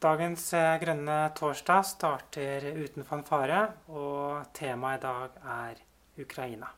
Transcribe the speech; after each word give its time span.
Dagens 0.00 0.46
eh, 0.56 0.78
grønne 0.80 1.16
torsdag 1.36 1.82
starter 1.84 2.64
uten 2.72 3.04
fanfare, 3.04 3.66
og 3.92 4.46
temaet 4.56 5.02
i 5.02 5.04
dag 5.04 5.34
er 5.44 5.82
Ukraina. 6.22 6.70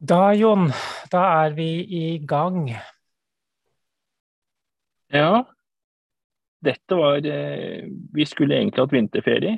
Da, 0.00 0.32
Jon, 0.32 0.70
da 1.12 1.26
er 1.42 1.52
vi 1.58 1.66
i 1.84 2.06
gang. 2.24 2.70
Ja, 5.12 5.42
dette 6.64 6.96
var 6.96 7.20
eh, 7.20 7.84
Vi 8.16 8.26
skulle 8.26 8.56
egentlig 8.56 8.86
hatt 8.86 8.96
vinterferie. 8.96 9.52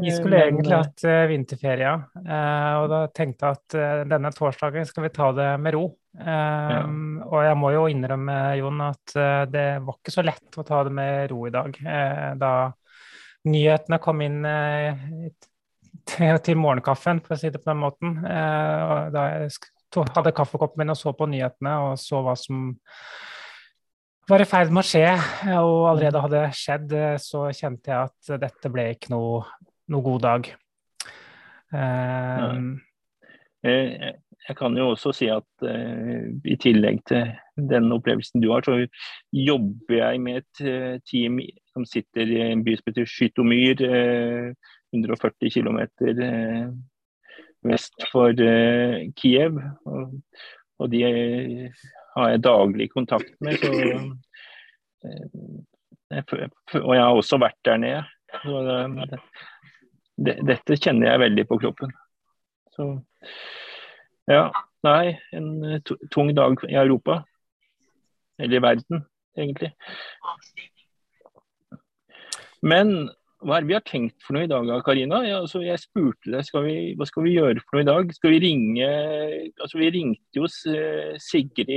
Vi 0.00 0.14
skulle 0.16 0.40
egentlig 0.46 0.78
hatt 0.78 1.04
vinterferie, 1.28 1.92
ja. 1.92 2.80
Og 2.80 2.88
da 2.88 3.04
tenkte 3.12 3.52
jeg 3.52 3.60
at 3.60 4.08
denne 4.14 4.32
torsdagen 4.32 4.88
skal 4.88 5.10
vi 5.10 5.12
ta 5.12 5.28
det 5.36 5.50
med 5.60 5.76
ro. 5.76 5.90
Ja. 6.14 6.84
Og 7.26 7.40
jeg 7.42 7.56
må 7.58 7.72
jo 7.74 7.88
innrømme, 7.90 8.34
Jon, 8.60 8.82
at 8.86 9.14
det 9.50 9.64
var 9.82 9.96
ikke 9.96 10.14
så 10.14 10.22
lett 10.22 10.58
å 10.60 10.64
ta 10.66 10.84
det 10.86 10.92
med 10.94 11.32
ro 11.32 11.40
i 11.48 11.52
dag. 11.54 11.74
da 12.38 12.52
nyhetene 13.50 13.98
kom 13.98 14.22
inn 14.22 14.46
til 16.46 16.60
morgenkaffen, 16.60 17.18
for 17.24 17.34
å 17.34 17.40
si 17.40 17.50
det 17.50 17.60
på 17.64 17.72
den 17.72 17.82
måten. 17.82 18.14
da 18.22 19.24
jeg 19.34 19.50
hadde 20.14 20.34
kaffekoppen 20.34 20.82
min 20.82 20.94
og 20.94 20.98
så 20.98 21.12
på 21.14 21.28
nyhetene 21.30 21.74
og 21.88 21.98
så 22.00 22.22
hva 22.24 22.34
som 22.38 22.70
var 24.28 24.40
i 24.40 24.48
ferd 24.48 24.72
med 24.72 24.80
å 24.80 24.88
skje, 24.88 25.08
og 25.60 25.90
allerede 25.90 26.22
hadde 26.24 26.42
skjedd, 26.56 26.94
så 27.20 27.46
kjente 27.52 27.92
jeg 27.92 28.08
at 28.08 28.36
dette 28.40 28.70
ble 28.72 28.88
ikke 28.94 29.12
noe, 29.12 29.42
noe 29.92 30.06
god 30.06 30.24
dag. 30.24 30.48
Um, 31.74 32.78
jeg, 33.64 34.14
jeg 34.48 34.56
kan 34.58 34.76
jo 34.76 34.90
også 34.92 35.12
si 35.16 35.28
at 35.32 35.46
uh, 35.64 36.24
i 36.44 36.56
tillegg 36.60 37.00
til 37.08 37.30
den 37.70 37.92
opplevelsen 37.94 38.42
du 38.44 38.50
har, 38.52 38.64
så 38.66 38.84
jobber 39.32 39.96
jeg 39.96 40.20
med 40.20 40.42
et 40.42 40.64
uh, 40.66 40.96
team 41.08 41.40
som 41.72 41.86
sitter 41.88 42.28
i 42.28 42.40
en 42.50 42.64
by 42.66 42.76
som 42.76 42.90
heter 42.90 43.08
Skytomyr, 43.08 43.84
uh, 43.88 44.74
140 44.94 45.50
km 45.50 45.80
vest 47.64 48.04
for 48.12 48.36
Kiev. 49.16 49.56
Og, 49.88 50.12
og 50.78 50.90
de 50.92 51.00
har 52.14 52.30
jeg 52.30 52.44
daglig 52.44 52.90
kontakt 52.92 53.32
med. 53.42 53.58
Så, 53.58 53.72
eh, 55.08 56.22
og 56.82 56.94
jeg 56.94 57.02
har 57.02 57.14
også 57.14 57.40
vært 57.42 57.58
der 57.66 57.80
nede. 57.82 58.04
Så 58.42 58.62
det, 60.24 60.36
dette 60.46 60.78
kjenner 60.78 61.10
jeg 61.10 61.22
veldig 61.24 61.46
på 61.50 61.58
kroppen. 61.64 61.94
Så 62.74 62.92
ja, 64.30 64.44
nei, 64.86 65.16
en 65.36 65.80
tung 66.14 66.32
dag 66.36 66.62
i 66.68 66.78
Europa. 66.80 67.22
Eller 68.38 68.58
i 68.58 68.62
verden, 68.64 69.04
egentlig. 69.38 69.72
Men 72.64 72.96
hva 73.44 73.58
er 73.58 73.64
det 73.64 73.68
vi 73.68 73.76
har 73.76 73.84
tenkt 73.84 74.24
for 74.24 74.36
noe 74.36 74.46
i 74.46 74.48
dag, 74.48 74.70
Karina? 74.86 75.18
Ja, 75.26 75.42
altså, 75.42 75.60
jeg 75.60 75.80
spurte 75.82 76.32
deg 76.32 76.46
skal 76.46 76.64
vi, 76.64 76.76
hva 76.96 77.04
skal 77.08 77.26
vi 77.26 77.34
gjøre 77.34 77.60
for 77.60 77.76
noe 77.76 77.84
i 77.84 77.88
dag. 77.90 78.14
Skal 78.16 78.32
vi 78.32 78.40
ringe 78.40 78.88
altså 79.60 79.80
Vi 79.82 79.90
ringte 79.92 80.40
jo 80.40 80.48
eh, 80.72 81.18
Sigrid, 81.20 81.72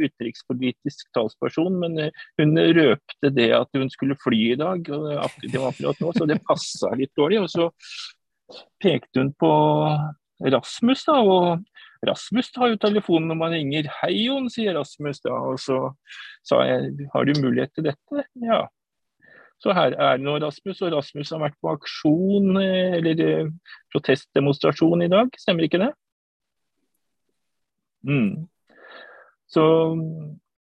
utenrikspolitisk 0.00 1.12
talsperson, 1.14 1.78
men 1.84 2.00
eh, 2.02 2.24
hun 2.40 2.58
røpte 2.58 3.30
det 3.30 3.52
at 3.54 3.70
hun 3.78 3.92
skulle 3.92 4.18
fly 4.24 4.40
i 4.56 4.58
dag. 4.58 4.82
Det 4.82 5.54
var 5.54 5.70
akkurat 5.70 6.02
nå, 6.02 6.12
så 6.18 6.26
det 6.26 6.42
passa 6.48 6.90
litt 6.98 7.14
dårlig. 7.14 7.44
Og 7.44 7.52
så 7.52 7.70
pekte 8.82 9.22
hun 9.22 9.30
på 9.38 9.52
Rasmus, 10.42 11.06
da. 11.06 11.20
og 11.22 11.62
Rasmus 12.08 12.50
har 12.56 12.72
jo 12.72 12.80
telefonen 12.80 13.28
når 13.32 13.38
man 13.40 13.56
ringer. 13.56 13.88
'Hei, 13.88 14.26
Jon', 14.26 14.50
sier 14.52 14.76
Rasmus 14.78 15.20
da. 15.24 15.34
Og 15.52 15.58
så 15.58 15.78
sa 16.44 16.62
jeg 16.68 17.08
'har 17.12 17.24
du 17.24 17.40
mulighet 17.40 17.74
til 17.74 17.84
dette'? 17.90 18.24
Ja. 18.42 18.66
Så 19.62 19.72
her 19.72 19.94
er 19.96 20.18
nå 20.20 20.36
Rasmus, 20.42 20.82
og 20.82 20.92
Rasmus 20.92 21.30
har 21.30 21.40
vært 21.40 21.60
på 21.62 21.72
aksjon 21.72 22.56
eh, 22.60 22.98
eller 22.98 23.20
eh, 23.24 23.52
protestdemonstrasjon 23.94 25.02
i 25.06 25.08
dag, 25.08 25.30
stemmer 25.38 25.64
ikke 25.64 25.80
det? 25.80 25.92
Mm. 28.04 28.44
Så 29.48 29.64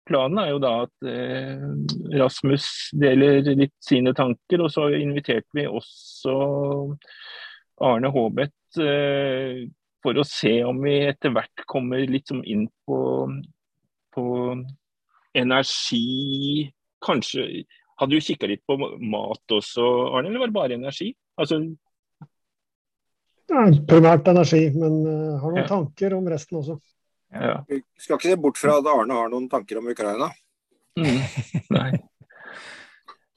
planen 0.08 0.40
er 0.40 0.54
jo 0.54 0.62
da 0.64 0.74
at 0.86 1.08
eh, 1.10 1.68
Rasmus 2.20 2.68
deler 2.96 3.42
litt 3.58 3.76
sine 3.84 4.14
tanker, 4.16 4.64
og 4.64 4.72
så 4.72 4.88
inviterte 4.96 5.52
vi 5.58 5.68
også 5.68 6.38
Arne 7.84 8.12
Håbeth 8.14 8.84
eh, 8.84 9.66
for 10.04 10.20
å 10.20 10.26
se 10.28 10.58
om 10.68 10.82
vi 10.84 10.98
etter 11.08 11.34
hvert 11.34 11.64
kommer 11.70 12.04
litt 12.10 12.30
som 12.30 12.44
inn 12.44 12.68
på, 12.88 13.00
på 14.14 14.26
energi 15.34 16.72
Kanskje 17.04 17.66
hadde 18.00 18.16
du 18.16 18.24
kikka 18.24 18.48
litt 18.48 18.64
på 18.68 18.78
mat 18.78 19.54
også, 19.54 19.84
Arne, 20.16 20.30
eller 20.30 20.42
var 20.42 20.52
det 20.52 20.56
bare 20.56 20.78
energi? 20.78 21.10
Altså... 21.40 21.60
Ja, 23.52 23.66
primært 23.90 24.28
energi, 24.32 24.62
men 24.72 25.02
uh, 25.04 25.42
har 25.42 25.52
noen 25.52 25.62
ja. 25.62 25.68
tanker 25.70 26.16
om 26.16 26.30
resten 26.32 26.62
også. 26.62 26.78
Ja. 27.34 27.58
Vi 27.68 27.82
skal 28.00 28.18
ikke 28.18 28.32
se 28.32 28.40
bort 28.40 28.58
fra 28.62 28.78
at 28.80 28.88
Arne 28.90 29.18
har 29.20 29.30
noen 29.30 29.50
tanker 29.52 29.82
om 29.82 29.92
Ukraina. 29.92 30.32
Mm. 30.98 31.20
Nei. 31.76 31.90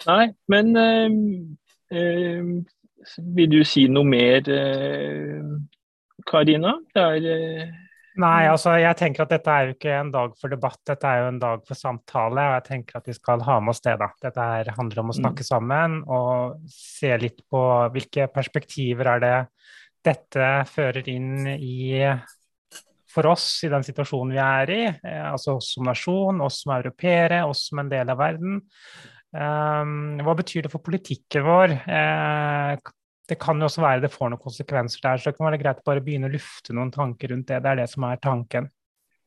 Nei, 0.07 0.25
men 0.53 0.73
uh, 0.79 1.19
uh, 1.91 3.19
vil 3.37 3.51
du 3.51 3.61
si 3.67 3.87
noe 3.93 4.07
mer, 4.09 4.47
Karina? 6.27 6.77
Det 6.95 7.03
er 7.03 7.75
Nei, 8.17 8.47
altså 8.49 8.79
jeg 8.81 8.97
tenker 8.97 9.27
at 9.27 9.33
dette 9.35 9.53
er 9.53 9.67
jo 9.67 9.75
ikke 9.75 9.93
en 9.93 10.11
dag 10.15 10.31
for 10.41 10.49
debatt, 10.49 10.79
dette 10.89 11.09
er 11.09 11.19
jo 11.21 11.27
en 11.35 11.41
dag 11.41 11.65
for 11.69 11.77
samtale. 11.77 12.47
Og 12.49 12.55
jeg 12.55 12.65
tenker 12.71 12.97
at 12.97 13.11
vi 13.11 13.17
skal 13.17 13.45
ha 13.45 13.59
med 13.61 13.75
oss 13.75 13.85
det, 13.85 13.93
da. 14.01 14.09
Dette 14.25 14.47
her 14.53 14.71
handler 14.79 15.03
om 15.03 15.13
å 15.13 15.17
snakke 15.19 15.45
mm. 15.45 15.49
sammen 15.51 15.99
og 16.09 16.71
se 16.73 17.13
litt 17.21 17.43
på 17.53 17.61
hvilke 17.93 18.31
perspektiver 18.33 19.13
er 19.13 19.23
det 19.25 19.35
dette 20.07 20.49
fører 20.71 21.11
inn 21.13 21.51
i 21.59 22.01
for 23.17 23.29
oss 23.31 23.47
i 23.65 23.71
den 23.73 23.85
situasjonen 23.85 24.35
vi 24.37 24.41
er 24.43 24.73
i. 24.73 24.83
Eh, 24.93 25.25
altså 25.29 25.57
oss 25.59 25.75
som 25.77 25.89
nasjon, 25.89 26.41
oss 26.45 26.63
som 26.65 26.75
europeere, 26.77 27.45
oss 27.49 27.67
som 27.71 27.81
en 27.83 27.93
del 27.93 28.13
av 28.13 28.21
verden. 28.21 28.63
Um, 29.37 30.17
hva 30.25 30.37
betyr 30.39 30.65
det 30.65 30.73
for 30.73 30.85
politikken 30.85 31.45
vår? 31.45 31.77
Eh, 31.85 32.77
det 33.29 33.39
kan 33.43 33.59
jo 33.59 33.67
også 33.67 33.83
være 33.83 34.05
det 34.05 34.13
får 34.15 34.31
noen 34.31 34.43
konsekvenser 34.43 35.03
der, 35.03 35.19
så 35.19 35.31
det 35.31 35.39
kan 35.39 35.49
være 35.49 35.59
greit 35.63 35.83
å 35.83 35.87
bare 35.89 36.03
begynne 36.05 36.31
å 36.31 36.35
lufte 36.35 36.75
noen 36.77 36.93
tanker 36.95 37.33
rundt 37.33 37.49
det. 37.51 37.59
Det 37.63 37.73
er 37.73 37.81
det 37.81 37.89
som 37.91 38.07
er 38.07 38.21
tanken. 38.23 38.69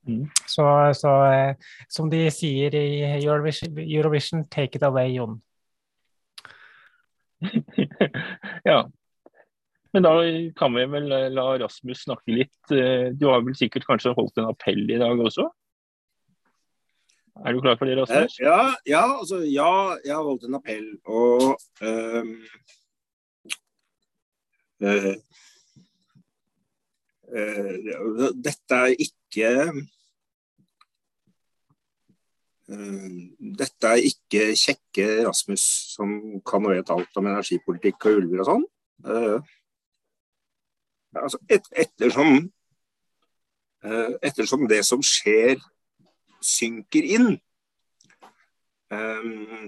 Mm. 0.08 0.24
Så, 0.48 0.64
så 0.96 1.16
eh, 1.28 1.74
som 1.92 2.08
de 2.12 2.22
sier 2.32 2.76
i 2.80 2.86
Eurovision, 3.18 3.76
Eurovision 3.84 4.46
take 4.48 4.80
it 4.80 4.88
away, 4.88 5.12
Jon. 5.18 5.42
ja. 8.70 8.86
Men 9.92 10.06
da 10.06 10.16
kan 10.56 10.76
vi 10.78 10.86
vel 10.94 11.12
la 11.34 11.48
Rasmus 11.60 12.06
snakke 12.06 12.40
litt. 12.40 12.60
Eh, 12.72 13.12
du 13.12 13.28
har 13.28 13.44
vel 13.44 13.58
sikkert 13.58 13.88
kanskje 13.90 14.16
holdt 14.16 14.40
en 14.40 14.52
appell 14.54 14.86
i 14.88 15.00
dag 15.02 15.20
også? 15.20 15.50
Er 17.40 17.56
du 17.56 17.62
klar 17.64 17.76
for 17.80 17.88
det, 17.88 18.00
Rasmus? 18.00 18.40
Eh, 18.40 18.48
ja, 18.48 18.60
ja, 18.88 19.06
altså, 19.20 19.44
ja 19.44 19.72
jeg 20.06 20.16
har 20.16 20.24
holdt 20.24 20.48
en 20.48 20.60
appell. 20.62 20.94
Og 21.04 21.58
um 21.84 22.38
Eh, 24.80 25.16
uh, 27.36 28.30
dette 28.32 28.76
er 28.76 28.94
ikke 28.96 29.50
dette 33.60 33.90
er 33.90 34.04
ikke 34.06 34.44
kjekke 34.54 35.06
Rasmus 35.26 35.64
som 35.96 36.12
kan 36.46 36.68
og 36.68 36.76
vet 36.76 36.92
alt 36.94 37.18
om 37.18 37.28
energipolitikk 37.32 38.06
og 38.06 38.20
ulver 38.20 38.44
og 38.44 38.50
sånn. 38.50 38.66
Altså 41.18 41.40
et, 41.50 41.66
ettersom, 41.74 42.38
ettersom 44.22 44.68
det 44.70 44.84
som 44.86 45.02
skjer, 45.02 45.58
synker 46.46 47.10
inn, 47.18 47.32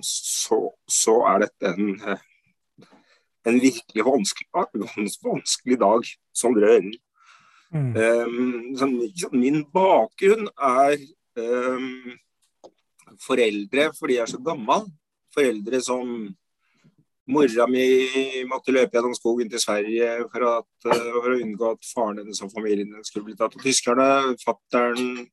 så, 0.06 0.62
så 0.86 1.18
er 1.34 1.48
dette 1.48 1.74
en 1.74 2.22
en 3.48 3.60
virkelig 3.62 4.06
vanskelig, 4.06 4.50
vanskelig 5.24 5.80
dag 5.82 6.12
som 6.34 6.54
drøyer. 6.56 6.92
Mm. 7.72 7.94
Um, 7.96 9.32
min 9.32 9.64
bakgrunn 9.72 10.50
er 10.52 10.98
um, 11.40 12.12
foreldre 13.24 13.90
fordi 13.96 14.20
jeg 14.20 14.26
er 14.28 14.34
så 14.34 14.42
gammel. 14.44 14.90
Foreldre 15.36 15.82
som 15.84 16.30
Mora 17.32 17.68
mi 17.70 17.86
måtte 18.50 18.74
løpe 18.76 18.98
gjennom 18.98 19.14
skogen 19.16 19.48
til 19.52 19.62
Sverige 19.62 20.26
for, 20.34 20.48
at, 20.60 20.90
uh, 20.90 21.12
for 21.16 21.32
å 21.32 21.38
unngå 21.40 21.74
at 21.78 21.92
faren 21.94 22.24
hennes 22.24 22.42
og 22.44 22.52
familien 22.54 22.98
skulle 23.08 23.30
bli 23.30 23.38
tatt 23.40 23.56
av 23.56 23.64
tyskerne. 23.64 24.10
Fattern 24.42 25.30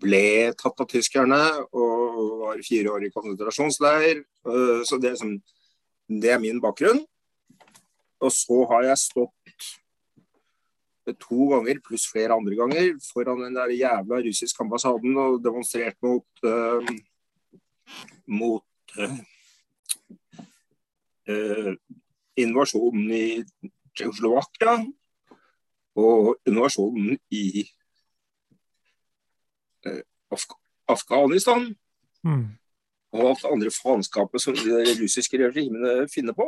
ble 0.00 0.54
tatt 0.58 0.80
av 0.80 0.88
tyskerne 0.90 1.42
og 1.76 2.22
var 2.46 2.62
fire 2.64 2.96
år 2.96 3.06
i 3.06 3.12
konsentrasjonsleir. 3.14 4.24
Uh, 4.48 4.80
så 4.88 4.98
det 5.02 5.12
er, 5.12 5.20
som, 5.20 5.36
det 6.08 6.32
er 6.32 6.40
min 6.42 6.62
bakgrunn. 6.64 7.04
Og 8.24 8.32
så 8.32 8.60
har 8.70 8.86
jeg 8.88 9.02
stått 9.02 9.66
to 11.20 11.48
ganger, 11.50 11.80
pluss 11.84 12.06
flere 12.08 12.32
andre 12.32 12.56
ganger, 12.56 12.94
foran 13.12 13.42
den 13.44 13.56
der 13.58 13.74
jævla 13.76 14.22
russiske 14.24 14.64
ambassaden 14.64 15.18
og 15.20 15.42
demonstrert 15.44 15.96
mot 16.02 16.46
uh, 16.48 16.88
mot 18.26 18.96
uh, 18.96 19.18
uh, 21.28 21.72
invasjonen 22.40 23.12
i 23.12 23.26
Tsjekkoslovakia 23.94 24.78
og 26.00 26.34
invasjonen 26.48 27.18
i 27.30 27.68
Af 30.32 30.40
Afghanistan. 30.88 31.74
Mm. 32.24 32.46
Og 33.12 33.28
alt 33.28 33.42
det 33.42 33.50
andre 33.52 33.70
faenskapet 33.70 34.40
som 34.40 34.56
de 34.56 34.94
russiske 35.02 35.38
regimene 35.38 36.08
finner 36.08 36.32
på. 36.32 36.46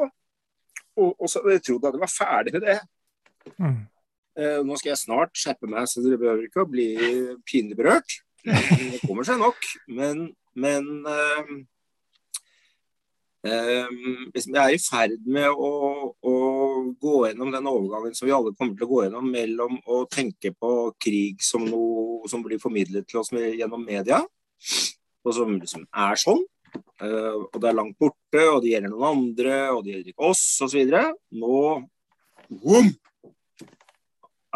Og, 0.96 1.12
og 1.20 1.28
så 1.30 1.42
jeg 1.52 1.62
trodde 1.66 1.90
at 1.90 1.96
jeg 1.96 2.04
var 2.06 2.12
ferdig 2.12 2.56
med 2.56 2.66
det. 2.66 2.78
Mm. 3.60 3.84
Eh, 4.36 4.60
nå 4.68 4.76
skal 4.76 4.92
jeg 4.92 5.00
snart 5.00 5.38
skjerpe 5.38 5.68
meg, 5.70 5.88
så 5.88 6.02
dere 6.04 6.20
behøver 6.20 6.48
ikke 6.48 6.64
å 6.64 6.68
bli 6.68 6.90
pinlig 7.48 7.78
berørt. 7.78 8.18
Det 8.44 9.00
kommer 9.06 9.26
seg 9.26 9.40
nok. 9.40 9.68
Men, 9.96 10.26
men 10.56 10.90
eh, 11.08 11.52
eh, 13.48 13.94
jeg 14.36 14.58
er 14.60 14.74
i 14.74 14.82
ferd 14.82 15.24
med 15.24 15.48
å, 15.48 15.70
å, 16.20 16.34
gå 17.00 17.14
gjennom 17.26 17.54
den 17.54 17.70
overgangen 17.70 18.16
som 18.16 18.28
vi 18.28 18.34
alle 18.36 18.52
kommer 18.58 18.76
til 18.76 18.88
å 18.88 18.90
gå 18.92 19.02
gjennom, 19.06 19.30
mellom 19.32 19.80
å 19.88 20.02
tenke 20.12 20.52
på 20.52 20.72
krig 21.02 21.40
som 21.44 21.64
noe 21.64 22.28
som 22.30 22.44
blir 22.44 22.60
formidlet 22.62 23.08
til 23.08 23.22
oss 23.22 23.32
gjennom 23.32 23.84
media, 23.88 24.20
og 25.24 25.34
som 25.34 25.56
liksom 25.56 25.88
er 25.96 26.20
sånn. 26.20 26.44
Uh, 27.00 27.46
og 27.50 27.58
det 27.60 27.68
er 27.70 27.76
langt 27.76 27.98
borte, 28.00 28.42
og 28.50 28.62
det 28.64 28.74
gjelder 28.74 28.92
noen 28.92 29.08
andre, 29.10 29.58
og 29.72 29.82
det 29.84 29.94
gjelder 29.94 30.12
ikke 30.14 30.30
oss, 30.30 30.44
osv. 30.64 30.94
Nå 31.36 31.58
boom, 32.46 32.92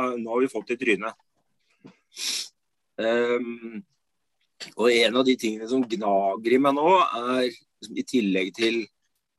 Eh, 0.00 0.16
nå 0.16 0.30
har 0.30 0.40
vi 0.40 0.48
fått 0.48 0.70
i 0.70 0.78
trynet. 0.80 1.14
Um, 3.00 3.80
og 4.76 4.90
en 4.92 5.16
av 5.16 5.24
de 5.24 5.36
tingene 5.40 5.68
som 5.70 5.84
gnager 5.88 6.56
i 6.56 6.60
meg 6.60 6.76
nå, 6.76 6.88
er 7.00 7.48
i 7.96 8.04
tillegg 8.04 8.52
til 8.56 8.82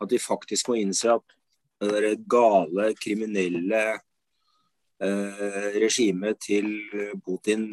at 0.01 0.09
de 0.09 0.17
faktisk 0.21 0.71
må 0.71 0.79
innse 0.81 1.13
at 1.13 1.35
det 1.81 1.91
der 1.93 2.07
gale, 2.29 2.91
kriminelle 2.97 3.81
eh, 5.01 5.67
regimet 5.81 6.41
til 6.41 6.67
Putin 7.25 7.69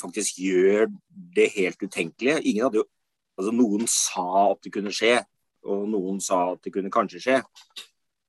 faktisk 0.00 0.40
gjør 0.40 0.90
det 1.36 1.50
helt 1.54 1.80
utenkelige. 1.80 2.40
Ingen 2.42 2.66
hadde 2.66 2.82
jo, 2.82 2.88
altså 3.36 3.52
Noen 3.54 3.86
sa 3.90 4.26
at 4.50 4.64
det 4.64 4.72
kunne 4.74 4.94
skje, 4.94 5.20
og 5.66 5.86
noen 5.90 6.18
sa 6.22 6.52
at 6.54 6.62
det 6.64 6.72
kunne 6.74 6.92
kanskje 6.94 7.22
skje. 7.22 7.38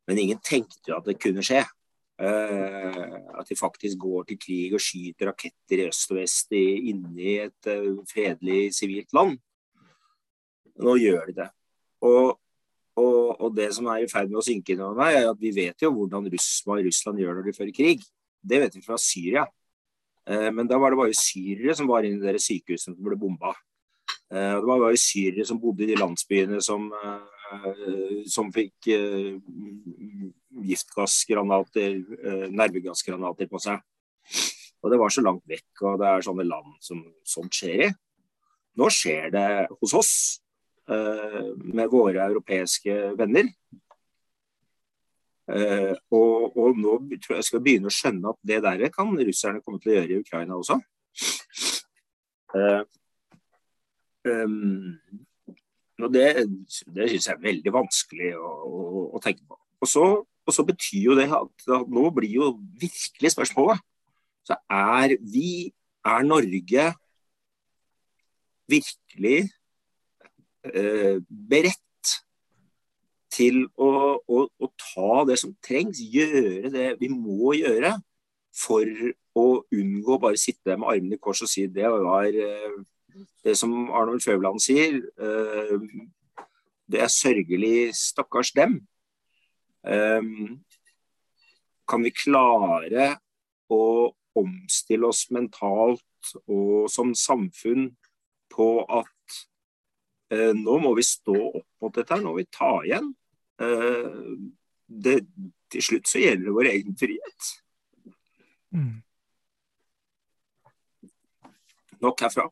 Men 0.07 0.21
ingen 0.21 0.39
tenkte 0.44 0.95
at 0.95 1.07
det 1.07 1.19
kunne 1.21 1.44
skje. 1.45 1.63
Uh, 2.18 3.13
at 3.38 3.45
de 3.45 3.54
faktisk 3.54 4.00
går 4.01 4.24
til 4.25 4.39
krig 4.42 4.71
og 4.74 4.81
skyter 4.81 5.30
raketter 5.30 5.83
i 5.83 5.86
øst 5.86 6.09
og 6.09 6.18
vest 6.18 6.56
inni 6.57 7.36
et 7.44 7.69
uh, 7.69 8.00
fredelig 8.09 8.71
sivilt 8.74 9.13
land. 9.13 9.36
Nå 10.81 10.95
gjør 10.98 11.30
de 11.30 11.36
det. 11.44 11.48
Og, 12.01 12.39
og, 12.98 13.19
og, 13.38 13.51
det 13.54 13.69
som 13.77 13.89
er 13.94 14.01
i 14.01 14.09
ferd 14.09 14.31
med 14.31 14.39
å 14.42 14.45
synke 14.45 14.74
inn 14.74 14.81
over 14.81 14.98
meg, 14.98 15.19
er 15.19 15.30
at 15.30 15.42
vi 15.42 15.54
vet 15.54 15.86
jo 15.86 15.94
hvordan 15.94 16.25
Russland, 16.33 16.88
Russland 16.88 17.21
gjør 17.21 17.38
når 17.38 17.51
de 17.51 17.56
fører 17.59 17.77
krig. 17.77 18.01
Det 18.42 18.63
vet 18.65 18.80
vi 18.80 18.86
fra 18.86 18.98
Syria. 19.01 19.45
Uh, 20.25 20.50
men 20.50 20.65
da 20.65 20.81
var 20.81 20.94
det 20.94 21.01
bare 21.04 21.21
syrere 21.21 21.77
som 21.77 21.92
var 21.92 22.07
inne 22.07 22.18
i 22.18 22.25
deres 22.31 22.50
sykehusene 22.50 22.98
som 22.98 23.06
ble 23.06 23.19
bomba. 23.19 23.54
Det 24.27 24.68
var 24.68 24.91
jo 24.91 25.00
syrere 25.00 25.45
som 25.47 25.59
bodde 25.62 25.85
i 25.85 25.91
de 25.94 25.95
landsbyene 26.01 26.57
som 26.63 26.89
Eh, 27.47 28.24
som 28.27 28.50
fikk 28.51 28.89
eh, 28.91 29.38
giftgassgranater, 30.68 31.94
eh, 32.18 32.47
nervegassgranater 32.51 33.47
på 33.47 33.62
seg. 33.63 33.79
Og 34.83 34.91
det 34.91 35.00
var 35.00 35.13
så 35.13 35.24
langt 35.24 35.45
vekk, 35.47 35.69
og 35.88 36.01
det 36.01 36.09
er 36.09 36.25
sånne 36.25 36.45
land 36.47 36.75
som 36.83 37.01
sånt 37.27 37.56
skjer 37.56 37.88
i. 37.88 37.89
Nå 38.77 38.89
skjer 38.94 39.31
det 39.33 39.47
hos 39.79 39.95
oss, 39.97 40.13
med 40.88 41.89
våre 41.91 42.21
europeiske 42.23 42.94
venner. 43.19 43.50
og, 46.15 46.56
og, 46.56 46.77
nå 46.80 46.94
tror 47.25 47.35
jeg 47.35 47.47
skal 47.50 47.63
begynne 47.65 47.91
å 47.91 47.95
skjønne 47.95 48.31
at 48.31 48.39
det 48.47 48.62
der 48.63 48.85
kan 48.94 49.12
russerne 49.12 49.59
komme 49.65 49.81
til 49.83 49.91
å 49.91 49.97
gjøre 49.97 50.13
i 50.13 50.21
Ukraina 50.21 50.56
også. 50.56 50.77
Um, 54.27 54.97
og 55.97 56.13
Det, 56.13 56.27
det 56.94 57.09
syns 57.09 57.27
jeg 57.27 57.33
er 57.33 57.41
veldig 57.41 57.74
vanskelig 57.74 58.33
å, 58.38 58.51
å, 58.68 59.03
å 59.18 59.21
tenke 59.24 59.41
på. 59.47 59.57
Og 59.81 59.89
så, 59.89 60.06
og 60.21 60.53
så, 60.53 60.65
betyr 60.65 61.09
jo 61.09 61.18
det 61.18 61.27
at, 61.33 61.65
at 61.74 61.89
nå 61.89 62.09
blir 62.13 62.35
jo 62.38 62.51
virkelig 62.81 63.33
spørsmålet 63.33 63.81
Så 64.47 64.57
er 64.69 65.18
vi, 65.21 65.74
er 66.06 66.25
Norge 66.25 66.85
virkelig 68.68 69.50
eh, 70.68 71.18
beredt 71.50 72.13
til 73.33 73.63
å, 73.75 73.89
å, 74.19 74.44
å, 74.47 74.69
ta 74.81 75.23
det 75.30 75.38
som 75.41 75.56
trengs, 75.63 76.00
gjøre 76.01 76.71
det 76.73 76.89
vi 77.01 77.09
må 77.12 77.53
gjøre 77.57 77.95
for 78.57 78.88
å 79.38 79.47
unngå 79.73 80.18
bare 80.21 80.39
sitte 80.41 80.75
med 80.75 80.89
armene 80.89 81.18
i 81.18 81.21
kors 81.21 81.44
og 81.45 81.51
si 81.51 81.68
det 81.71 81.89
var 81.91 82.27
eh, 82.27 82.77
det 83.43 83.55
som 83.57 83.73
Arnold 83.95 84.23
Føvland 84.25 84.61
sier, 84.63 84.99
eh, 84.99 86.45
det 86.87 87.01
er 87.03 87.11
sørgelig 87.11 87.95
stakkars 87.95 88.51
dem. 88.55 88.79
Eh, 89.87 90.21
kan 91.87 92.03
vi 92.03 92.11
klare 92.11 93.13
å 93.71 93.83
omstille 94.37 95.07
oss 95.07 95.27
mentalt 95.31 96.33
og 96.45 96.89
som 96.91 97.13
samfunn 97.15 97.89
på 98.51 98.69
at 98.83 99.37
eh, 100.31 100.53
nå 100.55 100.77
må 100.83 100.93
vi 100.97 101.05
stå 101.07 101.37
opp 101.37 101.67
mot 101.81 101.95
dette, 101.95 102.13
her, 102.13 102.23
nå 102.23 102.33
må 102.33 102.41
vi 102.41 102.49
ta 102.51 102.73
igjen. 102.83 103.13
Det, 104.87 105.13
til 105.73 105.83
slutt 105.83 106.09
så 106.09 106.19
gjelder 106.21 106.45
det 106.45 106.53
vår 106.53 106.69
egen 106.69 106.97
frihet. 106.99 107.47
Mm. 108.75 108.99
Nok 112.03 112.21
herfra. 112.21 112.45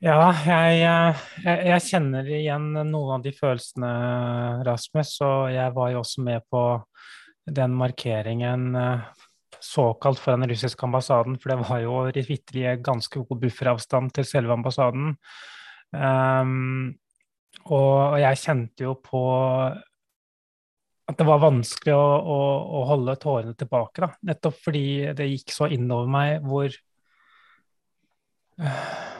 Ja, 0.00 0.30
jeg, 0.46 0.78
jeg, 0.80 1.16
jeg, 1.44 1.82
kjenner 1.84 2.28
igjen 2.32 2.70
noen 2.72 3.18
av 3.18 3.24
de 3.24 3.34
følelsene, 3.36 3.90
Rasmus. 4.64 5.10
Og 5.26 5.50
jeg 5.52 5.74
var 5.76 5.90
jo 5.92 5.98
også 6.00 6.24
med 6.24 6.46
på 6.48 6.62
den 7.44 7.74
markeringen 7.76 8.78
eh, 8.80 9.02
såkalt 9.60 10.22
for 10.22 10.32
den 10.38 10.48
russiske 10.48 10.86
ambassaden, 10.88 11.36
for 11.36 11.52
det 11.52 11.58
var 11.68 11.84
jo 11.84 11.98
vitterlig 12.16 12.78
ganske 12.86 13.20
god 13.28 13.42
bufferavstand 13.44 14.14
til 14.16 14.28
selve 14.30 14.56
ambassaden. 14.56 15.12
Um, 15.92 16.96
og 17.68 18.16
jeg 18.22 18.40
kjente 18.40 18.88
jo 18.88 18.96
på 19.04 19.22
at 21.10 21.18
det 21.18 21.28
var 21.28 21.44
vanskelig 21.44 21.92
å, 21.92 22.08
å, 22.24 22.40
å 22.80 22.82
holde 22.88 23.20
tårene 23.20 23.52
tilbake, 23.58 24.00
da. 24.06 24.12
Nettopp 24.32 24.64
fordi 24.64 25.12
det 25.18 25.28
gikk 25.34 25.52
så 25.52 25.68
innover 25.68 26.08
meg 26.08 26.46
hvor 26.46 26.72
uh, 28.64 29.19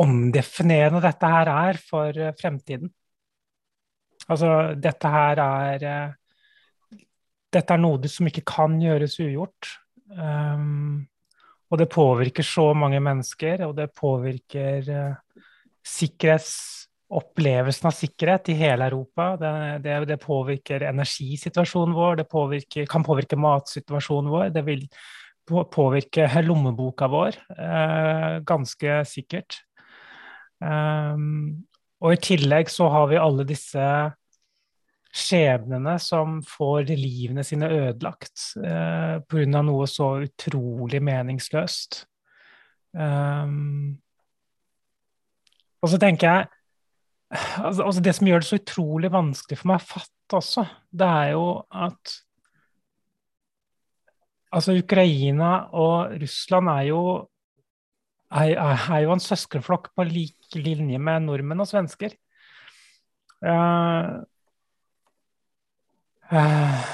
omdefinerende 0.00 1.00
dette 1.04 1.28
her 1.30 1.50
er 1.52 1.78
for 1.78 2.16
eh, 2.18 2.32
fremtiden. 2.38 2.90
Altså, 4.24 4.48
dette 4.80 5.08
her 5.12 5.42
er 5.44 5.88
eh, 5.90 6.12
Dette 7.54 7.70
er 7.70 7.78
noe 7.78 8.08
som 8.10 8.26
ikke 8.26 8.42
kan 8.50 8.80
gjøres 8.82 9.20
ugjort. 9.22 9.68
Um, 10.10 11.06
og 11.70 11.78
det 11.78 11.86
påvirker 11.92 12.42
så 12.42 12.74
mange 12.74 12.98
mennesker, 12.98 13.62
og 13.68 13.76
det 13.78 13.94
påvirker 13.94 14.82
uh, 14.90 15.14
sikkerhetsopplevelsen 15.86 17.86
av 17.86 17.94
sikkerhet 17.94 18.50
i 18.50 18.58
hele 18.58 18.90
Europa. 18.90 19.38
Det, 19.38 19.78
det, 19.84 19.94
det 20.10 20.18
påvirker 20.24 20.82
energisituasjonen 20.88 21.94
vår, 21.94 22.16
det 22.24 22.28
påvirker, 22.34 22.90
kan 22.90 23.06
påvirke 23.06 23.38
matsituasjonen 23.38 24.34
vår. 24.34 24.50
Det 24.58 24.66
vil 24.66 24.82
påvirke 25.46 26.26
lommeboka 26.42 27.06
vår, 27.14 27.38
uh, 27.54 28.42
ganske 28.50 28.98
sikkert. 29.14 29.62
Um, 30.64 31.64
og 32.04 32.14
i 32.14 32.20
tillegg 32.24 32.70
så 32.72 32.88
har 32.92 33.08
vi 33.10 33.20
alle 33.20 33.44
disse 33.48 33.84
skjebnene 35.14 35.94
som 36.02 36.40
får 36.46 36.90
livene 36.98 37.44
sine 37.46 37.68
ødelagt 37.70 38.48
uh, 38.58 38.66
eh, 38.70 39.16
pga. 39.30 39.62
noe 39.62 39.86
så 39.90 40.08
utrolig 40.24 41.00
meningsløst. 41.04 42.02
Um, 42.94 43.94
og 45.84 45.92
så 45.92 46.00
tenker 46.00 46.28
jeg 46.30 46.50
altså, 47.58 47.82
altså 47.88 48.02
Det 48.04 48.12
som 48.14 48.28
gjør 48.28 48.44
det 48.44 48.46
så 48.46 48.58
utrolig 48.60 49.10
vanskelig 49.10 49.58
for 49.58 49.72
meg 49.72 49.82
å 49.82 49.88
fatte 49.88 50.38
også, 50.38 50.62
det 50.94 51.08
er 51.22 51.32
jo 51.34 51.48
at 51.74 52.20
Altså, 54.54 54.76
Ukraina 54.78 55.64
og 55.74 56.12
Russland 56.20 56.68
er 56.70 56.84
jo 56.92 57.00
er, 58.34 58.54
er 58.58 59.04
jo 59.04 59.14
en 59.14 59.22
søskenflokk 59.22 59.92
på 59.94 60.06
lik 60.08 60.56
linje 60.58 60.98
med 60.98 61.26
nordmenn 61.28 61.62
og 61.62 61.68
svensker. 61.70 62.16
Uh, 63.44 64.22
uh, 66.32 66.86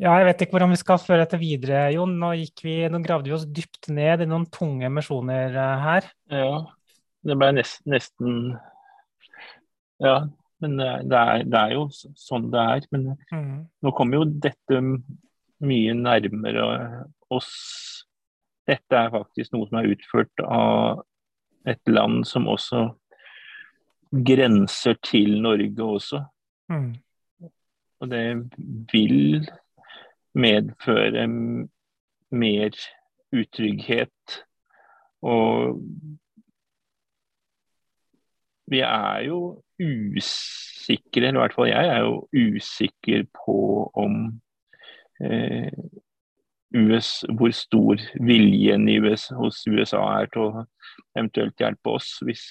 ja, 0.00 0.16
jeg 0.16 0.26
vet 0.30 0.42
ikke 0.44 0.56
hvordan 0.56 0.74
vi 0.74 0.80
skal 0.80 1.00
føre 1.02 1.22
dette 1.22 1.40
videre, 1.40 1.86
Jon. 1.94 2.16
Nå, 2.20 2.32
vi, 2.64 2.76
nå 2.90 3.00
gravde 3.04 3.30
vi 3.30 3.36
oss 3.36 3.46
dypt 3.46 3.90
ned 3.92 4.24
i 4.24 4.28
noen 4.28 4.48
tunge 4.52 4.90
misjoner 4.92 5.56
uh, 5.56 5.86
her. 5.86 6.10
Ja. 6.32 6.52
det 7.26 7.38
ble 7.38 7.54
nesten, 7.60 7.94
nesten 7.94 8.36
Ja, 10.00 10.22
men 10.60 10.76
det 10.80 11.16
er, 11.16 11.44
det 11.44 11.60
er, 11.60 11.74
jo 11.76 11.88
sånn 11.92 12.50
det 12.52 12.66
er. 12.76 12.86
Men 12.92 13.10
mm. 13.32 13.56
nå 13.84 13.94
kommer 13.96 14.20
jo 14.20 14.30
dette 14.48 14.80
mye 15.60 15.96
nærmere 15.96 16.66
oss. 17.32 17.52
Dette 18.70 18.96
er 18.96 19.12
faktisk 19.12 19.54
noe 19.54 19.66
som 19.68 19.80
er 19.80 19.90
utført 19.90 20.44
av 20.46 21.02
et 21.68 21.90
land 21.90 22.22
som 22.28 22.48
også 22.48 22.86
grenser 24.10 24.96
til 25.06 25.40
Norge 25.42 25.82
også. 25.84 26.22
Mm. 26.70 26.94
Og 28.00 28.10
det 28.10 28.24
vil 28.92 29.48
medføre 30.34 31.26
mer 32.30 32.78
utrygghet. 33.32 34.38
Og 35.22 35.80
vi 38.70 38.80
er 38.86 39.26
jo 39.26 39.40
usikre, 39.80 41.26
eller 41.26 41.40
i 41.40 41.42
hvert 41.42 41.56
fall 41.56 41.68
jeg 41.68 41.88
er 41.88 42.04
jo 42.06 42.28
usikker 42.32 43.26
på 43.34 43.58
om 43.98 44.16
eh, 45.24 45.72
US, 46.76 47.24
hvor 47.38 47.50
stor 47.54 48.02
viljen 48.22 48.88
i 48.88 48.98
US, 49.02 49.28
hos 49.34 49.64
USA 49.66 50.02
er 50.20 50.30
til 50.30 50.46
å 50.46 50.64
eventuelt 51.18 51.58
hjelpe 51.58 51.96
oss 51.96 52.12
hvis, 52.26 52.50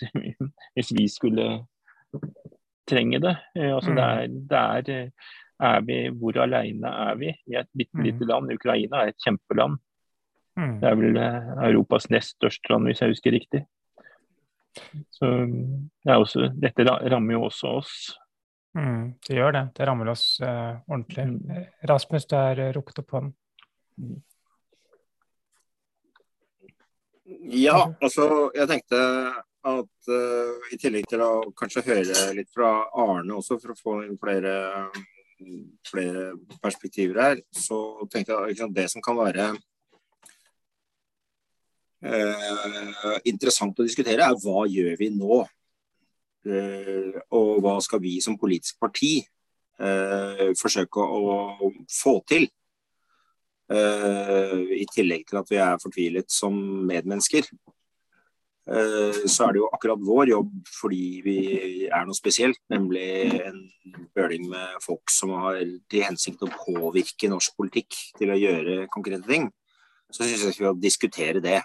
hvis 0.75 0.91
vi 0.95 1.05
skulle 1.11 1.47
trenge 2.89 3.21
det. 3.23 3.35
Eh, 3.55 3.75
altså, 3.75 3.91
mm. 3.91 3.95
det, 3.95 4.07
er, 4.07 4.27
det 4.51 4.59
er, 4.59 4.89
eh, 4.95 5.35
er 5.69 5.81
vi, 5.87 5.99
Hvor 6.19 6.41
alene 6.43 6.93
er 7.07 7.19
vi? 7.19 7.33
Er 7.53 7.63
et 7.63 7.71
bitte 7.77 8.03
lite 8.03 8.25
mm. 8.25 8.29
land. 8.31 8.53
Ukraina 8.55 9.03
er 9.03 9.13
et 9.13 9.25
kjempeland. 9.25 9.79
Mm. 10.59 10.79
Det 10.81 10.89
er 10.89 10.97
vel 10.99 11.19
eh, 11.19 11.51
Europas 11.69 12.09
nest 12.11 12.37
største 12.37 12.73
land, 12.73 12.89
hvis 12.89 13.03
jeg 13.03 13.13
husker 13.15 13.35
riktig. 13.35 13.65
Så 15.15 15.27
det 16.05 16.15
også, 16.15 16.51
Dette 16.55 16.85
rammer 16.85 17.35
jo 17.35 17.45
også 17.47 17.77
oss. 17.79 17.93
Mm, 18.77 19.15
det 19.27 19.35
gjør 19.35 19.55
det. 19.55 19.63
Det 19.75 19.87
rammer 19.89 20.11
oss 20.11 20.25
uh, 20.45 20.77
ordentlig. 20.85 21.25
Mm. 21.25 21.63
Rasmus, 21.89 22.27
du 22.29 22.35
har 22.37 22.61
rukket 22.75 23.01
opp 23.01 23.15
hånden. 23.17 23.33
Ja, 27.49 27.77
altså 28.01 28.49
jeg 28.55 28.67
tenkte 28.69 28.99
at 29.69 30.09
uh, 30.09 30.67
i 30.73 30.77
tillegg 30.79 31.07
til 31.09 31.21
å 31.21 31.51
kanskje 31.57 31.83
høre 31.85 32.29
litt 32.37 32.49
fra 32.53 32.71
Arne 32.97 33.35
også, 33.37 33.59
for 33.61 33.73
å 33.73 33.77
få 33.77 33.95
inn 34.05 34.17
flere, 34.21 34.53
flere 35.89 36.31
perspektiver 36.63 37.21
her, 37.21 37.41
så 37.51 37.79
tenkte 38.11 38.37
jeg 38.49 38.61
at 38.65 38.75
det 38.75 38.87
som 38.91 39.03
kan 39.05 39.19
være 39.19 39.51
uh, 42.05 43.17
interessant 43.29 43.79
å 43.79 43.87
diskutere, 43.87 44.25
er 44.25 44.39
hva 44.41 44.65
gjør 44.69 44.95
vi 44.99 45.11
nå? 45.17 45.43
Uh, 46.49 47.19
og 47.35 47.59
hva 47.61 47.75
skal 47.83 48.01
vi 48.01 48.17
som 48.23 48.39
politisk 48.39 48.79
parti 48.81 49.19
forsøke 50.59 50.99
å, 50.99 51.35
å 51.63 51.67
få 51.87 52.17
til? 52.27 52.49
I 53.69 54.85
tillegg 54.89 55.27
til 55.29 55.37
at 55.37 55.51
vi 55.51 55.59
er 55.61 55.81
fortvilet 55.81 56.31
som 56.33 56.55
medmennesker. 56.89 57.45
Eh, 58.69 59.25
så 59.25 59.47
er 59.47 59.55
det 59.55 59.61
jo 59.63 59.69
akkurat 59.73 60.01
vår 60.05 60.29
jobb 60.29 60.49
fordi 60.69 61.03
vi 61.25 61.37
er 61.87 62.03
noe 62.05 62.17
spesielt, 62.17 62.59
nemlig 62.69 63.39
en 63.41 63.63
bøling 64.13 64.45
med 64.51 64.75
folk 64.83 65.09
som 65.13 65.33
har 65.41 65.63
til 65.89 66.05
hensikt 66.05 66.43
å 66.45 66.51
påvirke 66.53 67.31
norsk 67.31 67.55
politikk 67.57 67.97
til 68.19 68.33
å 68.33 68.37
gjøre 68.37 68.83
konkrete 68.93 69.25
ting. 69.25 69.49
Så 70.13 70.21
syns 70.21 70.43
jeg 70.43 70.51
vi 70.51 70.57
skal 70.59 70.81
diskutere 70.81 71.41
det. 71.41 71.61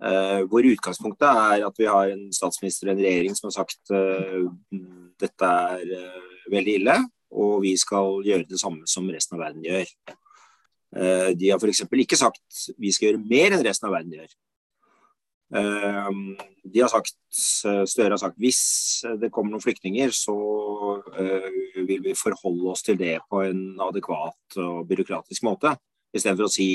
Uh, 0.00 0.46
hvor 0.48 0.64
utgangspunktet 0.64 1.26
er 1.28 1.66
at 1.66 1.76
vi 1.76 1.84
har 1.84 2.08
en 2.08 2.22
statsminister 2.32 2.88
og 2.88 2.94
en 2.94 3.02
regjering 3.02 3.34
som 3.36 3.50
har 3.50 3.56
sagt 3.58 3.90
uh, 3.92 4.46
dette 5.20 5.50
er 5.74 5.82
uh, 5.92 6.38
veldig 6.54 6.76
ille, 6.78 6.94
og 7.36 7.58
vi 7.66 7.74
skal 7.76 8.22
gjøre 8.24 8.48
det 8.48 8.62
samme 8.62 8.88
som 8.88 9.10
resten 9.12 9.36
av 9.36 9.42
verden 9.44 9.66
gjør. 9.66 9.92
De 10.90 11.50
har 11.52 11.60
f.eks. 11.60 11.84
ikke 11.86 12.18
sagt 12.18 12.62
vi 12.74 12.90
skal 12.90 13.10
gjøre 13.10 13.20
mer 13.22 13.54
enn 13.54 13.62
resten 13.62 13.86
av 13.86 13.92
verden 13.94 14.16
gjør. 14.16 14.32
Ehm, 15.50 16.36
de 16.62 16.82
har 16.82 16.90
sagt, 16.90 17.16
Støre 17.30 18.14
har 18.14 18.20
sagt 18.22 18.38
hvis 18.42 18.60
det 19.18 19.32
kommer 19.34 19.54
noen 19.54 19.64
flyktninger, 19.64 20.12
så 20.14 20.36
eh, 21.18 21.50
vil 21.86 22.04
vi 22.04 22.14
forholde 22.18 22.70
oss 22.70 22.84
til 22.86 22.98
det 23.00 23.16
på 23.30 23.42
en 23.48 23.64
adekvat 23.82 24.58
og 24.62 24.86
byråkratisk 24.90 25.46
måte. 25.46 25.74
Istedenfor 26.14 26.46
å 26.46 26.54
si 26.54 26.70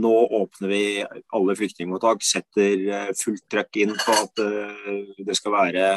nå 0.00 0.12
åpner 0.40 0.70
vi 0.72 0.84
alle 1.36 1.56
flyktningmottak, 1.56 2.24
setter 2.24 2.86
eh, 2.88 3.10
fullt 3.16 3.44
trøkk 3.52 3.82
inn 3.84 3.96
på 3.96 4.16
at 4.16 4.44
eh, 4.44 5.12
det 5.24 5.38
skal 5.38 5.58
være 5.58 5.92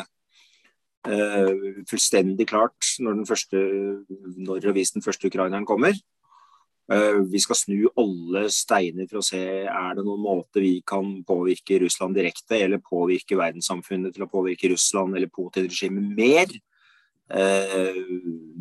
fullstendig 1.85 2.47
klart 2.49 2.95
når, 2.97 3.19
den 3.19 3.27
første, 3.29 3.59
når 4.41 4.63
og 4.71 4.73
hvis 4.73 4.95
den 4.95 5.03
første 5.05 5.29
ukraineren 5.29 5.67
kommer. 5.69 5.93
Eh, 6.91 7.17
vi 7.31 7.39
skal 7.41 7.57
snu 7.57 7.87
alle 7.97 8.45
steiner 8.53 9.07
for 9.09 9.17
å 9.17 9.25
se 9.25 9.41
er 9.65 9.95
det 9.97 10.03
noen 10.05 10.21
måte 10.21 10.61
vi 10.61 10.75
kan 10.85 11.17
påvirke 11.25 11.79
Russland 11.81 12.13
direkte, 12.17 12.59
eller 12.61 12.83
påvirke 12.83 13.37
verdenssamfunnet 13.39 14.13
til 14.13 14.25
å 14.27 14.29
påvirke 14.29 14.69
Russland 14.69 15.17
eller 15.17 15.31
Putin-regimet 15.33 16.11
mer. 16.19 16.53
Eh, 17.33 18.01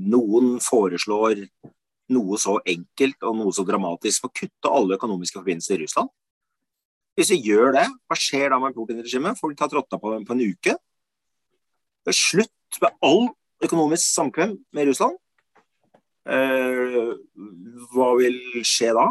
noen 0.08 0.56
foreslår 0.64 1.42
noe 2.14 2.38
så 2.40 2.56
enkelt 2.64 3.26
og 3.28 3.36
noe 3.36 3.52
så 3.52 3.64
dramatisk 3.68 4.22
som 4.22 4.30
å 4.30 4.36
kutte 4.40 4.72
alle 4.72 4.96
økonomiske 4.96 5.40
forbindelser 5.40 5.76
i 5.76 5.84
Russland. 5.84 6.12
Hvis 7.14 7.30
vi 7.30 7.42
gjør 7.50 7.74
det, 7.76 7.84
hva 8.08 8.16
skjer 8.18 8.48
da 8.50 8.58
med 8.62 8.74
Putin-regimet? 8.74 9.36
Får 9.38 9.52
de 9.52 9.58
tatt 9.60 9.76
rotta 9.76 10.00
på 10.00 10.14
dem 10.14 10.24
på 10.24 10.32
en 10.32 10.46
uke? 10.48 10.78
Det 12.04 12.12
er 12.12 12.18
slutt 12.18 12.80
med 12.80 12.96
all 13.04 13.28
økonomisk 13.64 14.08
samkvem 14.08 14.56
med 14.72 14.88
Russland. 14.88 15.20
Eh, 16.24 17.12
hva 17.92 18.08
vil 18.16 18.38
skje 18.64 18.92
da? 18.96 19.08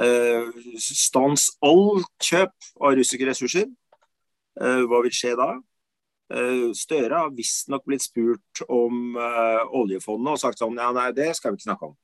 Eh, 0.00 0.48
stans 0.80 1.50
alt 1.64 2.08
kjøp 2.24 2.68
av 2.80 2.96
russiske 2.96 3.28
ressurser. 3.28 3.68
Eh, 4.60 4.82
hva 4.88 5.02
vil 5.04 5.14
skje 5.14 5.34
da? 5.38 5.56
Støre 6.76 7.16
har 7.22 7.30
visstnok 7.32 7.86
blitt 7.88 8.02
spurt 8.04 8.60
om 8.68 9.14
oljefondet 9.16 10.34
og 10.34 10.40
sagt 10.42 10.60
sånn 10.60 10.76
ja, 10.76 10.90
nei, 10.92 11.06
det 11.16 11.30
skal 11.38 11.54
vi 11.54 11.56
ikke 11.56 11.64
snakke 11.70 11.88
om. 11.88 11.94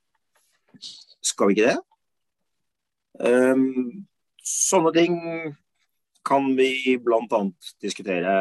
Skal 1.20 1.50
vi 1.50 1.58
ikke 1.58 1.74
det? 1.74 1.82
sånne 4.48 4.92
ting 4.96 5.18
kan 6.24 6.48
vi 6.56 6.96
bl.a. 7.04 7.42
diskutere 7.84 8.32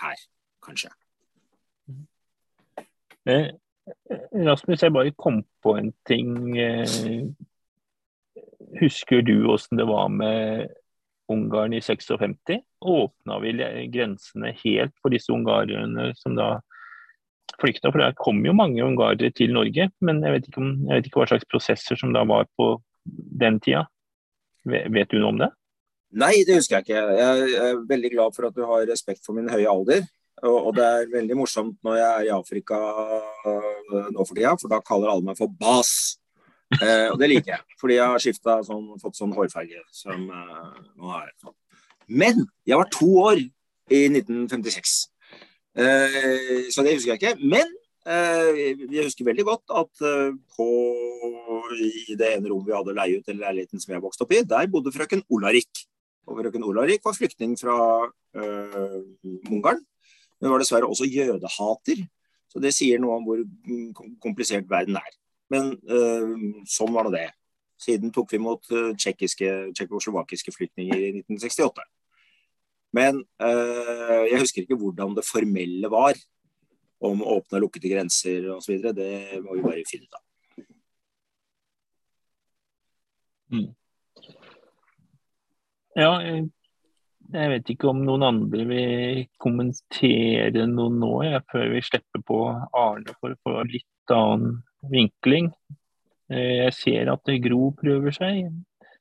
her, 0.00 0.24
kanskje. 0.64 0.88
Rasmus, 4.34 4.82
jeg 4.82 4.92
bare 4.94 5.12
kom 5.18 5.42
på 5.62 5.76
en 5.78 5.90
ting. 6.08 6.56
Eh, 6.58 7.26
husker 8.80 9.22
du 9.22 9.34
hvordan 9.44 9.80
det 9.80 9.86
var 9.88 10.08
med 10.12 10.72
Ungarn 11.32 11.72
i 11.72 11.80
56? 11.80 12.60
Åpna 12.80 13.38
vi 13.40 13.52
grensene 13.92 14.54
helt 14.64 14.94
for 15.00 15.12
disse 15.12 15.32
ungarerne 15.32 16.10
som 16.20 16.36
da 16.36 16.48
flykta? 17.60 17.90
For 17.90 18.00
det 18.00 18.16
kom 18.20 18.42
jo 18.44 18.56
mange 18.56 18.84
ungarere 18.84 19.32
til 19.32 19.54
Norge, 19.56 19.90
men 20.04 20.22
jeg 20.24 20.38
vet, 20.38 20.50
om, 20.60 20.72
jeg 20.88 20.96
vet, 20.96 21.08
ikke 21.08 21.22
hva 21.22 21.30
slags 21.32 21.48
prosesser 21.48 22.00
som 22.00 22.12
da 22.16 22.24
var 22.28 22.48
på 22.58 22.74
den 23.04 23.60
tida. 23.64 23.86
Vet 24.64 25.12
du 25.12 25.20
noe 25.20 25.32
om 25.34 25.40
det? 25.44 25.52
Nei, 26.14 26.44
det 26.46 26.60
husker 26.60 26.78
jeg 26.78 26.86
ikke. 26.86 27.00
Jeg 27.18 27.56
er 27.58 27.80
veldig 27.88 28.10
glad 28.12 28.36
for 28.36 28.48
at 28.48 28.56
du 28.56 28.62
har 28.68 28.84
respekt 28.88 29.24
for 29.26 29.36
min 29.36 29.50
høye 29.50 29.68
alder. 29.68 30.04
Og, 30.44 30.74
det 30.76 30.84
er 30.84 31.12
veldig 31.12 31.36
morsomt 31.38 31.78
når 31.86 31.96
jeg 31.96 32.08
er 32.10 32.26
i 32.26 32.34
Afrika 32.34 32.78
øh, 33.48 34.10
nå 34.12 34.24
for 34.26 34.34
tida, 34.36 34.52
for 34.60 34.72
da 34.72 34.82
kaller 34.84 35.12
alle 35.12 35.24
meg 35.24 35.38
for 35.38 35.48
Bas. 35.48 35.92
Eh, 36.80 37.08
og 37.12 37.18
det 37.20 37.30
liker 37.30 37.54
jeg, 37.54 37.76
fordi 37.80 37.98
jeg 37.98 38.10
har 38.12 38.22
skifta 38.22 38.58
sånn, 38.66 38.86
fått 39.00 39.16
sånn 39.18 39.32
hårfarge 39.36 39.80
som 39.94 40.26
eh, 40.28 40.82
nå 40.98 41.12
er. 41.16 41.30
Men 42.08 42.44
jeg 42.66 42.80
var 42.80 42.90
to 42.92 43.08
år 43.22 43.40
i 43.40 44.02
1956, 44.10 44.94
eh, 45.80 46.68
så 46.72 46.84
det 46.84 46.96
husker 46.96 47.14
jeg 47.14 47.20
ikke. 47.20 47.34
Men 47.40 47.70
eh, 48.04 48.60
jeg 48.90 49.06
husker 49.06 49.28
veldig 49.28 49.46
godt 49.48 49.76
at 49.80 50.04
eh, 50.04 50.36
på 50.56 50.68
i 51.74 52.18
det 52.18 52.34
ene 52.34 52.50
rommet 52.50 52.68
vi 52.68 52.76
hadde 52.76 52.96
leie 52.96 53.20
ut, 53.20 53.28
eller 53.30 53.48
leiligheten 53.48 53.80
som 53.80 53.96
jeg 53.96 54.04
vokste 54.04 54.26
opp 54.26 54.36
i, 54.36 54.44
der 54.44 54.68
bodde 54.72 54.92
frøken 54.94 55.24
Olarik. 55.32 55.86
Og 56.28 56.40
frøken 56.40 56.64
Olarik 56.64 57.04
var 57.04 57.16
flyktning 57.16 57.56
fra 57.60 57.74
Ungarn 58.34 59.82
men 60.40 60.52
var 60.52 60.62
dessverre 60.62 60.88
også 60.90 61.08
jødehater. 61.08 62.04
Så 62.50 62.62
det 62.62 62.74
sier 62.76 63.00
noe 63.02 63.18
om 63.18 63.24
hvor 63.26 63.40
komplisert 64.22 64.68
verden 64.70 64.98
er. 65.00 65.16
Men 65.52 65.74
øh, 65.90 66.34
sånn 66.70 66.94
var 66.94 67.06
nå 67.06 67.12
det. 67.14 67.28
Siden 67.80 68.12
tok 68.14 68.30
vi 68.32 68.38
imot 68.38 68.68
uh, 68.72 68.92
tsjekkoslovakiske 68.96 70.52
flyktninger 70.54 70.94
i 70.94 71.08
1968. 71.18 71.82
Men 72.94 73.18
øh, 73.42 74.22
jeg 74.30 74.38
husker 74.40 74.62
ikke 74.62 74.78
hvordan 74.78 75.16
det 75.16 75.26
formelle 75.26 75.90
var. 75.90 76.14
Om 77.04 77.24
åpne 77.26 77.58
og 77.58 77.64
lukkede 77.66 77.90
grenser 77.90 78.46
osv. 78.54 78.78
Det 78.96 79.42
må 79.44 79.56
vi 79.58 79.64
bare 79.66 79.88
finne 79.90 80.06
ut 80.06 80.14
av. 80.16 80.22
Mm. 83.54 83.72
Ja, 85.96 86.12
Jeg 86.22 86.50
vet 87.34 87.70
ikke 87.72 87.88
om 87.90 88.02
noen 88.06 88.22
andre 88.26 88.64
vil 88.68 89.22
kommentere 89.42 90.66
noe 90.70 90.92
nå, 90.94 91.10
jeg, 91.26 91.42
før 91.50 91.72
vi 91.72 91.82
slipper 91.82 92.22
på 92.26 92.38
Arne 92.52 93.16
for 93.18 93.34
å 93.34 93.40
få 93.42 93.64
litt 93.70 94.14
annen 94.14 94.60
vinkling. 94.92 95.50
Eh, 96.30 96.64
jeg 96.64 96.76
ser 96.78 97.10
at 97.12 97.34
Gro 97.44 97.72
prøver 97.80 98.14
seg. 98.14 98.48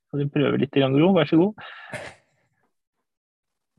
Kan 0.09 0.21
du 0.21 0.29
prøve 0.33 0.59
litt, 0.61 0.73
Gro? 0.73 1.13
Vær 1.15 1.29
så 1.29 1.39
god. 1.39 1.63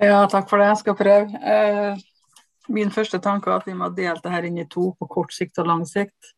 Ja, 0.02 0.24
takk 0.30 0.48
for 0.50 0.62
det. 0.62 0.70
Jeg 0.70 0.82
skal 0.82 0.98
prøve. 0.98 1.42
Eh, 1.54 2.04
min 2.74 2.90
første 2.94 3.20
tanke 3.22 3.50
er 3.50 3.60
at 3.60 3.68
vi 3.68 3.76
må 3.76 3.90
dele 3.94 4.20
det 4.22 4.32
her 4.32 4.46
inn 4.46 4.58
i 4.62 4.68
to, 4.70 4.92
på 4.98 5.08
kort 5.10 5.34
sikt 5.34 5.58
og 5.62 5.68
lang 5.70 5.84
sikt. 5.88 6.34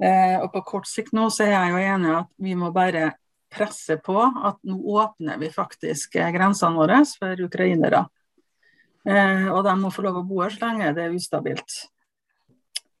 Eh, 0.00 0.38
og 0.40 0.50
på 0.54 0.62
kort 0.66 0.88
sikt 0.88 1.12
nå 1.16 1.28
så 1.32 1.44
er 1.44 1.54
jeg 1.54 1.72
jo 1.74 1.82
enig 1.82 2.08
i 2.10 2.18
at 2.22 2.30
vi 2.40 2.54
må 2.56 2.70
bare 2.72 3.10
presse 3.50 3.96
på 4.04 4.16
at 4.20 4.60
nå 4.66 4.78
åpner 5.00 5.38
vi 5.40 5.50
faktisk 5.52 6.16
eh, 6.16 6.30
grensene 6.34 6.78
våre 6.78 7.02
for 7.18 7.46
ukrainere. 7.46 8.04
Eh, 9.08 9.48
og 9.50 9.64
de 9.64 9.74
må 9.80 9.90
få 9.92 10.04
lov 10.06 10.20
å 10.20 10.26
bo 10.28 10.42
her 10.44 10.54
så 10.54 10.68
lenge 10.68 10.92
det 10.96 11.06
er 11.06 11.16
ustabilt. 11.16 11.76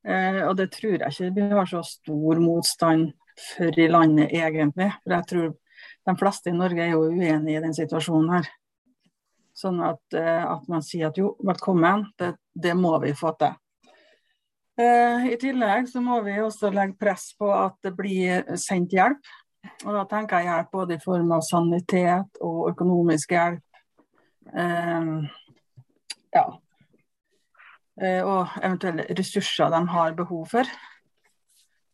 Eh, 0.06 0.42
og 0.46 0.54
det 0.56 0.70
tror 0.72 0.96
jeg 0.96 1.12
ikke 1.12 1.34
vi 1.36 1.48
har 1.52 1.68
så 1.68 1.82
stor 1.84 2.40
motstand 2.40 3.10
for 3.40 3.80
i 3.80 3.88
landet 3.90 4.32
egentlig. 4.32 4.90
For 5.02 5.16
jeg 5.16 5.28
tror 5.32 5.50
de 6.08 6.16
fleste 6.20 6.52
i 6.52 6.56
Norge 6.56 6.84
er 6.84 6.94
jo 6.94 7.10
uenig 7.10 7.56
i 7.56 7.62
den 7.62 7.76
situasjonen 7.76 8.32
her. 8.38 8.50
Sånn 9.56 9.80
at, 9.84 10.02
eh, 10.16 10.44
at 10.46 10.68
man 10.72 10.84
sier 10.84 11.10
at 11.10 11.18
jo, 11.20 11.34
velkommen, 11.44 12.06
det, 12.18 12.34
det 12.54 12.72
må 12.78 12.94
vi 13.02 13.12
få 13.16 13.34
til. 13.40 13.58
Eh, 14.80 15.26
I 15.34 15.36
tillegg 15.40 15.90
så 15.90 16.00
må 16.00 16.20
vi 16.24 16.38
også 16.40 16.70
legge 16.72 16.96
press 17.00 17.30
på 17.36 17.50
at 17.52 17.76
det 17.84 17.92
blir 17.98 18.46
sendt 18.60 18.94
hjelp 18.96 19.32
og 19.84 19.92
da 19.96 20.04
tenker 20.08 20.40
jeg 20.40 20.50
hjelp 20.50 20.70
både 20.72 20.96
i 20.96 21.02
form 21.02 21.32
av 21.36 21.44
sanitet 21.44 22.40
og 22.44 22.70
økonomisk 22.72 23.34
hjelp. 23.36 23.64
Eh, 24.50 25.10
ja. 26.36 26.46
Eh, 28.00 28.22
og 28.24 28.56
eventuelle 28.62 29.06
ressurser 29.16 29.72
de 29.72 29.82
har 29.94 30.16
behov 30.18 30.46
for. 30.54 30.76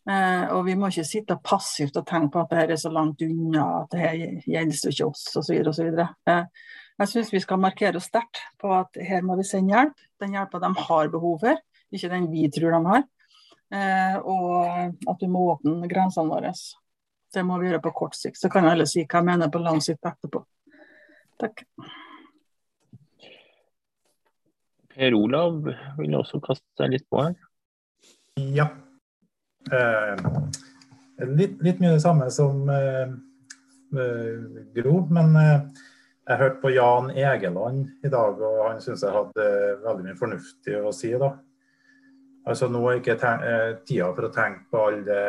Eh, 0.07 0.45
og 0.55 0.63
vi 0.69 0.77
må 0.79 0.91
ikke 0.91 1.07
sitte 1.07 1.39
passivt 1.43 1.97
og 1.99 2.07
tenke 2.07 2.37
på 2.37 2.45
at 2.45 2.53
dette 2.53 2.77
er 2.77 2.79
så 2.79 2.93
langt 2.95 3.23
unna, 3.27 3.65
at 3.83 3.95
dette 3.95 4.43
gjelder 4.47 4.93
ikke 4.93 5.09
oss 5.09 5.25
osv. 5.41 5.57
osv. 5.67 5.91
Eh, 6.31 6.45
jeg 6.97 7.11
syns 7.11 7.33
vi 7.35 7.43
skal 7.43 7.61
markere 7.61 7.99
oss 7.99 8.07
sterkt 8.09 8.45
på 8.63 8.71
at 8.73 8.99
her 9.03 9.27
må 9.27 9.37
vi 9.41 9.47
sende 9.49 9.75
hjelp. 9.75 10.07
Den 10.23 10.39
hjelpa 10.39 10.63
de 10.63 10.71
har 10.87 11.13
behov 11.13 11.41
for, 11.43 11.63
ikke 11.93 12.13
den 12.13 12.31
vi 12.31 12.47
tror 12.55 12.77
de 12.77 12.83
har. 12.93 13.07
Eh, 13.75 14.19
og 14.23 15.11
at 15.11 15.23
vi 15.25 15.31
må 15.31 15.43
åpne 15.57 15.91
grensene 15.91 16.31
våre. 16.31 16.55
Det 17.37 17.45
må 17.45 17.59
vi 17.61 17.69
gjøre 17.69 17.83
på 17.85 17.93
kort 17.93 18.17
sikt. 18.17 18.39
Så 18.41 18.49
kan 18.53 18.65
alle 18.65 18.87
si 18.89 19.03
hva 19.05 19.21
jeg 19.21 19.29
mener 19.29 19.53
på 19.53 19.61
lang 19.61 19.83
sikt 19.85 20.07
etterpå. 20.09 20.41
Takk. 21.37 21.67
Per 24.97 25.17
Olav 25.19 25.59
vil 25.99 26.15
også 26.17 26.41
kaste 26.41 26.65
seg 26.81 26.95
litt 26.95 27.05
på 27.13 27.21
her. 27.21 27.35
Ja. 28.57 28.71
Eh, 29.69 30.23
litt, 31.29 31.59
litt, 31.61 31.83
mye 31.83 31.97
det 31.99 32.05
samme 32.05 32.31
som 32.33 32.71
eh, 32.73 33.13
eh 34.01 34.63
Gro. 34.79 34.95
Men 35.13 35.37
eh, 35.37 35.83
jeg 36.27 36.41
hørte 36.41 36.63
på 36.63 36.73
Jan 36.73 37.11
Egeland 37.13 37.83
i 38.01 38.13
dag, 38.13 38.41
og 38.41 38.63
han 38.71 38.81
syns 38.81 39.05
jeg 39.05 39.13
hadde 39.13 39.51
veldig 39.85 40.07
mye 40.09 40.17
fornuftig 40.23 40.81
å 40.81 40.95
si. 40.97 41.13
da. 41.21 41.35
Altså 42.49 42.71
Nå 42.73 42.81
er 42.89 43.03
ikke 43.03 43.19
eh, 43.21 43.77
tida 43.85 44.09
for 44.15 44.31
å 44.31 44.33
tenke 44.33 44.65
på 44.73 44.87
alle 44.89 45.21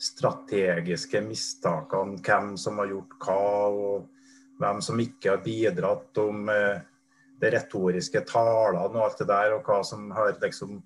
det 0.00 0.06
strategiske 0.06 1.20
mistakene, 1.20 2.20
hvem 2.24 2.54
som 2.56 2.78
har 2.80 2.88
gjort 2.88 3.18
hva, 3.20 3.42
og 3.68 4.06
hvem 4.60 4.80
som 4.84 5.00
ikke 5.00 5.34
har 5.34 5.42
bidratt, 5.44 6.16
om 6.22 6.48
eh, 6.48 6.80
de 7.40 7.50
retoriske 7.52 8.22
talene 8.28 8.80
og 8.88 9.04
alt 9.04 9.20
det 9.20 9.28
der, 9.28 9.54
og 9.56 9.68
hva 9.68 9.82
som 9.84 10.08
har 10.16 10.32
liksom 10.40 10.80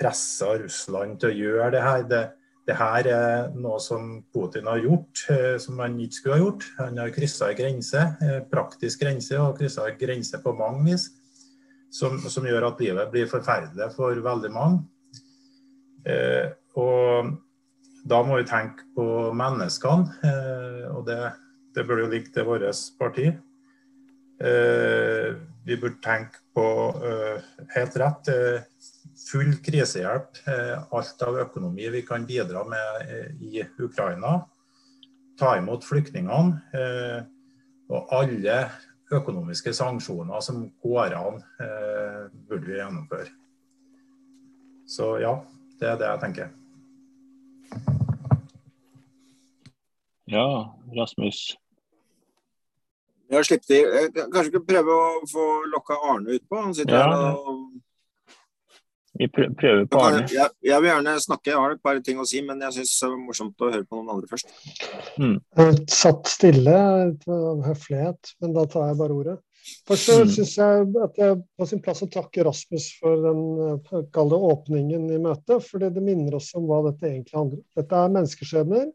pressa 0.00 0.56
Russland 0.60 1.20
til 1.20 1.32
å 1.32 1.36
gjøre 1.36 1.70
det 1.76 1.84
her. 1.84 2.02
Det, 2.08 2.22
det 2.66 2.76
her 2.80 3.08
er 3.12 3.54
noe 3.56 3.78
som 3.82 4.18
Putin 4.32 4.68
har 4.68 4.82
gjort, 4.84 5.24
eh, 5.32 5.54
som 5.62 5.80
han 5.84 6.00
ikke 6.00 6.20
skulle 6.20 6.40
ha 6.40 6.44
gjort. 6.44 6.68
Han 6.80 7.00
har 7.00 7.14
kryssa 7.14 7.52
en 7.52 7.60
grense, 7.60 8.08
eh, 8.24 8.42
praktisk 8.52 9.04
grense, 9.04 9.36
og 9.40 9.56
kryssa 9.60 9.88
en 9.88 10.00
grense 10.00 10.40
på 10.42 10.56
mange 10.56 10.84
vis. 10.90 11.10
Som, 11.92 12.18
som, 12.28 12.44
gjør 12.44 12.66
at 12.66 12.80
livet 12.82 13.12
blir 13.12 13.28
forferdelig 13.30 13.92
for 13.94 14.18
veldig 14.20 14.48
mange. 14.52 14.82
Eh, 16.04 16.50
og 16.76 17.36
da 18.06 18.22
må 18.22 18.38
vi 18.38 18.46
tenke 18.46 18.86
på 18.94 19.04
menneskene, 19.36 20.14
eh, 20.26 20.86
og 20.94 21.04
det, 21.08 21.18
det 21.74 21.84
burde 21.86 22.04
jo 22.04 22.12
ligge 22.12 22.32
til 22.34 22.46
vårt 22.46 22.82
parti. 23.00 23.26
Eh, 24.36 25.28
vi 25.66 25.78
burde 25.80 26.02
tenke 26.04 26.42
på 26.54 26.66
eh, 27.08 27.46
helt 27.74 27.96
rett 27.98 28.30
full 29.26 29.56
krisehjelp. 29.64 30.38
Alt 30.94 31.22
av 31.26 31.38
økonomi 31.46 31.88
vi 31.90 32.02
kan 32.06 32.26
bidra 32.28 32.62
med 32.68 33.40
i 33.42 33.64
Ukraina. 33.82 34.36
Ta 35.40 35.56
imot 35.58 35.86
flyktningene. 35.88 36.60
Og 37.90 38.12
alle 38.14 38.58
økonomiske 39.16 39.72
sanksjoner 39.74 40.44
som 40.44 40.68
går 40.84 41.16
an, 41.16 41.40
burde 42.46 42.68
vi 42.68 42.78
gjennomføre. 42.78 43.32
Så 44.86 45.16
ja, 45.24 45.32
det 45.80 45.90
er 45.90 45.98
det 45.98 46.12
jeg 46.12 46.24
tenker. 46.26 46.54
Ja, 50.26 50.74
Rasmus. 50.96 51.54
Jeg 53.26 53.38
har 53.38 53.46
sluppet 53.46 53.72
i. 53.74 53.80
Kanskje 54.14 54.52
vi 54.54 54.62
prøve 54.66 54.94
å 54.94 55.08
få 55.30 55.46
lokka 55.72 55.98
Arne 56.12 56.36
utpå? 56.36 56.60
Han 56.62 56.74
sitter 56.74 56.98
ja. 56.98 57.08
her 57.10 57.34
og 57.34 57.64
Vi 59.16 59.28
prøver 59.32 59.86
på 59.90 60.02
Arne. 60.02 60.26
Jeg, 60.30 60.52
jeg, 60.66 60.82
vil 60.82 60.90
gjerne 60.90 61.16
snakke, 61.22 61.50
jeg 61.50 61.62
har 61.62 61.74
et 61.74 61.82
par 61.82 61.98
ting 62.04 62.20
å 62.22 62.26
si, 62.28 62.42
men 62.44 62.60
jeg 62.66 62.78
syns 62.78 62.92
det 63.00 63.08
er 63.08 63.16
morsomt 63.22 63.64
å 63.64 63.70
høre 63.70 63.86
på 63.86 63.98
noen 63.98 64.12
andre 64.14 64.30
først. 64.30 64.50
Mm. 65.16 65.38
Jeg 65.58 65.78
satt 65.94 66.30
stille 66.30 66.76
av 66.76 67.64
høflighet, 67.66 68.34
men 68.42 68.54
da 68.58 68.66
tar 68.70 68.90
jeg 68.90 69.00
bare 69.00 69.16
ordet. 69.16 69.38
Først 69.88 70.12
mm. 70.12 70.34
syns 70.36 70.52
jeg 70.58 70.84
at 71.02 71.16
det 71.16 71.24
er 71.26 71.40
på 71.58 71.66
sin 71.66 71.80
plass 71.82 72.04
å 72.04 72.10
takke 72.12 72.44
Rasmus 72.46 72.90
for 73.00 73.24
den 73.24 73.40
eh, 73.64 74.04
kalde 74.14 74.38
åpningen 74.50 75.08
i 75.10 75.18
møtet. 75.22 75.64
fordi 75.66 75.90
det 75.96 76.04
minner 76.06 76.36
oss 76.38 76.52
om 76.58 76.68
hva 76.68 76.84
dette 76.90 77.08
egentlig 77.08 77.38
handler 77.38 77.62
om. 77.62 77.66
Dette 77.80 78.04
er 78.04 78.14
menneskeskjebner. 78.18 78.86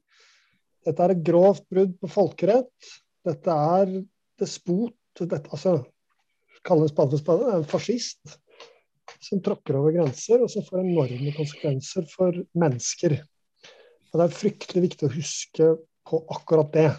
Dette 0.88 1.06
er 1.06 1.14
et 1.14 1.26
grovt 1.26 1.66
brudd 1.70 1.94
på 2.02 2.10
folkerett. 2.10 2.92
Dette 3.28 3.58
er 3.78 3.92
despot 4.42 4.96
dette, 5.20 5.50
altså, 5.52 5.82
Kalle 6.66 6.86
en 6.86 6.92
spade 6.92 7.18
for 7.18 7.22
spade. 7.22 7.54
En 7.58 7.68
fascist 7.68 8.36
som 9.22 9.42
tråkker 9.44 9.78
over 9.80 9.94
grenser, 9.96 10.42
og 10.42 10.50
som 10.54 10.66
får 10.66 10.84
enorme 10.84 11.34
konsekvenser 11.36 12.06
for 12.10 12.38
mennesker. 12.58 13.18
Og 14.12 14.20
Det 14.20 14.26
er 14.26 14.36
fryktelig 14.36 14.84
viktig 14.90 15.08
å 15.08 15.16
huske 15.16 15.70
på 16.08 16.22
akkurat 16.36 16.74
det. 16.76 16.90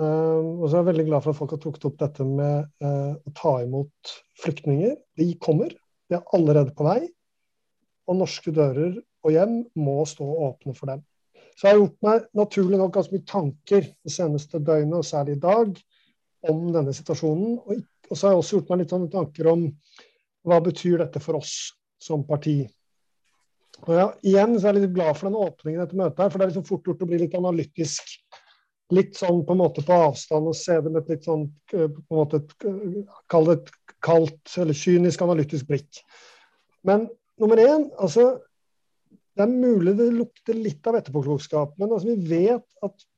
Um, 0.00 0.62
og 0.62 0.66
så 0.66 0.76
er 0.76 0.80
jeg 0.80 0.90
veldig 0.90 1.06
glad 1.06 1.22
for 1.22 1.34
at 1.34 1.38
folk 1.38 1.54
har 1.54 1.62
trukket 1.62 1.84
opp 1.86 1.98
dette 2.00 2.26
med 2.26 2.70
uh, 2.82 3.14
å 3.14 3.34
ta 3.36 3.54
imot 3.62 4.14
flyktninger. 4.42 4.96
De 5.20 5.28
kommer, 5.42 5.74
de 6.10 6.18
er 6.18 6.24
allerede 6.34 6.74
på 6.74 6.86
vei. 6.88 7.00
Og 8.10 8.18
norske 8.18 8.52
dører 8.54 8.96
og 9.24 9.32
hjem 9.32 9.60
må 9.80 10.00
stå 10.08 10.26
åpne 10.48 10.74
for 10.76 10.90
dem. 10.90 11.04
Så 11.54 11.66
jeg 11.66 11.74
har 11.74 11.82
gjort 11.82 12.06
meg 12.06 12.28
naturlig 12.34 12.78
nok 12.80 12.94
ganske 12.96 13.14
mye 13.14 13.28
tanker 13.30 13.84
det 13.86 14.12
seneste 14.12 14.60
døgnet, 14.60 14.96
og 14.98 15.06
særlig 15.06 15.36
i 15.36 15.42
dag, 15.44 15.76
om 16.50 16.64
denne 16.74 16.94
situasjonen. 16.96 17.58
Og, 17.62 17.84
og 18.10 18.16
så 18.16 18.26
har 18.26 18.34
jeg 18.34 18.42
også 18.42 18.56
gjort 18.58 18.72
meg 18.72 18.82
litt 18.82 18.94
sånne 18.94 19.12
tanker 19.12 19.50
om 19.52 19.68
hva 20.44 20.58
betyr 20.64 20.98
dette 21.00 21.22
for 21.22 21.38
oss 21.38 21.54
som 22.02 22.24
parti. 22.28 22.58
Og 23.84 23.94
ja, 23.96 24.08
igjen 24.26 24.58
så 24.58 24.68
er 24.68 24.76
jeg 24.76 24.86
litt 24.86 24.96
glad 24.96 25.16
for 25.18 25.28
den 25.28 25.40
åpningen 25.40 25.80
i 25.80 25.84
dette 25.84 25.98
møtet, 25.98 26.20
her, 26.20 26.32
for 26.32 26.40
det 26.40 26.46
er 26.46 26.52
liksom 26.52 26.66
fort 26.68 26.90
gjort 26.90 27.04
å 27.04 27.08
bli 27.10 27.20
litt 27.22 27.38
analytisk. 27.38 28.16
Litt 28.94 29.16
sånn 29.16 29.42
på 29.46 29.54
en 29.54 29.62
måte 29.62 29.82
på 29.86 29.96
avstand 30.10 30.50
og 30.50 30.58
se 30.58 30.76
det 30.84 30.90
med 30.92 31.02
et 31.02 31.14
litt 31.14 31.26
sånn 31.26 31.46
på 31.70 31.86
en 31.86 32.18
måte 32.18 32.42
Kall 33.32 33.48
det 33.48 33.56
et 33.62 33.72
kaldt 34.04 34.56
eller 34.60 34.76
kynisk 34.76 35.22
analytisk 35.24 35.68
blikk. 35.70 36.02
Men 36.84 37.06
nummer 37.40 37.60
én, 37.60 37.88
altså 37.96 38.34
det 39.34 39.42
er 39.44 39.50
mulig 39.50 39.96
det 39.98 40.12
lukter 40.14 40.58
litt 40.58 40.86
av 40.86 41.00
etterpåklokskap, 41.00 41.74
men 41.80 41.90
altså, 41.90 42.14
vi 42.14 42.36
vet 42.36 42.86
at 42.86 43.08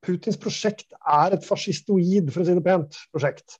Putins 0.00 0.38
prosjekt 0.40 0.94
er 0.96 1.34
et 1.36 1.44
fascistoid, 1.44 2.30
for 2.32 2.42
å 2.42 2.46
si 2.48 2.54
det 2.56 2.64
pent, 2.64 2.96
prosjekt. 3.12 3.58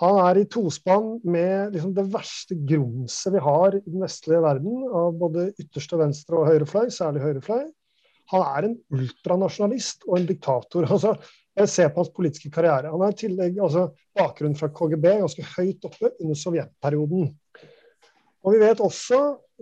Han 0.00 0.16
er 0.22 0.40
i 0.40 0.46
tospann 0.48 1.18
med 1.28 1.74
liksom, 1.74 1.92
det 1.96 2.06
verste 2.14 2.56
grumset 2.56 3.34
vi 3.34 3.42
har 3.44 3.76
i 3.76 3.82
den 3.84 4.00
vestlige 4.00 4.40
verden, 4.44 4.86
av 4.88 5.18
både 5.20 5.50
ytterste 5.60 6.00
venstre 6.00 6.40
og 6.40 6.48
høyrefløy, 6.48 6.88
særlig 6.94 7.24
høyrefløy. 7.26 7.66
Han 8.32 8.46
er 8.46 8.68
en 8.68 8.78
ultranasjonalist 8.96 10.06
og 10.08 10.16
en 10.18 10.28
diktator. 10.30 10.88
altså 10.94 11.16
jeg 11.58 11.68
ser 11.68 11.92
på 11.92 12.00
hans 12.00 12.12
politiske 12.16 12.48
karriere. 12.54 12.88
Han 12.88 13.04
har 13.04 13.12
i 13.12 13.20
tillegg 13.20 13.60
altså, 13.60 13.90
bakgrunn 14.16 14.56
fra 14.56 14.70
KGB 14.72 15.08
ganske 15.20 15.44
høyt 15.52 15.84
oppe 15.88 16.14
under 16.14 16.38
sovjetperioden. 16.40 17.28
Og 18.42 18.54
vi 18.54 18.62
vet 18.62 18.80
også 18.82 19.20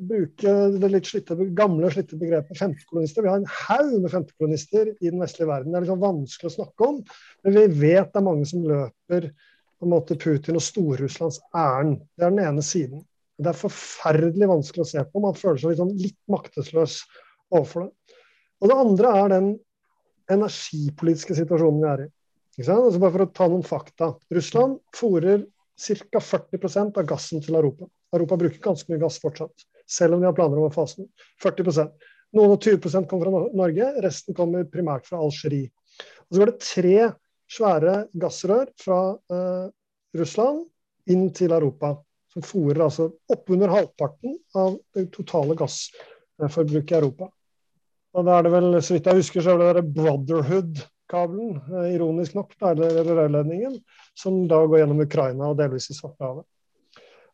bruke 0.09 0.55
det 0.81 0.91
litt 0.93 1.09
slitte, 1.09 1.37
gamle 1.57 1.91
slitte 1.93 2.19
begrepet 2.21 2.59
femtekolonister. 2.59 3.25
Vi 3.25 3.31
har 3.31 3.41
en 3.41 3.53
haug 3.67 3.95
med 4.03 4.13
femtekolonister 4.13 4.93
i 4.93 5.11
den 5.11 5.23
vestlige 5.23 5.51
verden. 5.51 5.73
Det 5.73 5.81
er 5.81 5.87
liksom 5.87 6.03
vanskelig 6.03 6.51
å 6.51 6.57
snakke 6.57 6.89
om, 6.89 7.01
men 7.45 7.57
vi 7.57 7.65
vet 7.85 8.13
det 8.13 8.21
er 8.21 8.27
mange 8.27 8.49
som 8.49 8.67
løper 8.67 9.31
på 9.31 9.89
en 9.89 9.95
måte 9.95 10.19
Putin 10.21 10.59
og 10.61 10.65
Storrusslands 10.65 11.41
ærend. 11.57 12.03
Det 12.17 12.27
er 12.27 12.35
den 12.35 12.45
ene 12.45 12.65
siden. 12.65 13.05
Det 13.41 13.53
er 13.53 13.57
forferdelig 13.57 14.51
vanskelig 14.51 14.85
å 14.85 14.91
se 14.91 15.05
på. 15.09 15.23
Man 15.25 15.39
føler 15.39 15.61
seg 15.63 15.73
litt, 15.73 15.81
sånn 15.81 15.95
litt 15.97 16.19
maktesløs 16.33 16.99
overfor 17.49 17.87
det. 17.87 18.19
Og 18.61 18.69
det 18.69 18.81
andre 18.83 19.13
er 19.23 19.33
den 19.33 19.53
energipolitiske 20.31 21.39
situasjonen 21.39 21.81
vi 21.81 21.89
er 21.93 22.03
i. 22.05 22.11
Altså 22.61 23.01
bare 23.01 23.15
for 23.15 23.25
å 23.25 23.33
ta 23.33 23.49
noen 23.49 23.65
fakta. 23.65 24.13
Russland 24.37 24.77
fòrer 24.97 25.47
ca. 25.81 26.21
40% 26.21 27.01
av 27.01 27.09
gassen 27.09 27.41
til 27.41 27.57
Europa. 27.57 27.89
Europa 28.13 28.37
bruker 28.37 28.61
ganske 28.63 28.91
mye 28.93 29.01
gass 29.01 29.17
fortsatt, 29.23 29.65
selv 29.91 30.17
om 30.17 30.23
de 30.23 30.29
har 30.29 30.37
planer 30.37 30.61
om 30.61 30.69
å 30.69 30.75
fase 30.75 31.03
den. 31.03 31.11
40 31.43 31.91
Noen 32.39 32.55
og 32.55 32.63
20 32.63 33.09
kommer 33.11 33.27
fra 33.27 33.47
Norge, 33.59 33.87
resten 34.05 34.37
kommer 34.39 34.69
primært 34.71 35.09
fra 35.09 35.19
Algerie. 35.19 35.73
Og 36.29 36.37
så 36.37 36.43
går 36.43 36.53
det 36.53 36.63
tre 36.63 37.09
svære 37.51 37.95
gassrør 38.23 38.71
fra 38.79 39.01
eh, 39.35 39.67
Russland 40.21 40.63
inn 41.11 41.27
til 41.35 41.51
Europa 41.57 41.97
som 42.31 42.47
fòrer 42.47 42.85
altså 42.85 43.09
oppunder 43.33 43.73
halvparten 43.73 44.37
av 44.55 44.77
det 44.95 45.09
totale 45.15 45.57
gassforbruket 45.59 46.95
i 46.95 46.99
Europa. 47.01 47.31
Og 48.15 48.27
da 48.27 48.39
er 48.39 48.47
det 48.47 48.53
vel, 48.55 48.71
så 48.83 48.97
vidt 48.97 49.11
jeg 49.11 49.21
husker, 49.21 49.43
så 49.43 49.55
er 49.55 49.61
det 49.61 49.71
der 49.81 49.91
Brotherhood-kabelen, 49.97 51.59
eh, 51.71 51.93
ironisk 51.97 52.37
nok, 52.39 52.55
eller 52.71 53.03
rørledningen, 53.07 53.79
som 54.19 54.45
da 54.51 54.63
går 54.65 54.83
gjennom 54.83 55.03
Ukraina 55.03 55.51
og 55.51 55.59
delvis 55.59 55.91
i 55.91 55.99
Svartehavet. 55.99 56.47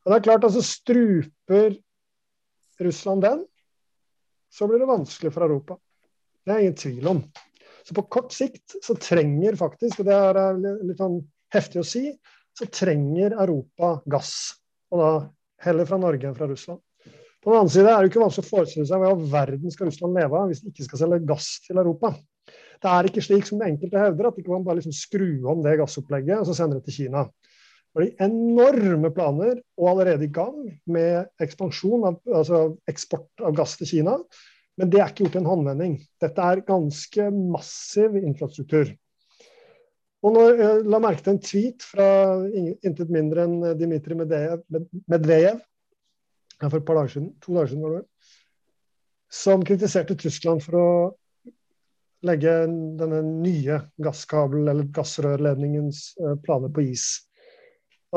Det 0.07 0.15
er 0.15 0.23
klart, 0.23 0.45
altså 0.47 0.63
Struper 0.63 1.77
Russland 2.85 3.25
den, 3.25 3.45
så 4.53 4.69
blir 4.69 4.83
det 4.83 4.89
vanskelig 4.89 5.33
for 5.35 5.47
Europa. 5.47 5.77
Det 6.47 6.55
er 6.55 6.65
ingen 6.65 6.79
tvil 6.79 7.09
om. 7.11 7.23
Så 7.87 7.95
på 7.95 8.07
kort 8.11 8.35
sikt 8.35 8.77
så 8.83 8.97
trenger 8.99 9.57
faktisk, 9.59 10.01
og 10.03 10.09
det 10.09 10.17
er 10.17 10.59
litt 10.59 11.01
sånn 11.01 11.21
heftig 11.55 11.83
å 11.83 11.87
si, 11.87 12.09
så 12.57 12.69
trenger 12.73 13.37
Europa 13.37 13.97
gass 14.11 14.35
og 14.95 15.01
da 15.03 15.11
heller 15.67 15.89
fra 15.89 15.99
Norge 16.01 16.29
enn 16.29 16.37
fra 16.37 16.49
Russland. 16.51 16.81
På 17.43 17.53
den 17.53 17.61
annen 17.61 17.71
side 17.71 17.91
er 17.91 18.03
det 18.03 18.11
ikke 18.11 18.23
vanskelig 18.23 18.47
å 18.47 18.49
forestille 18.49 18.87
seg 18.89 19.03
hva 19.03 19.13
i 19.15 19.29
verden 19.31 19.71
skal 19.71 19.91
Russland 19.91 20.19
leve 20.19 20.39
av 20.39 20.49
hvis 20.51 20.63
de 20.65 20.73
ikke 20.73 20.87
skal 20.89 21.03
selge 21.03 21.27
gass 21.29 21.51
til 21.67 21.79
Europa. 21.79 22.11
Det 22.83 22.91
er 22.93 23.09
ikke 23.09 23.23
slik 23.25 23.47
som 23.49 23.63
enkelte 23.65 24.01
hevder, 24.01 24.29
at 24.29 24.39
de 24.39 24.45
kan 24.47 24.65
bare 24.67 24.81
liksom 24.81 24.95
skru 24.95 25.29
om 25.51 25.63
det 25.65 25.77
gassopplegget 25.81 26.43
og 26.43 26.49
så 26.49 26.57
sende 26.59 26.79
det 26.79 26.89
til 26.89 27.05
Kina. 27.05 27.23
Det 27.97 28.11
de 28.11 28.27
enorme 28.27 29.09
planer 29.15 29.57
og 29.81 29.89
allerede 29.91 30.27
i 30.27 30.33
gang 30.33 30.59
med 30.93 31.31
ekspansjon, 31.41 32.05
av, 32.05 32.19
altså 32.29 32.61
eksport 32.91 33.41
av 33.41 33.57
gass 33.57 33.79
til 33.81 33.89
Kina. 33.89 34.19
Men 34.77 34.91
det 34.93 35.01
er 35.01 35.09
ikke 35.09 35.25
gjort 35.25 35.39
i 35.39 35.41
en 35.41 35.49
håndvending. 35.49 35.95
Dette 36.21 36.45
er 36.45 36.65
ganske 36.67 37.29
massiv 37.33 38.19
infrastruktur. 38.21 38.91
Og 40.27 40.35
når 40.35 40.61
jeg 40.61 40.85
la 40.93 41.01
merke 41.01 41.25
til 41.25 41.37
en 41.37 41.41
tweet 41.45 41.87
fra 41.87 42.09
intet 42.53 43.13
mindre 43.13 43.47
enn 43.47 43.57
Dmitrij 43.79 44.19
Medvejev 44.21 45.63
for 46.61 46.79
et 46.81 46.87
par 46.89 47.01
dager 47.01 47.15
siden, 47.15 47.33
to 47.41 47.55
dager 47.57 47.73
siden 47.73 47.85
var 47.87 47.99
det 47.99 48.07
som 49.33 49.65
kritiserte 49.67 50.17
Tyskland 50.19 50.63
for 50.65 50.79
å 50.79 50.89
legge 52.27 52.53
denne 52.99 53.21
nye 53.27 53.81
gasskabel- 54.03 54.71
eller 54.71 54.89
gassrørledningens 54.95 56.15
eh, 56.21 56.37
planer 56.43 56.73
på 56.73 56.87
is. 56.87 57.26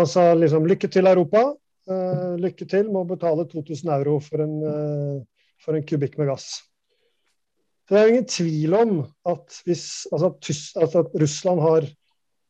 Sa 0.08 0.34
liksom 0.38 0.68
lykke 0.70 0.88
til, 0.92 1.10
Europa. 1.10 1.50
Uh, 1.90 2.38
lykke 2.40 2.68
til 2.70 2.88
med 2.88 3.02
å 3.02 3.10
betale 3.10 3.48
2000 3.50 3.90
euro 3.98 4.20
for 4.22 4.44
en, 4.44 4.58
uh, 4.62 5.46
for 5.64 5.76
en 5.76 5.86
kubikk 5.86 6.20
med 6.20 6.30
gass. 6.30 6.52
Det 7.90 7.98
er 7.98 8.06
jo 8.06 8.14
ingen 8.14 8.28
tvil 8.30 8.76
om 8.78 8.92
at, 9.32 9.56
hvis, 9.66 9.86
altså, 10.14 10.36
altså 10.78 11.02
at 11.02 11.16
Russland 11.24 11.64
har 11.66 11.88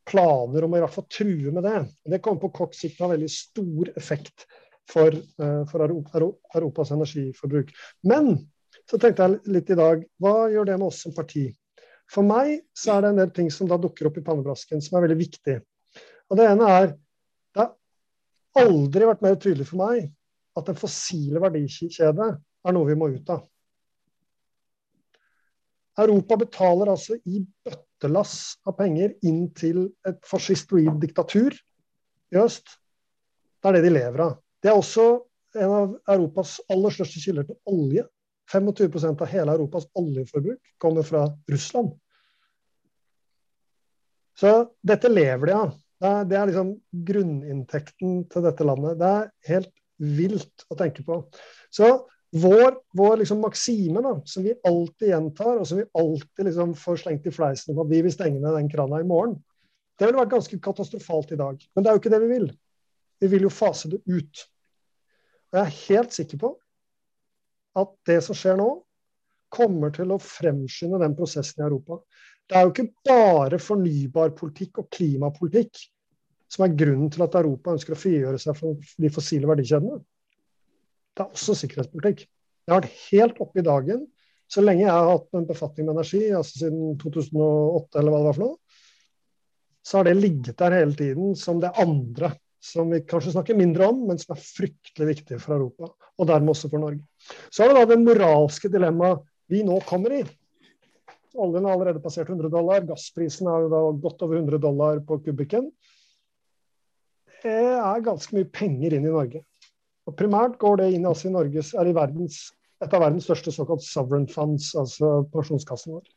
planer 0.10 0.66
om 0.66 0.76
å 0.76 0.80
i 0.80 0.84
hvert 0.84 0.96
fall 0.98 1.08
true 1.08 1.54
med 1.56 1.64
det. 1.64 1.80
Det 2.12 2.20
kommer 2.26 2.44
på 2.44 2.52
kort 2.60 2.76
sikt 2.76 3.00
å 3.00 3.08
ha 3.08 3.14
veldig 3.14 3.32
stor 3.32 3.94
effekt 3.96 4.46
for, 4.90 5.16
uh, 5.40 5.64
for 5.72 5.86
Europas 5.88 6.92
energiforbruk. 6.96 7.72
Men 8.10 8.34
så 8.90 9.00
tenkte 9.00 9.26
jeg 9.26 9.56
litt 9.56 9.72
i 9.72 9.78
dag, 9.80 10.04
hva 10.22 10.50
gjør 10.52 10.70
det 10.70 10.80
med 10.82 10.90
oss 10.90 11.04
som 11.06 11.16
parti? 11.16 11.48
For 12.10 12.26
meg 12.26 12.66
så 12.78 12.96
er 12.96 13.06
det 13.06 13.12
en 13.14 13.22
del 13.22 13.34
ting 13.36 13.52
som 13.54 13.70
da 13.70 13.78
dukker 13.80 14.10
opp 14.10 14.18
i 14.18 14.26
pannebrasken 14.26 14.82
som 14.82 14.98
er 14.98 15.06
veldig 15.06 15.20
viktig. 15.20 15.60
Og 16.30 16.38
Det 16.38 16.46
ene 16.50 16.74
er 16.74 16.92
aldri 18.64 19.08
vært 19.10 19.24
mer 19.26 19.38
tydelig 19.40 19.68
for 19.70 19.82
meg 19.82 20.10
at 20.60 20.68
den 20.68 20.78
fossile 20.80 21.42
verdikjede 21.44 22.28
er 22.36 22.76
noe 22.76 22.90
vi 22.90 22.98
må 23.00 23.10
ut 23.14 23.32
av. 23.34 23.46
Europa 26.00 26.38
betaler 26.40 26.92
altså 26.94 27.18
i 27.28 27.42
bøttelass 27.66 28.36
av 28.68 28.78
penger 28.78 29.16
inn 29.28 29.50
til 29.56 29.90
et 30.08 30.20
fascistoid 30.28 31.00
diktatur 31.02 31.56
i 31.56 32.40
øst. 32.40 32.70
Det 33.60 33.70
er 33.70 33.78
det 33.78 33.88
de 33.88 33.96
lever 33.96 34.24
av. 34.24 34.38
Det 34.64 34.72
er 34.72 34.80
også 34.80 35.08
en 35.60 35.74
av 35.76 35.96
Europas 36.14 36.60
aller 36.72 36.94
største 36.94 37.22
kilder 37.24 37.48
til 37.50 37.60
olje. 37.74 38.06
25% 38.50 39.22
av 39.22 39.30
hele 39.30 39.54
Europas 39.54 39.86
oljeforbruk 40.00 40.72
kommer 40.82 41.06
fra 41.06 41.28
Russland. 41.52 41.92
Så 44.40 44.54
dette 44.82 45.12
lever 45.12 45.52
de 45.52 45.56
av. 45.58 45.76
Det 46.00 46.36
er, 46.38 46.48
liksom 46.48 46.72
grunninntekten 47.10 48.22
til 48.32 48.46
dette 48.46 48.68
landet. 48.68 49.00
Det 49.02 49.10
er 49.10 49.28
helt 49.50 49.74
vilt 50.00 50.64
å 50.72 50.78
tenke 50.80 51.04
på. 51.04 51.20
Så 51.76 51.90
vår, 52.40 52.78
vår 52.96 53.20
liksom 53.24 53.42
maksime, 53.44 54.04
da, 54.06 54.14
som 54.30 54.46
vi 54.46 54.56
alltid 54.70 55.12
gjentar, 55.12 55.60
og 55.60 55.68
som 55.68 55.82
vi 55.82 55.88
alltid 55.98 56.48
liksom 56.48 56.76
får 56.78 57.02
slengt 57.04 57.28
i 57.28 57.34
fleisen 57.34 57.74
om 57.74 57.84
at 57.84 57.92
vi 57.92 58.02
vil 58.06 58.14
stenge 58.14 58.40
ned 58.40 58.56
den 58.56 58.70
krana 58.72 59.02
i 59.02 59.08
morgen, 59.08 59.36
det 60.00 60.08
ville 60.08 60.22
vært 60.22 60.36
ganske 60.38 60.60
katastrofalt 60.64 61.34
i 61.36 61.40
dag. 61.40 61.60
Men 61.76 61.84
det 61.84 61.92
er 61.92 61.98
jo 61.98 62.02
ikke 62.04 62.14
det 62.14 62.22
vi 62.24 62.32
vil. 62.32 62.48
Vi 63.20 63.32
vil 63.34 63.48
jo 63.50 63.52
fase 63.52 63.92
det 63.92 64.00
ut. 64.08 64.44
Og 65.50 65.60
jeg 65.60 65.66
er 65.66 65.80
helt 65.90 66.16
sikker 66.16 66.40
på 66.46 66.54
at 67.80 67.92
det 68.08 68.22
som 68.24 68.38
skjer 68.38 68.56
nå, 68.60 68.70
kommer 69.50 69.90
til 69.94 70.14
å 70.14 70.22
fremskynde 70.22 71.00
den 71.02 71.16
prosessen 71.18 71.64
i 71.64 71.66
Europa. 71.66 71.98
Det 72.50 72.58
er 72.58 72.66
jo 72.66 72.74
ikke 72.74 72.90
bare 73.06 73.60
fornybarpolitikk 73.62 74.82
og 74.82 74.90
klimapolitikk 74.96 75.84
som 76.50 76.66
er 76.66 76.78
grunnen 76.78 77.12
til 77.14 77.22
at 77.22 77.36
Europa 77.38 77.76
ønsker 77.76 77.94
å 77.94 78.00
frigjøre 78.00 78.40
seg 78.42 78.58
fra 78.58 78.72
de 78.74 79.12
fossile 79.14 79.50
verdikjedene. 79.50 80.00
Det 81.14 81.26
er 81.26 81.36
også 81.36 81.56
sikkerhetspolitikk. 81.60 82.24
Det 82.26 82.74
har 82.74 82.82
vært 82.82 83.04
helt 83.12 83.44
oppe 83.44 83.62
i 83.62 83.68
dagen 83.68 84.08
så 84.50 84.64
lenge 84.66 84.82
jeg 84.82 84.94
har 84.94 85.12
hatt 85.12 85.38
en 85.38 85.46
befatning 85.46 85.86
med 85.86 85.94
energi, 85.94 86.24
altså 86.34 86.64
siden 86.64 86.96
2008 86.98 88.00
eller 88.02 88.14
hva 88.14 88.22
det 88.22 88.30
var 88.32 88.38
for 88.38 88.46
noe. 88.48 88.78
Så 89.86 90.00
har 90.00 90.08
det 90.08 90.16
ligget 90.18 90.58
der 90.58 90.76
hele 90.80 90.98
tiden 90.98 91.36
som 91.38 91.62
det 91.62 91.70
andre 91.78 92.32
som 92.60 92.90
vi 92.92 93.04
kanskje 93.08 93.36
snakker 93.36 93.56
mindre 93.56 93.88
om, 93.88 94.02
men 94.10 94.18
som 94.20 94.34
er 94.36 94.42
fryktelig 94.42 95.08
viktig 95.14 95.38
for 95.40 95.56
Europa, 95.56 95.92
og 96.20 96.28
dermed 96.28 96.52
også 96.52 96.72
for 96.72 96.82
Norge. 96.82 97.06
Så 97.54 97.64
er 97.64 97.72
det 97.72 97.78
da 97.78 97.92
det 97.94 98.02
moralske 98.02 98.72
dilemmaet 98.74 99.22
vi 99.50 99.62
nå 99.66 99.78
kommer 99.88 100.18
i. 100.18 100.24
Oljen 101.38 101.66
har 101.66 101.76
allerede 101.76 102.02
passert 102.02 102.30
100 102.30 102.50
dollar. 102.50 102.86
Gassprisen 102.88 103.50
er 103.50 103.66
jo 103.66 103.72
da 103.72 103.82
godt 104.02 104.24
over 104.26 104.40
100 104.40 104.62
dollar 104.64 105.02
på 105.06 105.20
kubikken. 105.26 105.70
Det 107.44 107.54
er 107.54 108.06
ganske 108.06 108.36
mye 108.36 108.50
penger 108.52 108.96
inn 108.98 109.06
i 109.06 109.14
Norge. 109.14 109.44
Og 110.10 110.16
Primært 110.18 110.58
går 110.60 110.82
det 110.82 110.90
inn 110.96 111.06
altså 111.06 111.30
i 111.30 111.36
Norges, 111.36 111.76
er 111.78 111.88
i 111.88 111.94
verdens, 111.96 112.50
et 112.82 112.96
av 112.96 113.04
verdens 113.04 113.28
største 113.30 113.54
såkalt 113.54 113.86
sovereign 113.86 114.26
funds, 114.32 114.72
altså 114.80 115.20
pensjonskassen 115.32 116.00
vår. 116.00 116.10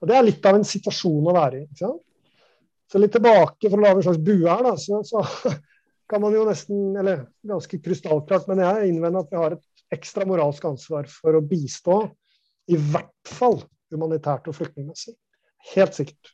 Og 0.00 0.08
Det 0.08 0.16
er 0.16 0.26
litt 0.26 0.46
av 0.46 0.58
en 0.58 0.66
situasjon 0.66 1.28
å 1.28 1.34
være 1.34 1.58
i. 1.60 1.66
ikke 1.66 1.82
sant? 1.82 2.00
Så 2.92 3.00
litt 3.00 3.14
tilbake, 3.16 3.68
for 3.68 3.78
å 3.78 3.82
lage 3.82 4.02
en 4.02 4.06
slags 4.06 4.22
bue 4.22 4.46
her, 4.46 4.62
da, 4.66 4.74
så, 4.78 5.00
så, 5.08 5.52
kan 6.10 6.22
man 6.22 6.34
jo 6.36 6.46
nesten, 6.46 6.90
eller 7.00 7.26
ganske 7.48 7.78
krystallklart, 7.80 8.48
men 8.50 8.62
jeg 8.62 8.90
innvender 8.92 9.24
at 9.24 9.32
vi 9.32 9.40
har 9.40 9.56
et 9.56 9.96
ekstra 9.96 10.26
moralsk 10.28 10.64
ansvar 10.68 11.08
for 11.10 11.38
å 11.38 11.44
bistå, 11.44 12.02
i 12.70 12.78
hvert 12.78 13.32
fall 13.32 13.62
humanitært 13.94 14.48
og 14.50 14.56
flyktningmessig. 14.58 15.14
Helt 15.74 15.96
sikkert. 15.98 16.32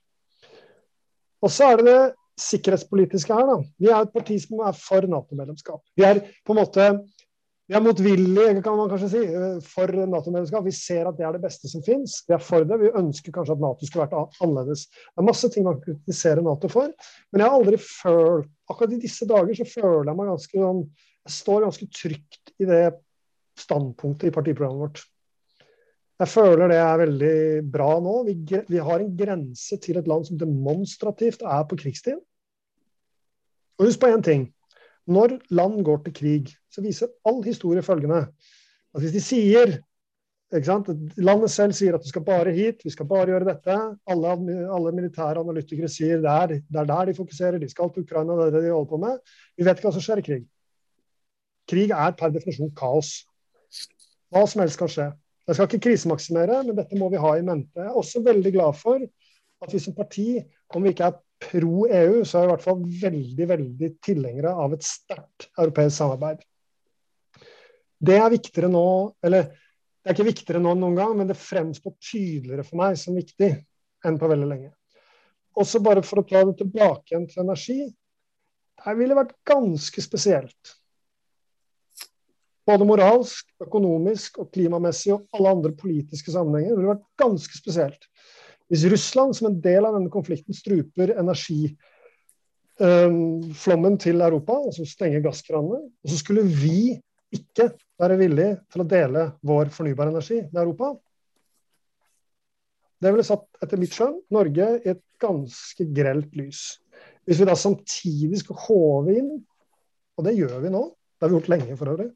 Og 1.44 1.52
så 1.54 1.72
er 1.72 1.80
det 1.80 1.86
det 1.86 2.00
sikkerhetspolitiske 2.38 3.34
her. 3.34 3.46
da. 3.46 3.56
Vi 3.78 3.90
er 3.90 4.02
et 4.02 4.14
parti 4.14 4.38
som 4.42 4.60
er 4.62 4.76
for 4.78 5.06
Nato-medlemskap. 5.10 5.82
Vi 5.96 6.06
er 6.06 6.22
på 6.46 6.54
en 6.54 6.60
måte 6.62 6.90
vi 7.68 7.76
er 7.76 7.82
motvillige 7.84 8.62
kan 8.64 8.78
man 8.78 8.88
kanskje 8.88 9.08
si, 9.12 9.22
for 9.68 9.90
Nato-medlemskap. 9.92 10.64
Vi 10.64 10.72
ser 10.72 11.08
at 11.10 11.18
det 11.18 11.26
er 11.28 11.34
det 11.36 11.42
beste 11.42 11.68
som 11.68 11.82
finnes. 11.84 12.14
Vi 12.24 12.32
er 12.32 12.40
for 12.40 12.64
det. 12.64 12.78
Vi 12.80 12.94
ønsker 12.96 13.34
kanskje 13.34 13.58
at 13.58 13.60
Nato 13.60 13.84
skulle 13.84 14.06
vært 14.06 14.38
annerledes. 14.40 14.86
Det 14.88 15.20
er 15.20 15.26
masse 15.26 15.50
ting 15.52 15.66
man 15.66 15.76
kan 15.76 15.98
kritisere 15.98 16.44
Nato 16.46 16.70
for. 16.72 16.94
Men 17.28 17.44
jeg 17.44 17.50
har 17.50 17.58
aldri 17.58 17.82
følt 17.82 18.54
Akkurat 18.68 18.92
i 18.92 19.00
disse 19.00 19.24
dager 19.24 19.56
så 19.56 19.64
føler 19.64 20.10
jeg 20.10 20.16
meg 20.18 20.26
ganske 20.28 20.58
sånn 20.60 20.80
Jeg 21.24 21.32
står 21.32 21.62
ganske 21.64 21.86
trygt 21.96 22.50
i 22.60 22.66
det 22.68 22.82
standpunktet 23.56 24.28
i 24.28 24.32
partiprogrammet 24.34 24.82
vårt. 24.84 25.00
Jeg 26.18 26.30
føler 26.32 26.70
det 26.70 26.78
er 26.82 27.00
veldig 27.04 27.34
bra 27.70 27.88
nå. 28.02 28.14
Vi, 28.26 28.34
vi, 28.66 28.78
har 28.82 29.02
en 29.02 29.16
grense 29.18 29.78
til 29.82 30.00
et 30.00 30.08
land 30.10 30.26
som 30.26 30.38
demonstrativt 30.40 31.44
er 31.46 31.66
på 31.70 31.78
krigstid. 31.78 32.18
Og 33.78 33.86
husk 33.86 34.02
på 34.02 34.10
én 34.10 34.24
ting. 34.26 34.48
Når 35.06 35.38
land 35.54 35.84
går 35.86 36.02
til 36.04 36.16
krig, 36.16 36.50
så 36.74 36.82
viser 36.84 37.12
all 37.28 37.38
historie 37.46 37.84
følgende 37.86 38.24
at 38.26 39.04
hvis 39.04 39.14
de 39.14 39.22
sier 39.22 39.78
Landet 40.48 41.50
selv 41.52 41.74
sier 41.76 41.92
at 41.92 42.00
du 42.00 42.08
skal 42.08 42.22
bare 42.24 42.54
hit, 42.56 42.80
vi 42.80 42.90
skal 42.90 43.04
bare 43.04 43.26
gjøre 43.28 43.50
dette. 43.50 43.74
Alle, 44.08 44.30
alle 44.72 44.92
militære 44.96 45.42
analytikere 45.42 45.90
sier 45.92 46.22
det 46.24 46.30
er, 46.32 46.54
det 46.64 46.80
er 46.80 46.86
der 46.88 47.10
de 47.10 47.14
fokuserer, 47.18 47.58
de 47.60 47.68
skal 47.68 47.90
til 47.92 48.06
Ukraina, 48.06 48.32
det 48.32 48.46
er 48.46 48.54
det 48.56 48.62
de 48.64 48.70
holder 48.72 48.88
på 48.88 49.00
med. 49.02 49.18
Vi 49.60 49.66
vet 49.66 49.76
ikke 49.76 49.90
hva 49.90 49.92
som 49.98 50.06
skjer 50.06 50.22
i 50.22 50.24
krig. 50.24 50.46
Krig 51.68 51.92
er 51.92 52.16
per 52.16 52.32
definisjon 52.32 52.72
kaos. 52.80 53.10
Hva 54.32 54.46
som 54.48 54.64
helst 54.64 54.80
kan 54.80 54.88
skje. 54.94 55.10
Jeg 55.48 55.56
skal 55.56 55.68
ikke 55.68 55.86
krisemaksimere, 55.86 56.58
men 56.66 56.76
dette 56.76 56.96
må 57.00 57.08
vi 57.08 57.20
ha 57.22 57.30
i 57.38 57.44
mente. 57.44 57.80
Jeg 57.80 57.88
er 57.88 57.96
også 57.96 58.20
veldig 58.26 58.52
glad 58.52 58.76
for 58.76 59.00
at 59.64 59.72
vi 59.72 59.80
som 59.80 59.94
parti, 59.96 60.26
om 60.76 60.84
vi 60.84 60.92
ikke 60.92 61.08
er 61.08 61.16
pro 61.40 61.86
EU, 61.86 62.18
så 62.26 62.38
er 62.38 62.42
vi 62.42 62.48
i 62.48 62.52
hvert 62.52 62.66
fall 62.66 62.82
veldig 63.02 63.46
veldig 63.48 63.88
tilhengere 64.04 64.52
av 64.52 64.74
et 64.76 64.84
sterkt 64.84 65.48
europeisk 65.56 65.96
samarbeid. 65.96 66.42
Det 67.98 68.18
er 68.18 68.34
viktigere 68.34 68.70
nå, 68.70 68.84
eller 69.24 69.48
det 69.48 70.12
er 70.12 70.16
ikke 70.18 70.28
viktigere 70.28 70.60
nå 70.62 70.74
enn 70.74 70.84
noen 70.84 70.98
gang, 70.98 71.14
men 71.18 71.30
det 71.30 71.38
fremstår 71.40 71.96
tydeligere 71.96 72.66
for 72.66 72.82
meg 72.82 72.98
som 73.00 73.16
viktig 73.18 73.48
enn 74.06 74.18
på 74.20 74.30
veldig 74.30 74.50
lenge. 74.50 74.70
Også 75.58 75.80
bare 75.82 76.04
for 76.06 76.20
å 76.20 76.26
ta 76.28 76.44
det 76.46 76.58
tilbake 76.60 77.14
igjen 77.14 77.26
til 77.30 77.42
energi. 77.42 77.78
Det 78.78 78.94
ville 79.00 79.16
vært 79.18 79.34
ganske 79.48 80.04
spesielt. 80.04 80.76
Både 82.68 82.84
moralsk, 82.84 83.46
økonomisk 83.64 84.42
og 84.42 84.50
klimamessig 84.52 85.14
og 85.14 85.24
alle 85.32 85.54
andre 85.56 85.70
politiske 85.76 86.34
sammenhenger. 86.34 86.74
Det 86.74 86.80
ville 86.80 86.94
vært 86.94 87.22
ganske 87.22 87.56
spesielt 87.56 88.08
hvis 88.68 88.84
Russland 88.92 89.36
som 89.36 89.48
en 89.48 89.60
del 89.64 89.86
av 89.88 89.94
denne 89.96 90.10
konflikten 90.12 90.56
struper 90.56 91.14
energiflommen 91.16 93.94
um, 93.94 94.00
til 94.00 94.20
Europa, 94.20 94.58
altså 94.68 94.84
stenger 94.88 95.24
gasskranene, 95.24 95.80
og 95.88 96.12
så 96.12 96.18
skulle 96.20 96.44
vi 96.44 96.98
ikke 97.34 97.70
være 98.00 98.18
villige 98.20 98.58
til 98.72 98.84
å 98.84 98.88
dele 98.88 99.24
vår 99.48 99.72
fornybare 99.72 100.12
energi 100.12 100.42
med 100.44 100.60
Europa. 100.62 100.92
Det 102.98 103.12
ville 103.14 103.26
satt, 103.26 103.46
etter 103.62 103.80
mitt 103.80 103.94
skjønn, 103.94 104.16
Norge 104.34 104.66
i 104.82 104.92
et 104.92 105.04
ganske 105.22 105.84
grelt 105.94 106.32
lys. 106.36 106.62
Hvis 107.24 107.40
vi 107.40 107.48
da 107.48 107.56
samtidig 107.56 108.42
skal 108.42 108.60
håve 108.66 109.10
inn, 109.20 109.32
og 110.18 110.26
det 110.26 110.36
gjør 110.36 110.58
vi 110.64 110.74
nå, 110.74 110.82
det 110.92 111.24
har 111.24 111.30
vi 111.30 111.38
gjort 111.38 111.52
lenge 111.52 111.78
for 111.78 111.94
øvrig, 111.94 112.10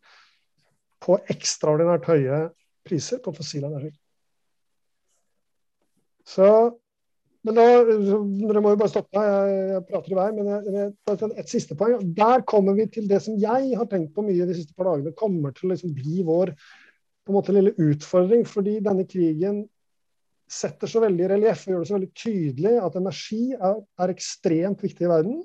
på 1.02 1.18
ekstraordinært 1.32 2.06
høye 2.10 2.44
priser 2.86 3.20
på 3.22 3.34
fossil 3.34 3.66
energi. 3.66 3.92
Så, 6.26 6.46
men 7.42 7.58
da, 7.58 7.66
Dere 7.82 8.62
må 8.62 8.74
jo 8.74 8.78
bare 8.80 8.92
stoppe 8.92 9.24
jeg, 9.26 9.58
jeg 9.72 9.84
prater 9.88 10.14
i 10.14 10.18
vei. 10.18 10.28
Men 10.36 10.50
jeg, 10.52 10.76
jeg, 11.10 11.32
et 11.42 11.50
siste 11.50 11.76
poeng. 11.78 11.98
Der 12.16 12.46
kommer 12.48 12.78
vi 12.78 12.86
til 12.94 13.08
det 13.10 13.22
som 13.24 13.38
jeg 13.42 13.74
har 13.78 13.90
tenkt 13.90 14.14
på 14.14 14.24
mye 14.26 14.46
de 14.48 14.56
siste 14.56 14.76
par 14.78 14.90
dagene. 14.90 15.14
kommer 15.18 15.54
til 15.56 15.68
å 15.68 15.74
liksom 15.74 15.94
bli 15.96 16.22
vår 16.26 16.54
på 16.54 17.32
en 17.32 17.38
måte 17.38 17.54
lille 17.54 17.74
utfordring. 17.82 18.46
Fordi 18.48 18.78
denne 18.84 19.06
krigen 19.10 19.64
setter 20.52 20.90
så 20.90 21.00
veldig 21.02 21.24
i 21.24 21.30
relieff 21.32 21.64
og 21.64 21.72
gjør 21.72 21.82
det 21.82 21.88
så 21.88 21.96
veldig 21.96 22.12
tydelig 22.18 22.74
at 22.82 23.00
energi 23.00 23.42
er, 23.56 23.80
er 24.04 24.12
ekstremt 24.12 24.84
viktig 24.84 25.06
i 25.06 25.10
verden. 25.10 25.40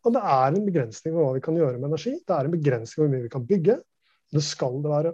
Og 0.00 0.14
det 0.16 0.20
er 0.24 0.54
en 0.56 0.64
begrensning 0.64 1.12
på 1.12 1.22
hva 1.22 1.34
vi 1.36 1.42
kan 1.44 1.58
gjøre 1.58 1.76
med 1.76 1.90
energi. 1.90 2.14
Det 2.24 2.34
er 2.34 2.48
en 2.48 2.54
begrensning 2.54 2.96
på 2.96 3.04
hvor 3.04 3.12
mye 3.12 3.26
vi 3.26 3.32
kan 3.32 3.46
bygge. 3.46 3.76
Det 4.30 4.42
skal 4.46 4.78
det 4.82 4.90
være. 4.92 5.12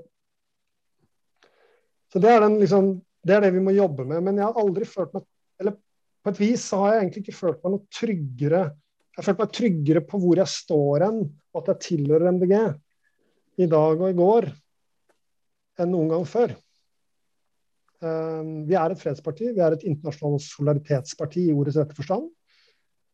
Så 2.13 2.23
det 2.23 2.31
er 2.33 2.43
den 2.45 2.59
liksom 2.61 2.95
det 3.27 3.35
er 3.35 3.43
det 3.43 3.55
vi 3.57 3.63
må 3.65 3.75
jobbe 3.75 4.07
med. 4.07 4.23
Men 4.23 4.39
jeg 4.39 4.47
har 4.47 4.61
aldri 4.63 4.89
følt 4.89 5.15
meg 5.17 5.27
Eller 5.61 5.77
på 6.23 6.33
et 6.33 6.41
vis 6.43 6.67
har 6.75 6.93
jeg 6.93 7.03
egentlig 7.03 7.23
ikke 7.25 7.41
følt 7.41 7.63
meg 7.63 7.73
noe 7.73 7.95
tryggere 7.95 8.63
Jeg 8.67 9.19
har 9.19 9.27
følt 9.29 9.41
meg 9.43 9.57
tryggere 9.57 10.03
på 10.05 10.21
hvor 10.21 10.41
jeg 10.43 10.53
står 10.53 11.05
hen, 11.07 11.21
og 11.55 11.61
at 11.63 11.73
jeg 11.73 11.83
tilhører 11.87 12.33
MDG 12.37 12.55
i 13.65 13.69
dag 13.73 14.03
og 14.03 14.09
i 14.11 14.17
går 14.17 14.51
enn 15.81 15.93
noen 15.93 16.11
gang 16.13 16.27
før. 16.29 16.53
Um, 18.05 18.67
vi 18.69 18.77
er 18.77 18.93
et 18.93 19.01
fredsparti, 19.01 19.49
vi 19.57 19.63
er 19.65 19.73
et 19.73 19.87
internasjonalt 19.89 20.45
solidaritetsparti 20.45 21.47
i 21.49 21.55
ordets 21.57 21.79
rette 21.81 21.97
forstand. 21.97 22.29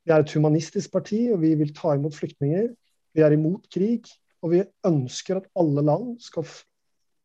Vi 0.03 0.11
er 0.11 0.25
et 0.25 0.35
humanistisk 0.35 0.91
parti, 0.95 1.21
og 1.31 1.39
vi 1.45 1.53
vil 1.61 1.71
ta 1.77 1.95
imot 1.95 2.19
flyktninger. 2.19 2.73
Vi 3.15 3.23
er 3.23 3.37
imot 3.37 3.69
krig, 3.71 4.11
og 4.43 4.53
vi 4.53 4.63
ønsker 4.89 5.39
at 5.39 5.49
alle 5.59 5.85
land 5.87 6.17
skal 6.23 6.47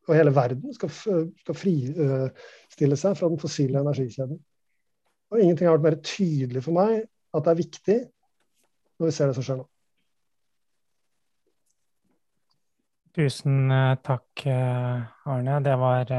og 0.08 0.16
hele 0.16 0.32
verden 0.32 0.74
skal, 0.74 0.90
skal 0.90 1.56
fristille 1.56 2.96
seg 2.96 3.16
fra 3.18 3.28
den 3.28 3.40
fossile 3.40 3.82
energikjeden. 3.82 4.38
Og 5.28 5.40
ingenting 5.42 5.68
har 5.68 5.76
vært 5.76 5.84
mer 5.84 5.98
tydelig 6.00 6.62
for 6.64 6.76
meg 6.78 7.02
at 7.04 7.44
det 7.44 7.50
er 7.52 7.58
viktig 7.58 7.96
når 8.98 9.10
vi 9.10 9.14
ser 9.14 9.28
det 9.28 9.36
som 9.36 9.44
skjer 9.46 9.58
nå. 9.60 9.66
Tusen 13.18 13.74
eh, 13.74 13.98
takk, 14.06 14.46
eh, 14.48 15.28
Arne. 15.28 15.58
Det 15.66 15.74
var 15.80 16.12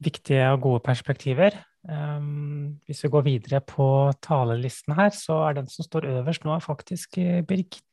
viktige 0.00 0.48
og 0.54 0.62
gode 0.64 0.82
perspektiver. 0.86 1.58
Hvis 1.80 2.98
vi 3.04 3.08
går 3.08 3.22
videre 3.24 3.60
på 3.64 3.84
talelisten 4.20 4.92
her, 4.98 5.12
så 5.16 5.38
er 5.46 5.54
den 5.56 5.68
som 5.72 5.84
står 5.86 6.10
øverst 6.10 6.44
nå, 6.44 6.58
faktisk 6.60 7.16
Birgitte. 7.48 7.89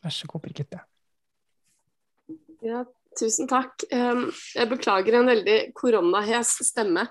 Vær 0.00 0.14
så 0.14 0.28
god, 0.30 0.42
Birgitte. 0.46 0.80
Ja, 2.64 2.84
Tusen 3.18 3.48
takk. 3.50 3.82
Jeg 3.90 4.68
beklager 4.70 5.18
en 5.18 5.30
veldig 5.30 5.56
koronahes 5.76 6.52
stemme. 6.68 7.08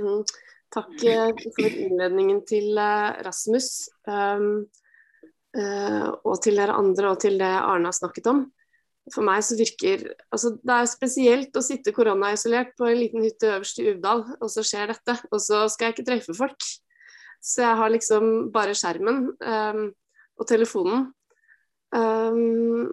Mm, 0.00 0.24
takk 0.74 0.92
eh, 1.08 1.30
for 1.56 1.68
innledningen 1.70 2.42
til 2.48 2.76
eh, 2.80 3.16
Rasmus. 3.24 3.70
Eh, 4.06 4.44
og 5.56 6.36
til 6.44 6.60
dere 6.60 6.76
andre 6.76 7.14
og 7.14 7.22
til 7.22 7.38
det 7.40 7.48
Arne 7.48 7.88
har 7.88 7.96
snakket 7.96 8.28
om. 8.28 8.44
For 9.14 9.24
meg 9.24 9.44
så 9.46 9.54
virker 9.56 10.02
altså 10.34 10.50
Det 10.58 10.74
er 10.74 10.88
spesielt 10.90 11.56
å 11.56 11.62
sitte 11.62 11.94
koronaisolert 11.94 12.74
på 12.76 12.88
en 12.90 12.98
liten 12.98 13.22
hytte 13.24 13.54
øverst 13.54 13.78
i 13.80 13.86
Uvdal, 13.92 14.24
og 14.36 14.50
så 14.52 14.66
skjer 14.66 14.92
dette. 14.92 15.16
Og 15.30 15.40
så 15.40 15.64
skal 15.72 15.88
jeg 15.88 15.96
ikke 15.96 16.08
treffe 16.10 16.36
folk. 16.36 16.60
Så 17.40 17.62
jeg 17.62 17.78
har 17.78 17.92
liksom 17.94 18.50
bare 18.52 18.74
skjermen 18.76 19.30
og 19.38 20.48
telefonen. 20.50 21.06
Um, 21.94 22.90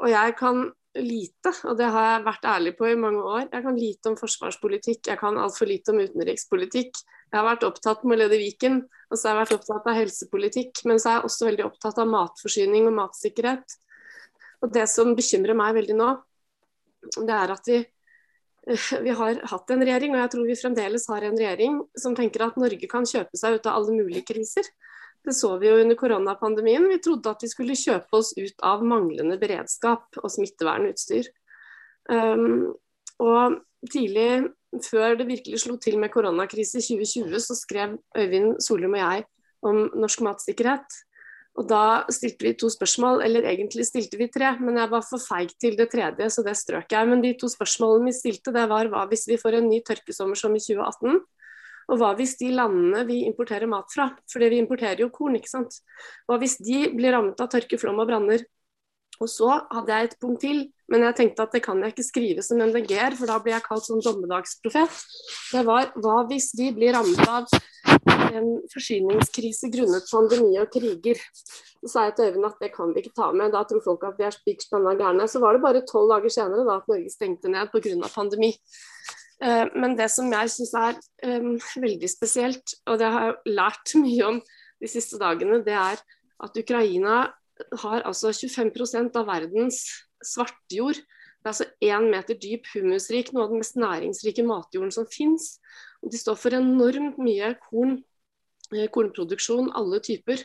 og 0.00 0.10
jeg 0.12 0.34
kan 0.38 0.66
lite, 0.96 1.52
og 1.68 1.76
det 1.78 1.88
har 1.92 2.06
jeg 2.08 2.24
vært 2.26 2.46
ærlig 2.48 2.72
på 2.78 2.88
i 2.88 2.98
mange 2.98 3.22
år. 3.22 3.48
Jeg 3.52 3.64
kan 3.64 3.78
lite 3.78 4.10
om 4.10 4.16
forsvarspolitikk, 4.18 5.10
jeg 5.10 5.20
kan 5.20 5.38
altfor 5.40 5.68
lite 5.68 5.92
om 5.92 6.00
utenrikspolitikk. 6.00 7.00
Jeg 7.26 7.36
har 7.36 7.46
vært 7.46 7.66
opptatt 7.68 8.04
med 8.04 8.16
å 8.16 8.22
lede 8.22 8.38
Viken, 8.40 8.78
og 9.10 9.18
så 9.18 9.28
har 9.28 9.36
jeg 9.36 9.42
vært 9.42 9.56
opptatt 9.58 9.90
av 9.90 9.98
helsepolitikk. 9.98 10.84
Men 10.88 11.02
så 11.02 11.10
er 11.10 11.18
jeg 11.18 11.28
også 11.28 11.50
veldig 11.50 11.66
opptatt 11.66 12.00
av 12.02 12.08
matforsyning 12.12 12.88
og 12.88 12.96
matsikkerhet. 13.00 13.76
Og 14.64 14.72
det 14.72 14.86
som 14.90 15.12
bekymrer 15.18 15.58
meg 15.58 15.76
veldig 15.76 15.98
nå, 15.98 16.08
det 17.16 17.36
er 17.36 17.52
at 17.54 17.70
vi, 17.70 17.82
vi 19.06 19.16
har 19.20 19.42
hatt 19.52 19.74
en 19.74 19.84
regjering, 19.84 20.16
og 20.16 20.22
jeg 20.24 20.34
tror 20.34 20.48
vi 20.48 20.60
fremdeles 20.62 21.08
har 21.12 21.28
en 21.28 21.38
regjering 21.38 21.80
som 21.98 22.16
tenker 22.18 22.46
at 22.46 22.60
Norge 22.60 22.90
kan 22.90 23.08
kjøpe 23.08 23.38
seg 23.38 23.58
ut 23.58 23.68
av 23.68 23.80
alle 23.80 23.98
mulige 24.00 24.26
kriser. 24.32 24.70
Det 25.26 25.34
så 25.34 25.56
vi 25.58 25.66
jo 25.66 25.80
under 25.82 25.98
koronapandemien. 25.98 26.86
Vi 26.86 27.00
trodde 27.02 27.32
at 27.32 27.42
vi 27.42 27.50
skulle 27.50 27.78
kjøpe 27.78 28.14
oss 28.14 28.30
ut 28.38 28.62
av 28.62 28.84
manglende 28.86 29.38
beredskap 29.40 30.20
og 30.22 30.30
smittevernutstyr. 30.30 31.26
Um, 32.06 32.76
og 33.18 33.56
tidlig, 33.90 34.52
før 34.86 35.16
det 35.18 35.26
virkelig 35.26 35.64
slo 35.64 35.74
til 35.82 35.98
med 35.98 36.12
koronakrise 36.14 36.78
i 36.78 36.86
2020, 37.02 37.42
så 37.42 37.58
skrev 37.58 37.98
Øyvind 38.18 38.60
Solum 38.62 38.94
og 38.94 39.02
jeg 39.02 39.26
om 39.66 39.82
norsk 39.98 40.22
matsikkerhet. 40.22 41.02
Og 41.56 41.64
da 41.70 42.04
stilte 42.12 42.44
vi 42.44 42.52
to 42.60 42.68
spørsmål, 42.70 43.22
eller 43.24 43.48
egentlig 43.48 43.86
stilte 43.88 44.18
vi 44.20 44.28
tre, 44.32 44.52
men 44.60 44.76
jeg 44.76 44.92
var 44.92 45.04
for 45.08 45.22
feig 45.22 45.54
til 45.60 45.76
det 45.78 45.88
tredje, 45.94 46.28
så 46.30 46.44
det 46.44 46.52
strøk 46.58 46.92
jeg. 46.92 47.08
Men 47.08 47.24
de 47.24 47.32
to 47.40 47.48
spørsmålene 47.48 48.10
vi 48.10 48.18
stilte, 48.18 48.52
det 48.52 48.66
var 48.68 48.90
hva 48.92 49.06
hvis 49.08 49.24
vi 49.30 49.40
får 49.40 49.58
en 49.58 49.70
ny 49.70 49.80
tørkesommer 49.86 50.38
som 50.38 50.54
i 50.54 50.60
2018? 50.60 51.22
Og 51.86 52.00
hva 52.00 52.12
hvis 52.18 52.34
de 52.40 52.50
landene 52.54 53.04
vi 53.06 53.22
importerer 53.28 53.70
mat 53.70 53.92
fra, 53.94 54.08
fordi 54.32 54.50
vi 54.52 54.60
importerer 54.62 55.04
jo 55.04 55.12
korn, 55.14 55.38
ikke 55.38 55.52
sant. 55.52 55.80
Hva 56.26 56.38
hvis 56.42 56.58
de 56.58 56.86
blir 56.96 57.14
rammet 57.14 57.40
av 57.42 57.50
tørke, 57.52 57.78
flom 57.78 58.02
og 58.02 58.10
branner? 58.10 58.42
Og 59.22 59.30
så 59.32 59.48
hadde 59.72 59.94
jeg 59.94 60.08
et 60.08 60.16
punkt 60.20 60.42
til, 60.44 60.58
men 60.92 61.06
jeg 61.06 61.16
tenkte 61.16 61.46
at 61.46 61.54
det 61.54 61.62
kan 61.64 61.78
jeg 61.80 61.94
ikke 61.94 62.04
skrive 62.04 62.42
som 62.44 62.60
MDG-er, 62.60 63.16
for 63.16 63.30
da 63.30 63.38
blir 63.42 63.56
jeg 63.56 63.64
kalt 63.64 63.86
sånn 63.86 64.02
dommedagsprofet. 64.04 64.98
Det 65.54 65.62
var 65.66 65.88
hva 66.02 66.18
hvis 66.28 66.50
de 66.58 66.68
blir 66.76 66.92
rammet 66.94 67.22
av 67.24 67.48
en 68.36 68.50
forsyningskrise 68.72 69.70
grunnet 69.72 70.10
pandemi 70.10 70.58
og 70.60 70.68
kriger. 70.74 71.22
Så 71.80 71.92
sa 71.92 72.06
jeg 72.08 72.16
til 72.16 72.30
Øyvind 72.30 72.48
at 72.48 72.60
det 72.62 72.72
kan 72.74 72.92
vi 72.92 73.02
ikke 73.02 73.14
ta 73.16 73.30
med, 73.32 73.54
da 73.54 73.62
tror 73.68 73.84
folk 73.84 74.04
at 74.08 74.18
vi 74.18 74.26
er 74.28 74.34
spikspanna 74.34 74.96
gærne. 74.98 75.28
Så 75.30 75.40
var 75.42 75.56
det 75.56 75.64
bare 75.64 75.84
tolv 75.88 76.12
dager 76.12 76.32
senere 76.36 76.66
da 76.66 76.80
at 76.80 76.90
Norge 76.90 77.12
stengte 77.14 77.52
ned 77.52 77.72
pga. 77.72 78.10
pandemi. 78.12 78.52
Eh, 79.44 79.66
men 79.76 79.96
det 79.98 80.08
som 80.12 80.30
jeg 80.32 80.52
syns 80.52 80.72
er 80.80 81.00
um, 81.28 81.56
veldig 81.76 82.08
spesielt, 82.08 82.76
og 82.88 83.00
det 83.00 83.10
har 83.12 83.26
jeg 83.28 83.56
lært 83.58 83.96
mye 84.04 84.30
om 84.30 84.40
de 84.80 84.90
siste 84.90 85.20
dagene, 85.20 85.62
det 85.64 85.76
er 85.76 86.00
at 86.44 86.58
Ukraina 86.60 87.26
har 87.80 88.04
altså 88.04 88.32
25% 88.32 89.16
av 89.16 89.28
verdens 89.28 89.84
svartjord. 90.24 90.98
Det 91.00 91.48
er 91.48 91.52
altså 91.52 91.68
én 91.84 92.10
meter 92.12 92.36
dyp, 92.40 92.68
humusrik, 92.74 93.32
noe 93.32 93.46
av 93.46 93.52
den 93.52 93.62
mest 93.62 93.78
næringsrike 93.80 94.44
matjorden 94.44 94.92
som 94.92 95.08
fins. 95.08 95.56
De 96.04 96.18
står 96.18 96.36
for 96.40 96.56
enormt 96.56 97.20
mye 97.22 97.54
korn, 97.68 98.00
eh, 98.74 98.88
kornproduksjon, 98.92 99.72
alle 99.76 100.00
typer. 100.04 100.42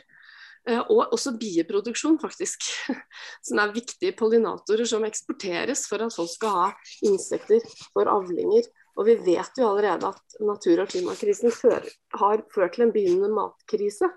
Eh, 0.68 0.78
og 0.78 1.10
også 1.12 1.34
bieproduksjon, 1.40 2.20
faktisk. 2.22 2.62
Som 3.46 3.58
er 3.58 3.74
viktige 3.74 4.14
pollinatorer 4.14 4.86
som 4.86 5.02
eksporteres 5.04 5.88
for 5.90 6.04
at 6.04 6.14
folk 6.14 6.30
skal 6.30 6.54
ha 6.54 6.68
insekter 7.02 7.58
for 7.90 8.06
avlinger. 8.06 8.68
Og 8.98 9.06
vi 9.08 9.14
vet 9.24 9.58
jo 9.58 9.68
allerede 9.70 10.10
at 10.12 10.36
natur- 10.44 10.82
og 10.84 10.90
klimakrisen 10.92 11.52
har 11.52 12.44
ført 12.52 12.74
til 12.76 12.86
en 12.86 12.92
begynnende 12.94 13.32
matkrise. 13.32 14.10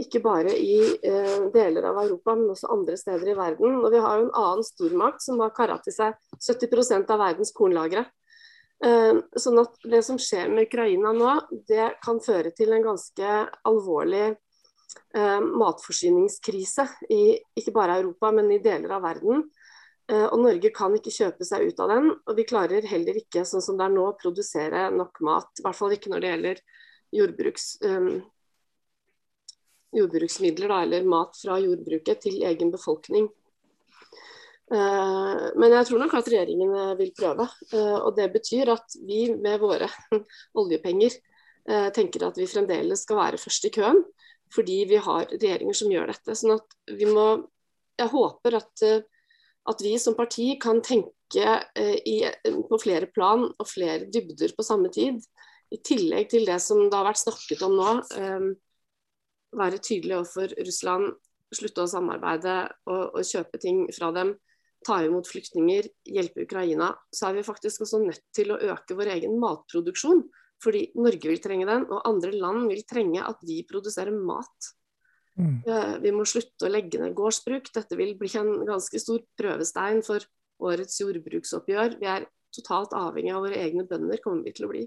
Ikke 0.00 0.20
bare 0.24 0.52
i 0.56 0.78
eh, 1.04 1.48
deler 1.52 1.88
av 1.88 1.98
Europa, 2.02 2.34
men 2.36 2.52
også 2.52 2.70
andre 2.72 2.96
steder 3.00 3.32
i 3.32 3.36
verden. 3.36 3.78
Og 3.80 3.90
vi 3.92 4.00
har 4.00 4.18
jo 4.18 4.26
en 4.26 4.36
annen 4.36 4.64
stormakt 4.64 5.24
som 5.24 5.40
har 5.44 5.54
kara 5.56 5.78
til 5.84 5.94
seg 5.96 6.16
70% 6.36 7.12
av 7.12 7.20
verdens 7.20 7.52
kornlagre. 7.56 8.06
Eh, 8.84 9.20
sånn 9.40 9.60
at 9.62 9.76
det 9.88 10.02
som 10.04 10.18
skjer 10.20 10.50
med 10.52 10.68
Ukraina 10.68 11.12
nå, 11.16 11.36
det 11.68 11.94
kan 12.04 12.20
føre 12.24 12.52
til 12.56 12.74
en 12.76 12.84
ganske 12.84 13.36
alvorlig 13.68 14.26
eh, 15.16 15.40
matforsyningskrise 15.40 16.88
i 17.12 17.22
ikke 17.56 17.72
bare 17.76 18.00
Europa, 18.02 18.32
men 18.36 18.52
i 18.52 18.60
deler 18.64 18.98
av 18.98 19.04
verden. 19.08 19.46
Eh, 20.12 20.26
og 20.26 20.38
Norge 20.42 20.70
kan 20.74 20.94
ikke 20.96 21.14
kjøpe 21.14 21.46
seg 21.46 21.70
ut 21.70 21.82
av 21.82 21.92
den. 21.92 22.10
Og 22.14 22.38
vi 22.38 22.46
klarer 22.48 22.86
heller 22.86 23.18
ikke, 23.18 23.44
sånn 23.48 23.64
som 23.64 23.78
det 23.78 23.88
er 23.88 23.94
nå, 23.94 24.06
å 24.10 24.18
produsere 24.20 24.88
nok 24.94 25.20
mat. 25.26 25.50
I 25.58 25.66
hvert 25.66 25.78
fall 25.78 25.96
ikke 25.96 26.12
når 26.12 26.22
det 26.22 26.32
gjelder 26.32 26.62
jordbruks, 27.16 27.66
um, 27.86 28.12
jordbruksmidler, 29.96 30.70
da, 30.72 30.80
eller 30.86 31.10
mat 31.10 31.38
fra 31.40 31.58
jordbruket 31.62 32.24
til 32.26 32.42
egen 32.46 32.72
befolkning. 32.74 33.30
Uh, 34.66 35.54
men 35.54 35.70
jeg 35.76 35.86
tror 35.86 36.02
nok 36.02 36.16
at 36.18 36.28
regjeringen 36.32 36.74
vil 36.98 37.14
prøve. 37.16 37.46
Uh, 37.70 37.98
og 38.00 38.12
det 38.18 38.28
betyr 38.34 38.74
at 38.74 38.98
vi 39.06 39.28
med 39.34 39.62
våre 39.62 39.88
oljepenger 40.60 41.14
uh, 41.14 41.90
tenker 41.94 42.26
at 42.26 42.38
vi 42.38 42.50
fremdeles 42.50 43.06
skal 43.06 43.22
være 43.22 43.42
først 43.42 43.70
i 43.70 43.74
køen 43.78 44.02
fordi 44.54 44.84
vi 44.88 44.98
har 45.02 45.26
regjeringer 45.30 45.76
som 45.76 45.92
gjør 45.92 46.12
dette. 46.12 46.34
sånn 46.34 46.56
at 46.58 46.96
vi 46.98 47.08
må 47.10 47.46
Jeg 47.96 48.10
håper 48.12 48.54
at, 48.58 48.82
eh, 48.84 49.00
at 49.70 49.82
vi 49.82 49.96
som 50.00 50.16
parti 50.18 50.54
kan 50.62 50.80
tenke 50.84 51.46
eh, 51.74 51.98
i, 52.06 52.16
på 52.44 52.78
flere 52.82 53.10
plan 53.10 53.46
og 53.48 53.68
flere 53.68 54.08
dybder 54.12 54.54
på 54.56 54.66
samme 54.66 54.92
tid. 54.94 55.20
I 55.74 55.80
tillegg 55.82 56.30
til 56.30 56.46
det 56.46 56.60
som 56.62 56.84
det 56.86 56.94
har 56.94 57.08
vært 57.08 57.24
snakket 57.24 57.64
om 57.66 57.76
nå. 57.78 57.92
Eh, 58.18 58.48
være 59.56 59.82
tydelig 59.82 60.18
overfor 60.20 60.52
Russland, 60.66 61.14
slutte 61.54 61.84
å 61.84 61.90
samarbeide 61.90 62.58
og, 62.90 63.16
og 63.16 63.22
kjøpe 63.24 63.60
ting 63.62 63.86
fra 63.94 64.10
dem 64.14 64.34
ta 64.86 65.00
imot 65.04 65.28
flyktninger, 65.28 65.88
hjelpe 66.06 66.44
Ukraina, 66.46 66.92
så 67.14 67.30
er 67.30 67.38
vi 67.38 67.46
faktisk 67.46 67.84
også 67.84 68.02
nødt 68.04 68.22
til 68.36 68.52
å 68.52 68.60
øke 68.72 68.96
vår 68.98 69.14
egen 69.16 69.38
matproduksjon. 69.42 70.24
Fordi 70.62 70.86
Norge 70.96 71.28
vil 71.28 71.42
trenge 71.44 71.66
den, 71.68 71.84
og 71.92 72.06
andre 72.08 72.32
land 72.32 72.64
vil 72.70 72.84
trenge 72.88 73.24
at 73.26 73.42
vi 73.44 73.60
produserer 73.68 74.14
mat. 74.14 74.70
Mm. 75.36 75.58
Eh, 75.68 75.92
vi 76.04 76.12
må 76.16 76.24
slutte 76.28 76.66
å 76.66 76.72
legge 76.72 77.00
ned 77.00 77.16
gårdsbruk. 77.16 77.68
Dette 77.74 77.98
vil 77.98 78.14
bli 78.18 78.30
en 78.40 78.64
ganske 78.68 79.00
stor 79.00 79.22
prøvestein 79.38 80.02
for 80.06 80.24
årets 80.64 80.96
jordbruksoppgjør. 81.02 81.98
Vi 82.00 82.08
er 82.08 82.26
totalt 82.56 82.94
avhengig 82.96 83.34
av 83.36 83.44
våre 83.44 83.60
egne 83.60 83.84
bønder, 83.88 84.22
kommer 84.24 84.46
vi 84.46 84.54
til 84.56 84.68
å 84.68 84.72
bli. 84.72 84.86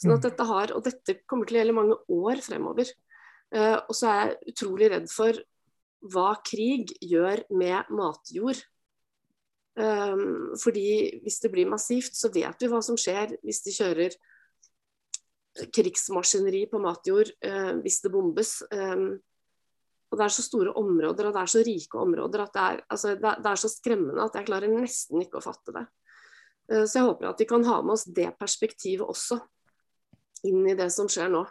Sånn 0.00 0.14
at 0.14 0.22
mm. 0.22 0.26
dette 0.30 0.48
har, 0.48 0.72
Og 0.72 0.84
dette 0.86 1.18
kommer 1.28 1.48
til 1.48 1.58
å 1.58 1.60
gjelde 1.60 1.76
mange 1.76 1.98
år 2.16 2.40
fremover. 2.44 2.92
Uh, 3.50 3.82
og 3.82 3.94
så 3.98 4.06
er 4.06 4.20
jeg 4.20 4.54
utrolig 4.54 4.88
redd 4.92 5.08
for 5.10 5.36
hva 6.14 6.32
krig 6.46 6.94
gjør 7.02 7.42
med 7.52 7.90
matjord. 7.92 8.62
Um, 9.80 10.54
fordi 10.60 11.20
hvis 11.24 11.40
det 11.42 11.50
blir 11.52 11.68
massivt, 11.68 12.16
så 12.16 12.30
vet 12.32 12.62
vi 12.62 12.70
hva 12.70 12.80
som 12.84 12.96
skjer 13.00 13.36
hvis 13.44 13.62
de 13.66 13.74
kjører 13.74 14.16
krigsmaskineri 15.74 16.64
på 16.70 16.78
matjord 16.82 17.32
eh, 17.44 17.72
hvis 17.82 18.00
det 18.04 18.12
bombes. 18.14 18.52
Um, 18.70 19.18
og 20.10 20.18
Det 20.18 20.24
er 20.24 20.34
så 20.34 20.42
store 20.42 20.74
områder 20.74 21.28
og 21.28 21.36
det 21.36 21.42
er 21.44 21.50
så 21.52 21.62
rike 21.62 21.98
områder 22.02 22.42
at 22.42 22.52
det 22.56 22.62
er, 22.66 22.82
altså, 22.90 23.14
det, 23.14 23.34
det 23.44 23.50
er 23.50 23.60
så 23.62 23.70
skremmende 23.70 24.24
at 24.24 24.34
jeg 24.34 24.48
klarer 24.48 24.72
nesten 24.72 25.22
ikke 25.22 25.38
å 25.38 25.44
fatte 25.44 25.74
det. 25.76 25.84
Uh, 26.72 26.82
så 26.82 26.98
jeg 26.98 27.06
håper 27.06 27.30
at 27.30 27.42
vi 27.42 27.48
kan 27.50 27.66
ha 27.68 27.78
med 27.84 27.94
oss 27.94 28.08
det 28.10 28.26
perspektivet 28.40 29.06
også 29.06 29.38
inn 30.50 30.64
i 30.66 30.74
det 30.74 30.88
som 30.94 31.08
skjer 31.10 31.30
nå. 31.30 31.44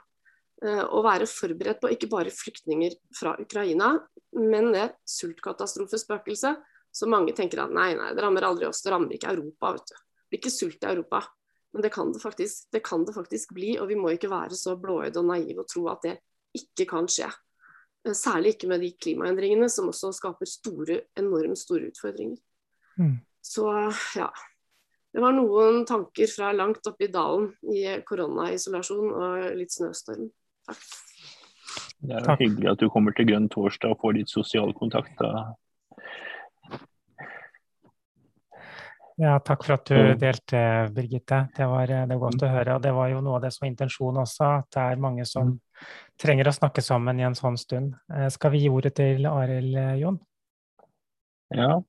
Og 0.60 1.06
være 1.06 1.24
forberedt 1.30 1.78
på 1.80 1.88
ikke 1.93 2.10
bare 2.12 2.34
flyktninger 2.36 2.98
fra 3.15 3.32
Ukraina, 3.39 3.93
men 4.36 4.74
det 4.74 4.89
sultkatastrofespøkelset 5.08 6.65
som 6.91 7.12
mange 7.13 7.36
tenker 7.38 7.62
at 7.63 7.74
nei, 7.74 7.93
nei, 7.98 8.12
det 8.15 8.24
rammer 8.24 8.48
aldri 8.48 8.67
oss, 8.67 8.82
det 8.84 8.93
rammer 8.93 9.15
ikke 9.15 9.32
Europa. 9.32 9.74
vet 9.78 9.91
du. 9.91 9.95
Det 9.95 10.30
blir 10.30 10.41
ikke 10.41 10.54
sult 10.54 10.84
i 10.84 10.89
Europa. 10.89 11.22
Men 11.74 11.86
det 11.86 11.91
kan 11.93 12.12
det, 12.12 12.22
faktisk, 12.22 12.72
det 12.72 12.82
kan 12.86 13.06
det 13.06 13.13
faktisk 13.13 13.54
bli, 13.54 13.76
og 13.80 13.88
vi 13.91 13.98
må 13.98 14.13
ikke 14.15 14.32
være 14.32 14.58
så 14.58 14.76
blåøyde 14.82 15.22
og 15.22 15.30
naive 15.30 15.63
og 15.63 15.69
tro 15.69 15.86
at 15.91 16.06
det 16.06 16.15
ikke 16.58 16.88
kan 16.89 17.10
skje. 17.10 17.30
Eh, 18.07 18.13
særlig 18.15 18.55
ikke 18.55 18.69
med 18.71 18.83
de 18.83 18.91
klimaendringene 18.95 19.69
som 19.71 19.89
også 19.91 20.13
skaper 20.15 20.49
store, 20.49 21.01
enormt 21.19 21.59
store 21.59 21.91
utfordringer. 21.91 22.39
Mm. 22.99 23.19
Så 23.41 23.67
ja. 24.15 24.29
Det 25.09 25.23
var 25.23 25.33
noen 25.33 25.88
tanker 25.89 26.29
fra 26.29 26.51
langt 26.53 26.85
oppe 26.85 27.07
i 27.07 27.12
dalen 27.12 27.47
i 27.73 27.81
koronaisolasjon 28.05 29.07
og 29.09 29.45
litt 29.57 29.73
snøstorm. 29.73 30.27
Takk. 30.69 30.83
Det 31.99 32.13
er 32.15 32.27
Takk. 32.27 32.43
hyggelig 32.43 32.69
at 32.71 32.83
du 32.83 32.91
kommer 32.93 33.15
til 33.17 33.25
Grønn 33.27 33.49
torsdag 33.51 33.95
og 33.95 34.03
får 34.03 34.19
litt 34.19 34.29
sosial 34.31 34.71
kontakt. 34.77 35.17
Da. 35.17 35.49
Ja, 39.19 39.33
takk 39.43 39.65
for 39.65 39.75
at 39.75 39.89
du 39.89 40.13
delte, 40.15 40.62
Birgitte. 40.95 41.41
Det 41.57 41.65
var, 41.67 41.89
det 41.89 42.13
var 42.13 42.21
godt 42.21 42.45
å 42.45 42.51
høre. 42.53 42.77
Og 42.77 42.85
det 42.85 42.93
var 42.95 43.09
jo 43.12 43.19
noe 43.25 43.39
av 43.39 43.43
det 43.43 43.51
som 43.51 43.65
var 43.65 43.73
intensjonen 43.73 44.21
også, 44.23 44.51
at 44.62 44.69
det 44.77 44.85
er 44.85 45.03
mange 45.03 45.25
som 45.27 45.57
trenger 46.19 46.49
å 46.49 46.55
snakke 46.55 46.83
sammen 46.83 47.19
i 47.19 47.25
en 47.27 47.37
sånn 47.37 47.57
stund. 47.59 47.95
Eh, 48.13 48.27
skal 48.33 48.53
vi 48.53 48.63
gi 48.63 48.71
ordet 48.73 48.93
til 48.99 49.25
Arild, 49.29 49.75
eh, 49.77 49.95
Jon? 50.01 50.19
Ja. 51.55 51.79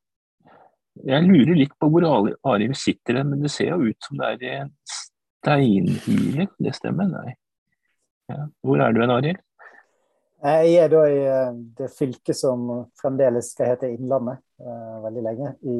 Jeg 1.06 1.26
lurer 1.26 1.56
litt 1.56 1.76
på 1.80 1.88
hvor 1.88 2.06
Arild 2.06 2.76
sitter 2.76 3.22
men 3.22 3.40
det 3.42 3.52
ser 3.54 3.72
jo 3.72 3.92
ut 3.92 4.08
som 4.08 4.18
det 4.18 4.32
er 4.32 4.42
i 4.42 4.56
en 4.64 4.72
steinhule. 4.90 6.48
Det 6.58 6.74
stemmer? 6.76 7.08
Nei. 7.10 7.36
Ja. 8.30 8.46
Hvor 8.64 8.82
er 8.82 8.92
du 8.92 9.00
hen, 9.00 9.14
Arild? 9.14 9.40
Jeg 10.40 10.76
er 10.80 10.88
da 10.88 11.00
i 11.04 11.20
eh, 11.20 11.56
det 11.78 11.90
fylket 11.92 12.36
som 12.36 12.68
fremdeles 13.00 13.52
skal 13.52 13.74
hete 13.74 13.90
Innlandet, 13.92 14.40
veldig 14.60 15.22
lenge, 15.24 15.54
i 15.64 15.76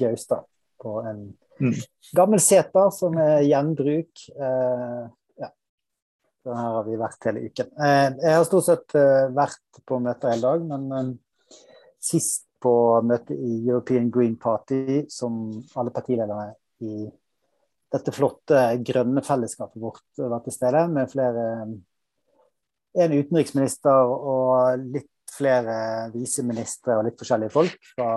Gaustad 0.00 0.44
på 0.82 1.00
en 1.06 1.20
mm. 1.60 1.74
gammel 2.16 2.40
seter 2.42 2.90
som 2.94 3.16
er 3.20 3.44
gjenbruk. 3.46 4.24
Eh, 4.36 5.02
Her 6.46 6.76
har 6.76 6.86
vi 6.86 6.98
vært 6.98 7.28
hele 7.28 7.44
uken. 7.46 7.68
Eh, 7.78 8.08
jeg 8.18 8.36
har 8.36 8.46
stort 8.48 8.66
sett 8.66 8.96
eh, 8.98 9.28
vært 9.34 9.82
på 9.86 9.98
møter 10.02 10.32
hele 10.32 10.48
dag, 10.48 10.64
men 10.66 10.96
eh, 10.98 11.60
sist 12.02 12.48
på 12.62 12.74
møtet 13.06 13.38
i 13.38 13.60
European 13.68 14.10
Green 14.14 14.36
Party, 14.40 15.04
som 15.10 15.44
alle 15.78 15.94
partilederne 15.94 16.52
i 16.82 17.06
dette 17.92 18.14
flotte 18.14 18.60
grønne 18.86 19.22
fellesskapet 19.26 19.82
vårt 19.82 20.22
var 20.22 20.42
til 20.44 20.54
stede, 20.54 20.84
med 20.90 21.10
flere 21.12 21.46
en 22.92 23.16
utenriksminister 23.16 24.12
og 24.12 24.86
litt 24.94 25.10
flere 25.32 26.10
viseministre 26.12 26.98
og 26.98 27.06
litt 27.06 27.18
forskjellige 27.20 27.54
folk 27.54 27.92
fra 27.94 28.10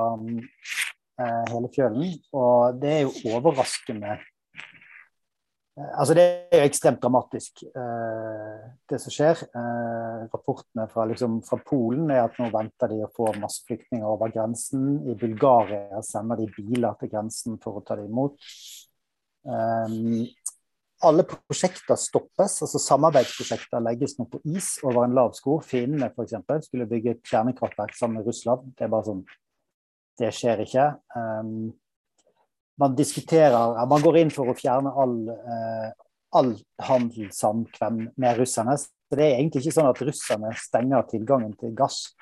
Eh, 1.15 1.43
hele 1.47 1.69
fjølen. 1.71 2.09
Og 2.35 2.79
det 2.81 2.89
er 2.91 3.03
jo 3.05 3.37
overraskende 3.37 4.17
eh, 4.17 4.23
Altså, 5.75 6.13
det 6.15 6.23
er 6.55 6.61
jo 6.61 6.67
ekstremt 6.69 7.01
dramatisk, 7.03 7.65
eh, 7.67 8.59
det 8.87 8.99
som 9.03 9.11
skjer. 9.11 9.41
rapportene 10.31 10.87
fra, 10.87 11.03
liksom, 11.05 11.41
fra, 11.43 11.59
Polen 11.67 12.09
er 12.11 12.23
at 12.23 12.37
nå 12.39 12.47
venter 12.51 12.87
de 12.93 13.01
å 13.03 13.11
få 13.11 13.33
masse 13.41 13.65
flyktninger 13.67 14.07
over 14.07 14.31
grensen. 14.31 15.03
I 15.11 15.15
Bulgaria 15.19 16.01
sender 16.01 16.39
de 16.39 16.47
biler 16.55 16.95
til 16.99 17.11
grensen 17.11 17.59
for 17.61 17.79
å 17.79 17.85
ta 17.85 17.95
dem 17.95 18.07
imot. 18.07 18.39
alle 21.05 21.23
prosjekter 21.23 21.95
stoppes. 21.95 22.61
altså 22.63 22.79
Samarbeidsprosjekter 22.79 23.83
legges 23.83 24.17
nå 24.17 24.25
på 24.31 24.39
is 24.45 24.79
over 24.81 25.03
en 25.03 25.13
lav 25.13 25.33
sko. 25.33 25.59
Finnene 25.61 26.09
f.eks. 26.09 26.65
skulle 26.65 26.87
bygge 26.87 27.11
et 27.11 27.23
kjernekraftverk 27.23 27.93
sammen 27.93 28.17
med 28.17 28.27
Russland. 28.27 28.71
Det 28.75 28.87
er 28.87 28.93
bare 28.95 29.05
sånn 29.11 29.25
det 30.19 30.31
skjer 30.35 30.63
ikke. 30.63 30.85
Um, 31.15 31.73
man 32.81 32.95
diskuterer 32.95 33.85
Man 33.87 34.03
går 34.03 34.19
inn 34.19 34.33
for 34.33 34.51
å 34.51 34.57
fjerne 34.57 34.91
all, 34.91 35.15
uh, 35.29 35.89
all 36.35 36.51
handelssamkvem 36.83 38.01
med 38.21 38.39
russerne. 38.39 38.77
Så 38.77 39.17
det 39.17 39.25
er 39.25 39.39
egentlig 39.39 39.63
ikke 39.63 39.77
sånn 39.77 39.91
at 39.91 40.03
russerne 40.03 40.51
stenger 40.59 41.07
tilgangen 41.11 41.55
til 41.59 41.73
gass. 41.77 42.15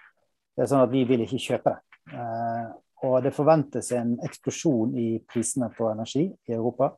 Det 0.54 0.66
er 0.66 0.70
sånn 0.70 0.86
at 0.86 0.94
vi 0.94 1.04
vil 1.10 1.26
ikke 1.26 1.42
kjøpe 1.42 1.74
det. 1.74 2.00
Uh, 2.14 2.72
og 3.04 3.18
det 3.26 3.34
forventes 3.36 3.90
en 3.98 4.16
eksplosjon 4.24 4.94
i 5.00 5.08
prisene 5.28 5.68
på 5.76 5.90
energi 5.92 6.30
i 6.30 6.56
Europa. 6.56 6.94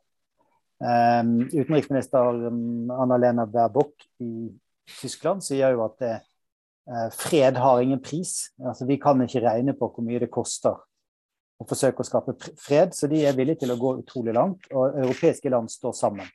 Um, 0.76 1.40
utenriksminister 1.48 2.46
Anna-Lena 2.92 3.48
Baerbock 3.50 4.04
i 4.22 4.52
Tyskland 5.00 5.42
sier 5.42 5.72
jo 5.74 5.86
at 5.88 5.96
det, 6.04 6.16
Eh, 6.88 7.12
fred 7.12 7.58
har 7.58 7.82
ingen 7.82 8.02
pris. 8.02 8.54
Altså, 8.66 8.86
vi 8.86 8.98
kan 9.02 9.22
ikke 9.22 9.42
regne 9.42 9.74
på 9.74 9.90
hvor 9.90 10.06
mye 10.06 10.22
det 10.22 10.30
koster 10.34 10.78
å 11.62 11.68
forsøke 11.70 12.04
å 12.04 12.08
skape 12.08 12.36
fred, 12.60 12.96
så 12.96 13.08
de 13.12 13.22
er 13.26 13.38
villige 13.38 13.64
til 13.64 13.74
å 13.74 13.80
gå 13.80 13.94
utrolig 14.02 14.36
langt. 14.36 14.68
Og 14.74 14.98
europeiske 15.06 15.52
land 15.54 15.72
står 15.72 15.96
sammen. 15.98 16.28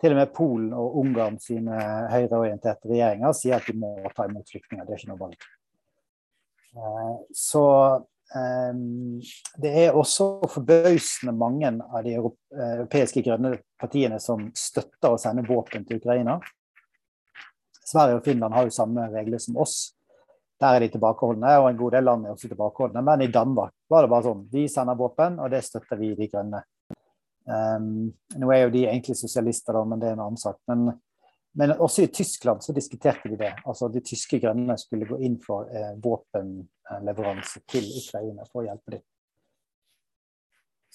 Til 0.00 0.14
og 0.14 0.18
med 0.20 0.32
Polen 0.36 0.72
og 0.76 0.96
Ungarn 1.00 1.36
sine 1.40 1.76
høyreorienterte 2.12 2.90
regjeringer 2.90 3.36
sier 3.36 3.58
at 3.58 3.68
de 3.68 3.76
må 3.78 3.94
ta 4.16 4.26
imot 4.28 4.50
flyktninger. 4.50 4.84
Det 4.86 4.96
er 4.96 5.02
ikke 5.02 5.12
noe 5.12 5.22
valg. 5.22 5.46
Så 7.36 7.62
det 9.62 9.70
er 9.84 9.94
også 9.94 10.48
forbausende 10.50 11.34
mange 11.38 11.70
av 11.70 12.00
de 12.02 12.16
europeiske 12.16 13.22
grønne 13.22 13.52
partiene 13.80 14.18
som 14.20 14.48
støtter 14.58 15.14
å 15.14 15.20
sende 15.20 15.44
våpen 15.46 15.84
til 15.86 16.00
Ukraina. 16.00 16.40
Sverige 17.84 18.18
og 18.18 18.24
Finland 18.26 18.56
har 18.56 18.66
jo 18.66 18.74
samme 18.74 19.06
regler 19.12 19.42
som 19.42 19.60
oss. 19.60 19.92
Der 20.60 20.76
er 20.76 20.84
de 20.84 20.88
tilbakeholdne, 20.88 21.56
og 21.58 21.70
en 21.70 21.78
god 21.78 21.96
del 21.96 22.06
land 22.06 22.26
er 22.26 22.34
også 22.34 22.48
tilbakeholdne. 22.48 23.02
Men 23.02 23.24
i 23.24 23.32
Danmark 23.32 23.74
var 23.90 24.04
det 24.04 24.10
bare 24.12 24.26
sånn. 24.28 24.44
Vi 24.52 24.68
sender 24.70 24.98
våpen, 24.98 25.40
og 25.42 25.50
det 25.50 25.64
støtter 25.66 25.98
vi 26.00 26.14
De 26.18 26.28
grønne. 26.30 26.62
Um, 27.44 28.06
nå 28.40 28.52
er 28.54 28.62
jo 28.62 28.70
de 28.72 28.86
egentlig 28.86 29.18
sosialister, 29.18 29.74
da, 29.76 29.82
men 29.84 30.00
det 30.00 30.08
er 30.08 30.14
en 30.14 30.22
annen 30.24 30.40
sak. 30.40 30.60
Men, 30.70 30.86
men, 31.58 31.74
også 31.74 32.06
i 32.06 32.12
Tyskland 32.14 32.62
så 32.64 32.72
diskuterte 32.76 33.28
de 33.28 33.40
det. 33.40 33.50
Altså 33.66 33.90
De 33.92 34.00
tyske 34.04 34.38
grønne 34.40 34.78
skulle 34.80 35.08
gå 35.10 35.18
inn 35.26 35.36
for 35.42 35.68
eh, 35.68 35.90
våpenleveranse 36.04 37.64
til 37.68 37.90
Ukraina 38.00 38.46
for 38.46 38.62
å 38.62 38.68
hjelpe 38.68 38.96
dem. 38.96 39.04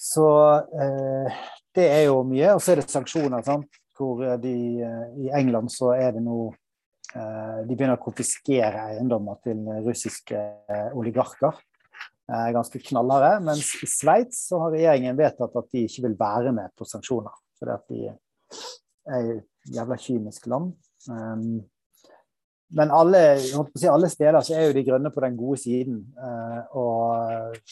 Så 0.00 0.26
eh, 0.72 1.38
det 1.76 1.86
er 1.86 2.02
jo 2.08 2.24
mye. 2.26 2.56
Og 2.56 2.64
så 2.64 2.72
er 2.72 2.80
det 2.80 2.88
sanksjoner. 2.90 3.44
Sant? 3.46 3.80
Hvor 4.00 4.24
de, 4.40 4.56
eh, 4.80 5.06
I 5.28 5.30
England 5.36 5.70
så 5.72 5.92
er 5.94 6.16
det 6.16 6.24
nå 6.24 6.48
Eh, 6.48 6.59
de 7.10 7.74
begynner 7.74 7.98
å 7.98 8.02
konfiskere 8.02 8.84
eiendommer 8.92 9.40
til 9.42 9.64
russiske 9.82 10.38
eh, 10.38 10.92
oligarker. 10.94 11.58
Eh, 12.30 12.48
ganske 12.54 12.78
knallharde. 12.86 13.40
Mens 13.48 13.72
i 13.82 13.88
Sveits 13.90 14.44
så 14.50 14.60
har 14.62 14.74
regjeringen 14.76 15.18
vedtatt 15.18 15.56
at 15.58 15.68
de 15.74 15.84
ikke 15.88 16.06
vil 16.06 16.16
være 16.20 16.54
med 16.54 16.70
på 16.78 16.86
sanksjoner. 16.86 17.34
Fordi 17.58 17.74
at 17.74 17.90
de 17.90 18.00
er 18.06 19.34
et 19.34 19.74
jævla 19.74 19.98
kynisk 20.00 20.46
land. 20.50 20.72
Men 22.70 22.92
alle, 22.94 23.20
si, 23.42 23.88
alle, 23.90 24.08
steder 24.12 24.38
så 24.46 24.54
er 24.54 24.68
jo 24.68 24.76
de 24.76 24.86
grønne 24.86 25.10
på 25.10 25.22
den 25.24 25.36
gode 25.36 25.58
siden. 25.58 25.98
Og 26.78 27.66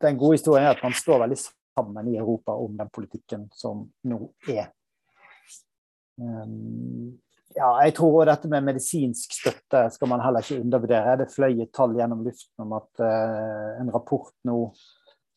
den 0.00 0.18
gode 0.18 0.38
historien 0.38 0.66
er 0.66 0.72
at 0.72 0.82
man 0.82 0.96
står 0.96 1.20
veldig 1.26 1.38
sammen 1.44 2.08
i 2.08 2.16
Europa 2.18 2.56
om 2.56 2.78
den 2.78 2.88
politikken 2.94 3.50
som 3.52 3.84
nå 4.08 4.22
er. 4.48 4.72
Ja, 7.56 7.70
jeg 7.82 7.96
tror 7.98 8.28
dette 8.28 8.48
med 8.50 8.62
medisinsk 8.62 9.32
støtte 9.34 9.82
skal 9.90 10.10
man 10.12 10.22
heller 10.22 10.44
ikke 10.44 10.60
undervurdere. 10.62 11.16
Det 11.18 11.32
fløy 11.32 11.64
et 11.64 11.72
tall 11.74 11.96
gjennom 11.98 12.22
luften 12.22 12.62
om 12.62 12.76
at 12.78 13.02
uh, 13.02 13.80
en 13.80 13.90
rapport 13.90 14.30
nå 14.46 14.58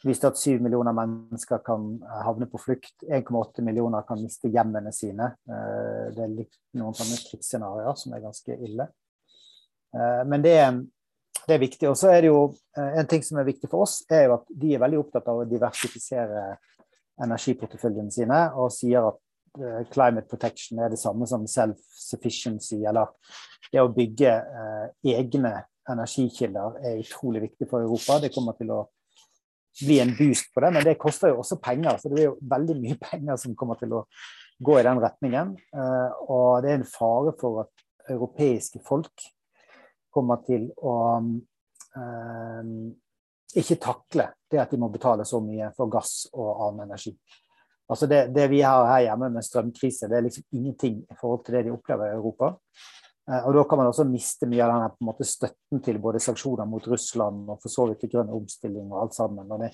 viste 0.03 0.27
at 0.27 0.37
syv 0.37 0.61
millioner 0.61 0.93
mennesker 0.93 1.63
kan 1.65 1.87
havne 2.27 2.45
på 2.51 2.61
flukt. 2.61 2.93
1,8 3.07 3.65
millioner 3.65 4.05
kan 4.05 4.21
miste 4.21 4.51
hjemmene 4.53 4.93
sine. 4.93 5.31
Uh, 5.49 6.13
det 6.13 6.27
er 6.27 6.35
litt 6.35 6.59
noen 6.77 6.93
sånne 6.97 7.17
krigsscenarioer 7.31 7.97
som 7.97 8.13
er 8.13 8.25
ganske 8.27 8.59
ille. 8.69 8.87
Uh, 9.97 10.21
men 10.29 10.45
det 10.45 10.53
er, 10.59 10.77
det 11.47 11.57
er 11.57 11.65
viktig. 11.65 11.89
Og 11.89 11.97
så 11.97 12.13
er 12.13 12.21
det 12.21 12.29
jo 12.29 12.45
en 12.77 13.09
ting 13.09 13.25
som 13.25 13.41
er 13.41 13.49
viktig 13.49 13.71
for 13.71 13.87
oss, 13.87 14.03
er 14.13 14.27
jo 14.27 14.37
at 14.37 14.45
de 14.53 14.75
er 14.75 14.85
veldig 14.85 15.01
opptatt 15.01 15.33
av 15.33 15.41
å 15.41 15.49
diversifisere 15.49 16.45
energiporteføljene 17.23 18.13
sine, 18.13 18.45
og 18.57 18.69
sier 18.73 19.09
at 19.09 19.22
climate 19.93 20.27
protection 20.29 20.79
er 20.81 20.89
det 20.93 20.99
samme 21.01 21.27
som 21.29 21.45
self-sufficiency, 21.49 22.81
eller 22.89 23.11
det 23.73 23.81
å 23.81 23.91
bygge 23.93 24.31
eh, 24.33 25.13
egne 25.13 25.53
energikilder 25.89 26.79
er 26.83 27.01
utrolig 27.01 27.43
viktig 27.47 27.67
for 27.69 27.83
Europa. 27.83 28.19
Det 28.23 28.31
kommer 28.33 28.57
til 28.57 28.71
å 28.73 28.81
bli 29.81 29.99
en 30.03 30.13
boost 30.17 30.51
på 30.53 30.63
det, 30.63 30.71
men 30.75 30.85
det 30.85 30.99
koster 31.01 31.33
jo 31.33 31.41
også 31.41 31.59
penger. 31.63 31.97
Så 31.99 32.11
det 32.13 32.23
er 32.23 32.29
jo 32.31 32.39
veldig 32.53 32.77
mye 32.81 32.99
penger 33.09 33.39
som 33.41 33.55
kommer 33.59 33.79
til 33.81 33.95
å 33.99 34.03
gå 34.63 34.79
i 34.79 34.85
den 34.85 35.01
retningen. 35.03 35.55
Eh, 35.75 36.25
og 36.27 36.63
det 36.63 36.73
er 36.73 36.81
en 36.81 36.89
fare 36.89 37.35
for 37.39 37.65
at 37.65 37.87
europeiske 38.13 38.81
folk 38.85 39.29
kommer 40.13 40.43
til 40.45 40.67
å 40.85 40.97
eh, 41.97 42.73
ikke 43.57 43.79
takle 43.81 44.27
det 44.49 44.61
at 44.61 44.73
de 44.73 44.79
må 44.81 44.89
betale 44.93 45.25
så 45.25 45.39
mye 45.41 45.71
for 45.77 45.91
gass 45.93 46.27
og 46.33 46.49
annen 46.67 46.87
energi. 46.87 47.13
Altså 47.91 48.07
det, 48.07 48.27
det, 48.35 48.47
vi 48.51 48.61
har 48.63 48.87
her 48.87 49.07
hjemme 49.09 49.29
med 49.33 49.45
strømkrise, 49.45 50.07
det 50.09 50.17
er 50.17 50.25
liksom 50.27 50.45
ingenting 50.55 51.01
i 51.03 51.17
forhold 51.19 51.43
til 51.45 51.57
det 51.57 51.65
de 51.67 51.73
opplever 51.73 52.09
i 52.09 52.15
Europa. 52.15 52.53
Eh, 53.29 53.47
og 53.47 53.53
Da 53.55 53.63
kan 53.63 53.77
man 53.77 53.89
også 53.91 54.05
miste 54.07 54.47
mye 54.51 54.63
av 54.63 54.71
denne 54.73 54.93
på 54.93 55.03
en 55.03 55.09
måte, 55.11 55.27
støtten 55.27 55.83
til 55.83 55.99
både 56.03 56.21
sanksjoner 56.23 56.67
mot 56.69 56.87
Russland 56.87 57.49
og 57.49 57.59
for 57.63 57.71
så 57.71 57.87
vidt 57.89 58.03
til 58.03 58.13
grønn 58.15 58.31
omstilling 58.35 58.89
og 58.91 59.03
alt 59.03 59.17
sammen. 59.19 59.51
Og, 59.51 59.63
det, 59.63 59.71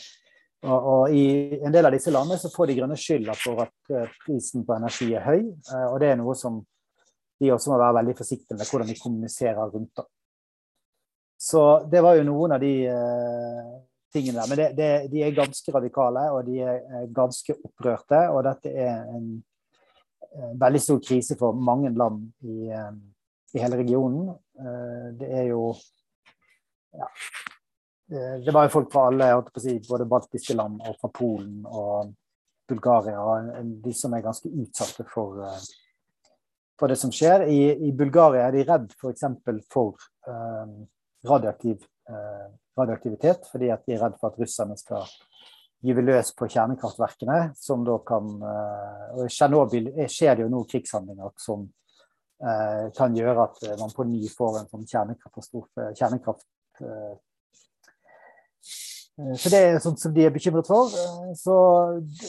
og, 0.65 0.89
og, 0.93 1.15
I 1.15 1.59
en 1.65 1.73
del 1.73 1.89
av 1.89 1.95
disse 1.95 2.13
landene 2.13 2.41
så 2.41 2.51
får 2.53 2.69
de 2.69 2.79
grønne 2.81 2.99
skylda 2.99 3.37
for 3.37 3.65
at 3.65 3.93
eh, 3.95 4.17
prisen 4.25 4.65
på 4.65 4.77
energi 4.77 5.11
er 5.13 5.25
høy. 5.25 5.41
Eh, 5.49 5.87
og 5.89 5.99
det 6.01 6.13
er 6.13 6.21
noe 6.21 6.37
som 6.37 6.61
de 7.39 7.53
også 7.55 7.71
må 7.71 7.79
være 7.79 8.01
veldig 8.01 8.17
forsiktige 8.17 8.57
med 8.57 8.67
hvordan 8.67 8.89
de 8.89 8.99
kommuniserer 8.99 9.69
rundt. 9.75 9.93
det. 9.95 10.09
Så 11.39 11.61
det 11.87 12.01
var 12.03 12.17
jo 12.17 12.25
noen 12.27 12.51
av 12.51 12.59
de 12.59 12.73
tingene 14.13 14.39
der. 14.39 14.49
Men 14.49 14.59
det, 14.61 14.67
det, 14.77 14.89
de 15.11 15.23
er 15.25 15.37
ganske 15.37 15.75
radikale, 15.75 16.25
og 16.33 16.47
de 16.47 16.59
er 16.65 17.07
ganske 17.15 17.55
opprørte. 17.57 18.23
Og 18.33 18.43
dette 18.47 18.73
er 18.73 19.05
en, 19.15 19.29
en 20.33 20.59
veldig 20.61 20.83
stor 20.83 21.01
krise 21.05 21.37
for 21.39 21.57
mange 21.57 21.93
land 21.95 22.25
i, 22.45 22.69
eh, 22.73 22.91
i 23.55 23.63
hele 23.63 23.81
regionen. 23.83 24.33
Eh, 24.59 25.07
det 25.19 25.31
er 25.43 25.49
jo 25.51 25.73
ja, 26.97 27.07
det 28.09 28.53
var 28.53 28.65
jo 28.65 28.73
folk 28.73 28.89
fra 28.91 29.05
alle, 29.11 29.27
si, 29.61 29.75
både 29.85 30.07
baltiske 30.09 30.55
land 30.57 30.79
og 30.81 30.95
fra 30.97 31.11
Polen 31.13 31.61
og 31.69 32.09
Bulgaria, 32.69 33.21
de 33.61 33.93
som 33.93 34.13
er 34.13 34.25
ganske 34.25 34.49
utsatte 34.49 35.05
for, 35.09 35.41
eh, 35.45 35.67
for 36.79 36.91
det 36.91 36.97
som 37.01 37.13
skjer. 37.13 37.45
I, 37.49 37.59
I, 37.89 37.91
Bulgaria 37.97 38.47
er 38.47 38.57
de 38.57 38.65
redd 38.65 38.93
f.eks. 38.97 39.25
for, 39.45 39.61
for 39.73 40.07
um, 40.29 40.73
radioaktiv 41.27 41.83
uh, 42.09 42.49
radioaktivitet, 42.79 43.47
fordi 43.51 43.71
at 43.73 43.85
de 43.85 43.95
er 43.95 44.03
redd 44.03 44.17
for 44.19 44.31
at 44.31 44.39
russerne 44.41 44.77
skal 44.79 45.05
gyve 45.85 46.03
løs 46.03 46.33
på 46.35 46.47
kjernekraftverkene. 46.51 47.53
som 47.55 47.85
da 47.85 47.97
kan, 48.05 48.29
eh, 48.43 49.05
og 49.15 49.25
I 49.25 49.29
Tsjernobyl 49.31 49.91
skjer 50.07 50.35
det 50.35 50.43
jo 50.43 50.51
nå 50.51 50.63
krigshandlinger 50.67 51.31
som 51.37 51.69
eh, 52.43 52.91
kan 52.95 53.15
gjøre 53.15 53.47
at 53.47 53.63
man 53.79 53.95
på 53.95 54.07
ny 54.07 54.27
får 54.27 54.59
en 54.59 54.69
sånn 54.73 54.87
kjernekraftkatastrofe, 54.87 55.93
kjernekraft 55.95 56.47
eh, 56.83 57.15
så 59.19 59.49
Det 59.51 59.59
er 59.59 59.79
sånt 59.83 59.99
som 59.99 60.13
de 60.15 60.23
er 60.23 60.31
bekymret 60.31 60.67
for. 60.67 60.91
Så, 61.35 61.55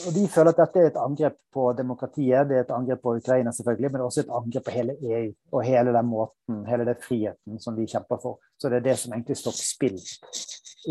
og 0.07 0.15
De 0.15 0.23
føler 0.27 0.51
at 0.51 0.59
dette 0.59 0.81
er 0.81 0.89
et 0.89 0.99
angrep 0.99 1.37
på 1.53 1.69
demokratiet, 1.77 2.49
det 2.49 2.57
er 2.57 2.65
et 2.65 2.73
angrep 2.75 2.99
på 3.05 3.15
Ukraina, 3.21 3.53
selvfølgelig, 3.55 3.91
men 3.93 4.03
også 4.03 4.25
et 4.25 4.33
angrep 4.39 4.65
på 4.67 4.73
hele 4.75 4.97
EU 4.99 5.29
og 5.51 5.63
hele 5.63 5.93
den 5.95 6.09
måten, 6.09 6.65
hele 6.67 6.87
den 6.89 6.99
friheten 6.99 7.61
som 7.63 7.77
vi 7.79 7.87
kjemper 7.87 8.19
for. 8.21 8.41
Så 8.59 8.69
det 8.69 8.81
er 8.81 8.89
det 8.89 8.97
som 8.99 9.15
egentlig 9.15 9.39
står 9.39 9.55
på 9.55 9.69
spill 9.69 9.97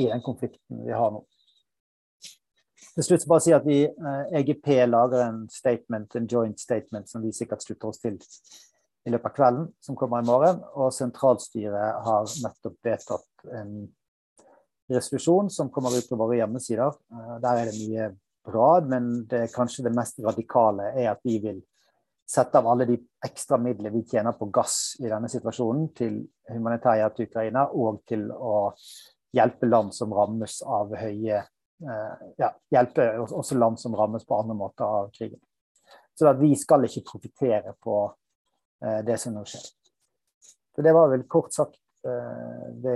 i 0.01 0.09
den 0.09 0.25
konflikten 0.25 0.87
vi 0.87 0.97
har 0.97 1.13
nå. 1.13 1.21
Til 2.95 3.07
slutt 3.07 3.29
bare 3.29 3.45
si 3.45 3.53
at 3.55 3.69
vi, 3.69 3.85
EGP 4.41 4.73
lager 4.89 5.29
en 5.29 5.45
statement, 5.53 6.17
en 6.17 6.27
joint 6.33 6.61
statement 6.61 7.09
som 7.11 7.23
vi 7.23 7.33
sikkert 7.37 7.63
slutter 7.63 7.93
oss 7.93 8.01
til 8.01 8.17
i 9.07 9.13
løpet 9.13 9.31
av 9.31 9.37
kvelden, 9.37 9.71
som 9.85 9.97
kommer 9.97 10.21
i 10.21 10.27
morgen. 10.29 10.65
Og 10.81 10.93
sentralstyret 10.97 12.05
har 12.07 12.29
nettopp 12.45 12.77
vedtatt 12.85 13.51
en 13.61 13.75
resolusjon 14.91 15.51
som 15.51 15.71
kommer 15.71 15.99
ut 15.99 16.09
på 16.09 16.19
våre 16.19 16.41
hjemmesider. 16.41 16.95
Eh, 17.13 17.35
der 17.43 17.63
er 17.63 17.71
det 17.71 17.79
mye 17.79 18.09
bra, 18.47 18.71
men 18.87 19.11
det, 19.31 19.51
kanskje 19.55 19.85
det 19.87 19.95
mest 19.97 20.21
radikale 20.25 20.91
er 20.95 21.13
at 21.13 21.21
vi 21.25 21.39
vil 21.43 21.61
sette 22.31 22.59
av 22.59 22.69
alle 22.71 22.87
de 22.87 22.97
ekstra 23.27 23.59
midlene 23.59 23.91
vi 23.91 24.05
tjener 24.07 24.37
på 24.39 24.47
gass 24.55 24.97
i 25.03 25.09
denne 25.11 25.29
situasjonen, 25.31 25.89
til 25.97 26.21
humanitær 26.51 27.01
hjelp 27.01 27.17
til 27.17 27.31
Ukraina 27.31 27.67
og 27.75 28.03
til 28.09 28.29
å 28.31 28.71
hjelpe 29.35 29.67
land 29.67 29.95
som 29.95 30.15
rammes 30.15 30.61
av 30.67 30.95
høye 30.99 31.41
eh, 31.41 32.15
ja, 32.39 32.51
Hjelpe 32.71 33.07
også 33.27 33.59
land 33.59 33.81
som 33.83 33.95
rammes 33.99 34.27
på 34.27 34.39
andre 34.39 34.57
måter 34.59 34.87
av 34.87 35.11
krigen. 35.15 35.41
Så 36.15 36.29
at 36.29 36.39
vi 36.41 36.53
skal 36.59 36.87
ikke 36.87 37.07
profitere 37.13 37.75
på 37.83 38.03
eh, 38.85 39.01
det 39.07 39.19
som 39.23 39.35
nå 39.35 39.45
skjer. 39.49 39.67
Så 40.75 40.87
Det 40.87 40.95
var 40.95 41.11
vel 41.11 41.27
kort 41.31 41.53
sagt 41.55 41.79
det 42.01 42.95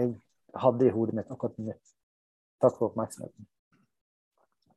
hadde 0.61 0.89
i 0.89 0.93
hodet 0.95 1.17
mitt 1.19 1.31
akkurat 1.33 1.57
nå. 1.59 1.75
Takk 2.63 2.77
for 2.79 2.91
oppmerksomheten. 2.91 3.47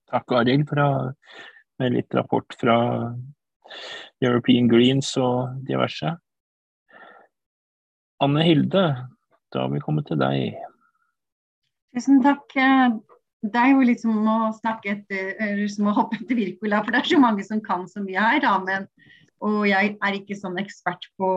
Takk, 0.07 0.31
Arild, 0.39 0.71
med 1.77 1.93
litt 1.93 2.15
rapport 2.15 2.55
fra 2.59 2.77
European 4.23 4.69
Greens 4.71 5.11
og 5.19 5.59
diverse. 5.67 6.13
Anne 8.23 8.45
Hilde, 8.47 8.85
da 9.53 9.65
har 9.65 9.73
vi 9.73 9.83
kommet 9.83 10.07
til 10.09 10.19
deg. 10.21 10.55
Tusen 11.95 12.23
takk. 12.25 12.47
Det 13.45 13.59
er 13.61 13.75
jo 13.75 13.85
liksom 13.85 14.25
å 14.25 14.37
snakke 14.57 14.95
etter, 14.95 15.59
som 15.69 15.91
å 15.91 15.95
hoppe 15.99 16.17
etter 16.21 16.39
Virkola, 16.39 16.81
for 16.83 16.95
det 16.95 17.03
er 17.03 17.11
så 17.11 17.19
mange 17.21 17.45
som 17.45 17.61
kan 17.63 17.85
så 17.91 18.01
mye 18.03 18.23
her. 18.23 18.41
Da, 18.43 18.55
men, 18.63 18.87
og 19.45 19.67
jeg 19.69 19.95
er 19.95 20.17
ikke 20.17 20.39
sånn 20.39 20.57
ekspert 20.61 21.05
på 21.19 21.29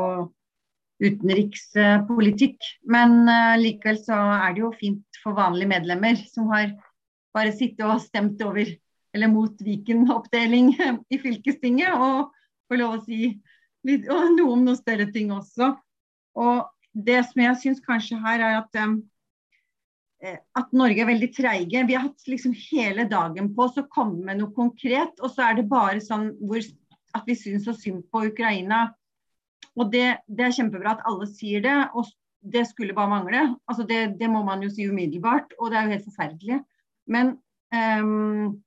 utenrikspolitikk. 1.01 2.59
Men 2.93 3.23
uh, 3.29 3.57
likevel 3.61 3.99
så 4.03 4.19
er 4.37 4.55
det 4.55 4.65
jo 4.65 4.73
fint 4.79 5.21
for 5.23 5.37
vanlige 5.39 5.73
medlemmer 5.73 6.21
som 6.31 6.51
har 6.53 6.73
bare 7.35 7.53
sittet 7.55 7.87
og 7.87 8.03
stemt 8.03 8.41
over 8.45 8.69
eller 9.15 9.31
mot 9.31 9.63
Viken-oppdeling 9.63 10.75
i 11.15 11.19
fylkestinget, 11.19 11.95
og 11.95 12.31
få 12.71 12.79
lov 12.79 12.99
å 12.99 13.05
si 13.05 13.33
litt, 13.87 14.07
noe 14.07 14.53
om 14.53 14.65
noen 14.65 14.79
større 14.79 15.09
ting 15.15 15.33
også. 15.35 15.73
Og 16.39 16.69
det 16.95 17.23
som 17.29 17.43
jeg 17.43 17.59
syns 17.63 17.83
kanskje 17.83 18.21
her 18.23 18.43
er 18.45 18.61
at 18.61 18.79
eh, 18.79 20.39
at 20.59 20.77
Norge 20.77 21.03
er 21.03 21.09
veldig 21.09 21.31
treige. 21.35 21.85
Vi 21.89 21.97
har 21.97 22.07
hatt 22.07 22.31
liksom 22.31 22.55
hele 22.71 23.07
dagen 23.11 23.51
på 23.57 23.67
oss 23.67 23.81
å 23.81 23.89
komme 23.91 24.23
med 24.29 24.41
noe 24.41 24.55
konkret, 24.55 25.17
og 25.19 25.33
så 25.33 25.49
er 25.49 25.59
det 25.59 25.71
bare 25.71 26.03
sånn 26.05 26.31
hvor, 26.45 26.63
at 27.17 27.27
vi 27.27 27.39
syns 27.39 27.67
så 27.67 27.75
synd 27.75 28.05
på 28.13 28.27
Ukraina. 28.31 28.91
Og 29.79 29.93
det, 29.93 30.07
det, 30.27 30.47
er 30.47 30.57
kjempebra 30.57 30.97
at 30.97 31.05
alle 31.09 31.29
sier 31.31 31.63
det, 31.65 31.77
og 31.95 32.09
det 32.41 32.65
skulle 32.69 32.97
bare 32.97 33.13
mangle. 33.13 33.43
Altså 33.69 33.85
det, 33.87 34.17
det, 34.21 34.31
må 34.31 34.43
man 34.45 34.65
jo 34.65 34.71
si 34.73 34.89
umiddelbart, 34.89 35.55
og 35.59 35.71
det 35.71 35.79
er 35.79 35.87
jo 35.87 35.95
helt 35.95 36.09
forferdelig. 36.09 36.59
Men 37.11 37.35
um, 37.75 38.59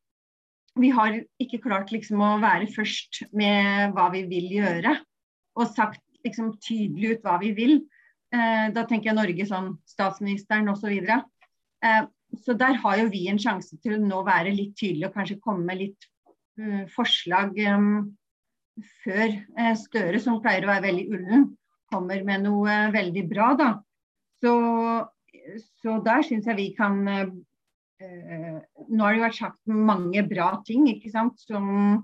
vi 0.79 0.89
har 0.93 1.19
ikke 1.41 1.61
klart 1.65 1.91
liksom 1.93 2.21
å 2.23 2.37
være 2.41 2.69
først 2.73 3.23
med 3.35 3.93
hva 3.97 4.09
vi 4.13 4.23
vil 4.29 4.49
gjøre, 4.59 4.95
og 5.59 5.75
sagt 5.75 6.01
liksom 6.25 6.55
tydelig 6.63 7.17
ut 7.17 7.27
hva 7.27 7.37
vi 7.41 7.51
vil. 7.57 7.77
Uh, 8.33 8.71
da 8.73 8.85
tenker 8.87 9.11
jeg 9.11 9.19
Norge 9.19 9.49
sånn 9.49 9.73
statsministeren 9.89 10.71
osv. 10.71 10.95
Så, 11.03 11.19
uh, 11.85 12.03
så 12.45 12.57
der 12.57 12.79
har 12.81 12.97
jo 13.01 13.11
vi 13.13 13.27
en 13.29 13.41
sjanse 13.41 13.77
til 13.83 13.97
å 13.97 14.01
nå 14.01 14.23
være 14.25 14.55
litt 14.55 14.73
tydelige 14.79 15.11
og 15.11 15.17
kanskje 15.17 15.41
komme 15.43 15.67
med 15.67 15.81
litt 15.81 16.09
uh, 16.61 16.85
forslag 16.93 17.57
um, 17.69 18.13
før 19.03 19.35
uh, 19.59 19.73
Støre, 19.79 20.21
som 20.21 20.41
pleier 20.43 20.65
å 20.65 20.71
være 20.71 20.87
veldig 20.89 21.07
ullen, 21.13 21.49
kommer 21.93 22.23
med 22.25 22.45
noe 22.47 22.77
veldig 22.93 23.25
bra. 23.29 23.53
da. 23.59 23.71
Så, 24.43 24.53
så 25.83 25.97
der 26.03 26.25
syns 26.25 26.49
jeg 26.49 26.59
vi 26.59 26.69
kan 26.77 27.03
Eh, 28.03 28.59
nå 28.89 29.05
har 29.05 29.15
det 29.15 29.23
vært 29.23 29.39
sagt 29.39 29.61
mange 29.69 30.23
bra 30.27 30.49
ting, 30.67 30.87
ikke 30.91 31.11
sant. 31.13 31.39
Som, 31.43 32.03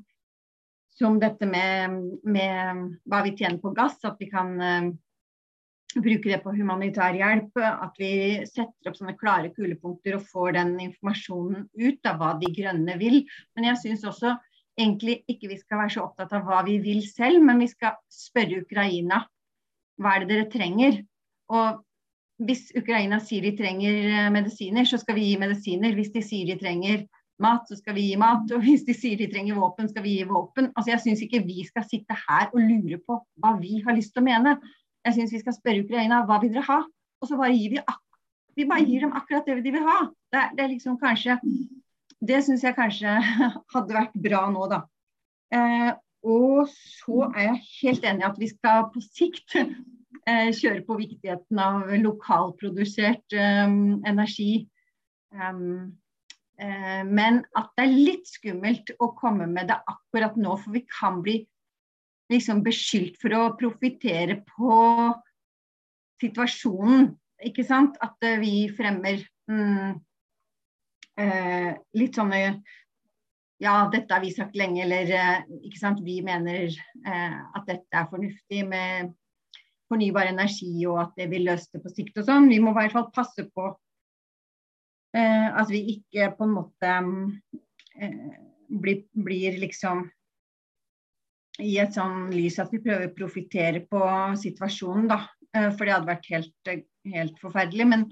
som 0.95 1.19
dette 1.21 1.47
med, 1.49 1.99
med, 2.23 2.87
hva 3.09 3.23
vi 3.25 3.35
tjener 3.35 3.59
på 3.63 3.73
gass. 3.77 3.99
At 4.07 4.19
vi 4.21 4.29
kan 4.31 4.55
bruke 5.95 6.29
det 6.29 6.41
på 6.43 6.53
humanitær 6.55 7.17
hjelp. 7.17 7.59
At 7.59 7.99
vi 8.01 8.11
setter 8.49 8.91
opp 8.91 8.99
sånne 8.99 9.17
klare 9.19 9.53
kulepunkter 9.55 10.19
og 10.19 10.27
får 10.31 10.55
den 10.59 10.75
informasjonen 10.89 11.67
ut 11.79 12.11
av 12.11 12.21
hva 12.21 12.35
de 12.41 12.53
grønne 12.55 12.99
vil. 13.01 13.23
Men 13.55 13.71
jeg 13.71 13.83
syns 13.83 14.07
også 14.07 14.37
egentlig 14.79 15.19
ikke 15.29 15.51
vi 15.51 15.59
skal 15.59 15.83
være 15.83 15.93
så 15.95 16.05
opptatt 16.07 16.33
av 16.37 16.47
hva 16.47 16.63
vi 16.67 16.79
vil 16.83 17.03
selv, 17.07 17.43
men 17.45 17.61
vi 17.61 17.67
skal 17.71 17.99
spørre 18.13 18.63
Ukraina 18.63 19.23
hva 19.99 20.15
er 20.15 20.23
det 20.23 20.31
dere 20.31 20.49
trenger. 20.51 20.99
Og 21.51 21.81
hvis 22.47 22.69
Ukraina 22.79 23.19
sier 23.23 23.43
de 23.43 23.55
trenger 23.57 23.95
eh, 24.07 24.27
medisiner, 24.31 24.87
så 24.87 24.99
skal 25.01 25.17
vi 25.17 25.27
gi 25.27 25.39
medisiner. 25.41 25.95
Hvis 25.97 26.13
de 26.13 26.23
sier 26.23 26.47
de 26.47 26.55
trenger 26.61 27.03
mat, 27.43 27.65
så 27.67 27.75
skal 27.79 27.97
vi 27.97 28.05
gi 28.09 28.19
mat. 28.19 28.47
Og 28.55 28.63
hvis 28.63 28.85
de 28.87 28.95
sier 28.95 29.19
de 29.19 29.27
trenger 29.31 29.59
våpen, 29.59 29.89
skal 29.91 30.05
vi 30.05 30.17
gi 30.19 30.27
våpen. 30.29 30.69
Altså, 30.75 30.93
jeg 30.93 31.03
syns 31.05 31.25
ikke 31.25 31.43
vi 31.47 31.65
skal 31.67 31.87
sitte 31.87 32.15
her 32.27 32.47
og 32.53 32.61
lure 32.63 33.01
på 33.03 33.19
hva 33.43 33.55
vi 33.59 33.81
har 33.85 33.97
lyst 33.97 34.15
til 34.15 34.23
å 34.23 34.29
mene. 34.29 34.55
Jeg 35.07 35.17
syns 35.17 35.35
vi 35.35 35.43
skal 35.43 35.57
spørre 35.57 35.83
Ukraina 35.83 36.23
hva 36.27 36.39
vil 36.43 36.53
dere 36.55 36.67
ha, 36.67 36.79
og 37.19 37.27
så 37.27 37.37
bare 37.39 37.55
gir 37.55 37.75
vi, 37.75 37.83
vi 38.59 38.65
bare 38.67 38.87
gir 38.87 39.05
dem 39.05 39.13
akkurat 39.15 39.47
det 39.47 39.61
de 39.63 39.75
vil 39.75 39.85
ha. 39.87 39.99
Det, 40.31 40.43
det 40.55 40.63
er 40.63 40.73
liksom 40.73 40.99
kanskje 41.01 41.37
Det 42.19 42.41
syns 42.43 42.65
jeg 42.65 42.75
kanskje 42.77 43.15
hadde 43.73 43.95
vært 43.95 44.17
bra 44.19 44.45
nå, 44.51 44.65
da. 44.71 44.83
Eh, 45.55 45.91
og 46.29 46.67
så 46.73 47.29
er 47.29 47.45
jeg 47.45 47.63
helt 47.79 48.09
enig 48.09 48.25
i 48.25 48.27
at 48.27 48.41
vi 48.41 48.49
skal 48.51 48.89
på 48.93 49.01
sikt 49.05 49.55
eh, 49.55 50.49
kjøre 50.51 50.83
på 50.87 50.99
viktigheten 50.99 51.61
av 51.63 51.93
lokalprodusert 52.03 53.37
eh, 53.37 53.65
energi. 54.11 54.67
Um, 55.29 55.95
men 56.59 57.37
at 57.55 57.69
det 57.77 57.83
er 57.85 57.93
litt 57.93 58.27
skummelt 58.27 58.89
å 58.99 59.13
komme 59.15 59.45
med 59.47 59.69
det 59.69 59.77
akkurat 59.87 60.33
nå, 60.35 60.57
for 60.59 60.75
vi 60.75 60.81
kan 60.91 61.21
bli 61.23 61.37
liksom 62.33 62.63
beskyldt 62.65 63.17
for 63.21 63.35
å 63.37 63.43
profitere 63.55 64.41
på 64.49 64.75
situasjonen. 66.21 67.13
Ikke 67.47 67.63
sant? 67.63 67.95
At 68.03 68.19
eh, 68.25 68.39
vi 68.41 68.67
fremmer 68.75 69.21
mm, 69.49 69.99
eh, 71.19 71.71
litt 71.99 72.17
sånne 72.17 72.41
ja, 73.59 73.73
dette 73.91 74.13
har 74.15 74.23
vi 74.23 74.31
sagt 74.31 74.55
lenge, 74.55 74.85
eller 74.85 75.09
eh, 75.11 75.39
ikke 75.67 75.81
sant, 75.81 75.99
vi 76.05 76.21
mener 76.23 76.69
eh, 76.69 77.39
at 77.55 77.65
dette 77.67 77.99
er 77.99 78.07
fornuftig 78.11 78.63
med 78.69 79.11
fornybar 79.89 80.29
energi 80.29 80.71
og 80.87 81.01
at 81.03 81.17
det 81.17 81.27
vil 81.31 81.47
løse 81.49 81.67
det 81.73 81.81
på 81.83 81.91
sikt 81.91 82.21
og 82.21 82.27
sånn. 82.29 82.47
Vi 82.51 82.61
må 82.63 82.71
i 82.71 82.77
hvert 82.77 82.95
fall 82.95 83.09
passe 83.15 83.45
på 83.51 83.65
eh, 85.17 85.49
at 85.49 85.71
vi 85.73 85.83
ikke 85.97 86.31
på 86.37 86.47
en 86.47 86.55
måte 86.55 86.93
eh, 87.99 88.39
blir, 88.69 89.03
blir, 89.17 89.59
liksom 89.59 90.05
i 91.59 91.75
et 91.81 91.95
sånn 91.97 92.29
lys 92.31 92.61
at 92.61 92.71
vi 92.71 92.79
prøver 92.85 93.09
å 93.09 93.17
profitere 93.17 93.83
på 93.89 94.01
situasjonen, 94.39 95.09
da. 95.11 95.23
Eh, 95.57 95.71
for 95.73 95.83
det 95.83 95.97
hadde 95.97 96.13
vært 96.13 96.29
helt, 96.31 96.75
helt 97.11 97.41
forferdelig. 97.41 97.89
Men 97.91 98.07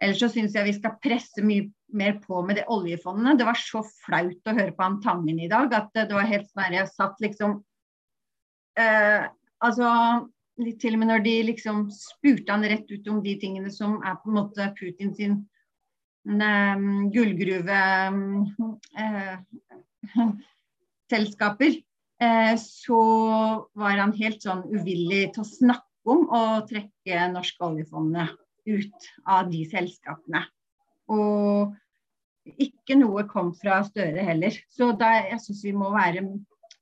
ellers 0.00 0.22
så 0.22 0.30
syns 0.32 0.56
jeg 0.56 0.66
vi 0.66 0.76
skal 0.76 0.98
presse 1.02 1.44
mye 1.44 1.68
mer 1.96 2.18
på 2.22 2.40
med 2.46 2.60
det 2.60 2.66
oljefondet. 2.72 3.38
Det 3.38 3.46
var 3.48 3.58
så 3.58 3.82
flaut 4.04 4.50
å 4.50 4.56
høre 4.56 4.74
på 4.76 4.86
han 4.86 5.00
Tangen 5.04 5.40
i 5.42 5.50
dag 5.50 5.72
at 5.76 5.90
det 5.96 6.14
var 6.14 6.28
helt 6.30 6.48
sånn 6.50 6.76
jeg 6.76 6.92
satt 6.92 7.22
liksom 7.24 7.60
eh, 8.80 9.28
Altså 9.60 9.88
til 10.80 10.96
og 10.96 11.00
med 11.00 11.10
når 11.10 11.22
de 11.24 11.34
liksom 11.50 11.86
spurte 11.92 12.52
han 12.52 12.64
rett 12.68 12.88
ut 12.90 13.08
om 13.12 13.20
de 13.24 13.34
tingene 13.40 13.70
som 13.72 13.98
er 14.04 14.16
på 14.20 14.30
en 14.30 14.38
måte 14.38 14.66
Putin 14.76 15.12
sin 15.16 15.36
um, 16.28 17.08
gullgruve 17.12 17.80
uh, 19.00 19.36
selskaper, 21.12 21.78
uh, 22.24 22.54
så 22.60 23.00
var 23.72 24.02
han 24.02 24.12
helt 24.20 24.44
sånn 24.44 24.66
uvillig 24.68 25.30
til 25.34 25.44
å 25.44 25.48
snakke 25.48 26.12
om 26.12 26.26
å 26.28 26.42
trekke 26.68 27.26
norske 27.32 27.64
oljefondet 27.64 28.36
ut 28.68 29.10
av 29.28 29.50
de 29.50 29.62
selskapene. 29.68 30.44
Og 31.10 31.74
ikke 32.60 32.96
noe 32.98 33.26
kom 33.30 33.52
fra 33.56 33.80
Støre 33.86 34.24
heller. 34.26 34.54
Så 34.72 34.92
da, 34.98 35.12
jeg 35.28 35.40
syns 35.44 35.64
vi 35.66 35.74
må 35.76 35.90
være 35.94 36.24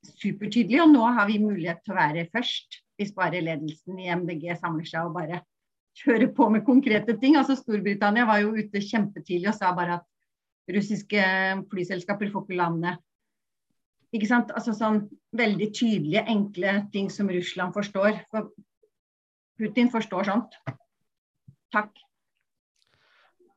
supertydelige, 0.09 0.83
og 0.83 0.93
nå 0.93 1.09
har 1.17 1.27
vi 1.29 1.41
mulighet 1.43 1.81
til 1.83 1.95
å 1.95 1.99
være 1.99 2.29
først 2.33 2.81
hvis 2.99 3.13
bare 3.15 3.39
ledelsen 3.43 3.99
i 4.01 4.09
MDG 4.11 4.51
samler 4.59 4.87
seg 4.87 5.07
og 5.07 5.15
bare 5.15 5.41
kjører 5.99 6.31
på 6.35 6.49
med 6.51 6.65
konkrete 6.67 7.15
ting. 7.19 7.37
Altså 7.39 7.55
Storbritannia 7.55 8.25
var 8.27 8.41
jo 8.43 8.55
ute 8.57 8.81
kjempetidlig 8.83 9.51
og 9.51 9.55
sa 9.55 9.71
bare 9.75 9.99
at 9.99 10.73
russiske 10.75 11.21
flyselskaper 11.71 12.31
får 12.33 12.45
ikke 12.45 12.59
lande. 12.59 12.95
Ikke 14.15 14.29
sant? 14.29 14.51
Altså 14.57 14.73
sånn 14.75 15.03
veldig 15.37 15.69
tydelige, 15.75 16.25
enkle 16.27 16.75
ting 16.93 17.09
som 17.13 17.29
Russland 17.31 17.75
forstår. 17.75 18.23
For 18.33 18.49
Putin 19.59 19.91
forstår 19.93 20.27
sånt. 20.27 20.59
Takk. 21.73 22.05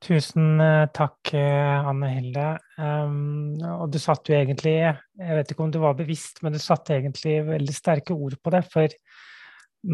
Tusen 0.03 0.59
eh, 0.61 0.89
takk, 0.91 1.31
eh, 1.39 1.89
Anne 1.89 2.09
Hilde. 2.11 2.47
Um, 2.75 3.55
og 3.79 3.87
du 3.95 4.01
satt 4.03 4.27
jo 4.27 4.35
egentlig, 4.35 4.75
jeg 4.83 5.39
vet 5.39 5.53
ikke 5.53 5.63
om 5.63 5.71
du 5.71 5.79
var 5.83 5.95
bevisst, 5.99 6.41
men 6.43 6.57
du 6.57 6.59
satte 6.63 6.97
egentlig 6.97 7.37
veldig 7.47 7.75
sterke 7.77 8.17
ord 8.17 8.35
på 8.43 8.53
det. 8.55 8.65
For 8.73 8.97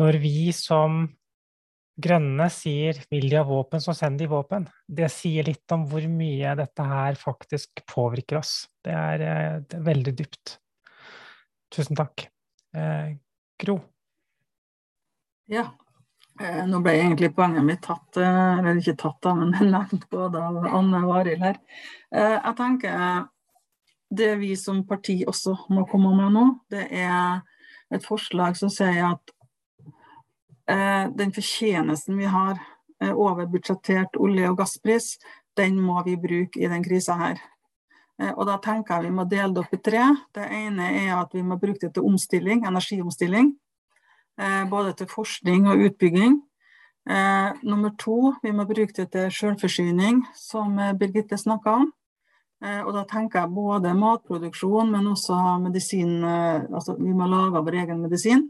når 0.00 0.20
vi 0.22 0.48
som 0.56 1.02
grønne 1.98 2.46
sier 2.54 3.00
'vil 3.10 3.28
de 3.28 3.36
ha 3.36 3.44
våpen, 3.44 3.82
så 3.82 3.92
send 3.96 4.20
de 4.20 4.28
våpen', 4.30 4.68
det 4.88 5.10
sier 5.10 5.44
litt 5.44 5.72
om 5.74 5.84
hvor 5.90 6.04
mye 6.08 6.54
dette 6.56 6.84
her 6.86 7.18
faktisk 7.18 7.82
påvirker 7.90 8.38
oss. 8.38 8.68
Det 8.84 8.94
er, 8.94 9.20
eh, 9.20 9.60
det 9.60 9.76
er 9.80 9.88
veldig 9.92 10.14
dypt. 10.16 10.58
Tusen 11.70 11.96
takk. 11.96 12.28
Eh, 12.74 13.16
Gro? 13.58 13.80
Ja. 15.48 15.72
Eh, 16.40 16.66
nå 16.70 16.78
ble 16.82 16.92
egentlig 16.94 17.32
poenget 17.34 17.64
mitt 17.66 17.80
tatt, 17.82 18.16
eh, 18.16 18.58
eller 18.58 18.78
ikke 18.78 18.94
tatt, 19.00 19.18
da, 19.26 19.34
men 19.34 19.50
nevnt 19.74 20.06
både 20.10 20.42
av 20.42 20.68
Anne 20.70 21.00
og 21.02 21.16
Arild 21.18 21.42
her. 21.42 21.58
Eh, 22.14 22.36
jeg 22.36 22.54
tenker 22.60 23.26
det 24.08 24.30
vi 24.40 24.52
som 24.56 24.84
parti 24.88 25.18
også 25.28 25.56
må 25.74 25.84
komme 25.90 26.14
med 26.16 26.36
nå, 26.36 26.44
det 26.70 26.86
er 26.94 27.42
et 27.92 28.06
forslag 28.06 28.56
som 28.56 28.70
sier 28.72 29.10
at 29.10 29.34
den 30.68 31.30
fortjenesten 31.32 32.18
vi 32.20 32.26
har 32.28 32.58
eh, 33.00 33.12
over 33.12 33.46
budsjettert 33.48 34.18
olje- 34.20 34.50
og 34.50 34.58
gasspris, 34.60 35.14
den 35.56 35.78
må 35.80 36.02
vi 36.04 36.18
bruke 36.20 36.60
i 36.60 36.68
den 36.68 36.84
krisa 36.84 37.16
her. 37.16 37.40
Og 38.34 38.42
da 38.44 38.58
tenker 38.60 38.98
jeg 38.98 39.08
vi 39.08 39.14
må 39.16 39.24
dele 39.30 39.54
det 39.54 39.62
opp 39.62 39.72
i 39.74 39.80
tre. 39.80 40.02
Det 40.34 40.44
ene 40.44 40.90
er 41.00 41.12
at 41.16 41.32
vi 41.32 41.40
må 41.46 41.56
bruke 41.58 41.86
det 41.86 41.92
til 41.96 42.06
omstilling, 42.06 42.64
energiomstilling. 42.68 43.52
Både 44.70 44.92
til 44.94 45.08
forskning 45.10 45.66
og 45.66 45.80
utbygging. 45.88 46.36
Nummer 47.66 47.90
to, 47.98 48.34
vi 48.42 48.52
må 48.54 48.66
bruke 48.68 48.94
det 48.94 49.08
til 49.10 49.32
selvforsyning, 49.34 50.20
som 50.38 50.76
Birgitte 51.00 51.34
snakka 51.40 51.72
om. 51.80 51.88
Og 52.62 52.92
da 52.94 53.02
tenker 53.10 53.40
jeg 53.40 53.54
både 53.56 53.96
matproduksjon, 53.98 54.92
men 54.94 55.10
også 55.10 55.40
medisin. 55.64 56.22
Altså 56.22 56.94
vi 57.00 57.10
må 57.10 57.26
lage 57.26 57.64
vår 57.66 57.80
egen 57.82 58.04
medisin. 58.04 58.46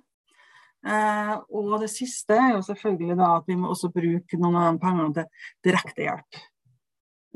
Eh, 0.86 1.32
og 1.50 1.80
det 1.82 1.90
siste 1.90 2.36
er 2.38 2.52
jo 2.54 2.62
selvfølgelig 2.62 3.16
da 3.18 3.32
at 3.40 3.48
vi 3.50 3.56
må 3.58 3.72
også 3.72 3.90
bruke 3.90 4.38
noen 4.38 4.58
av 4.60 4.68
de 4.70 4.82
pengene 4.82 5.14
til 5.16 5.48
direktehjelp. 5.66 6.38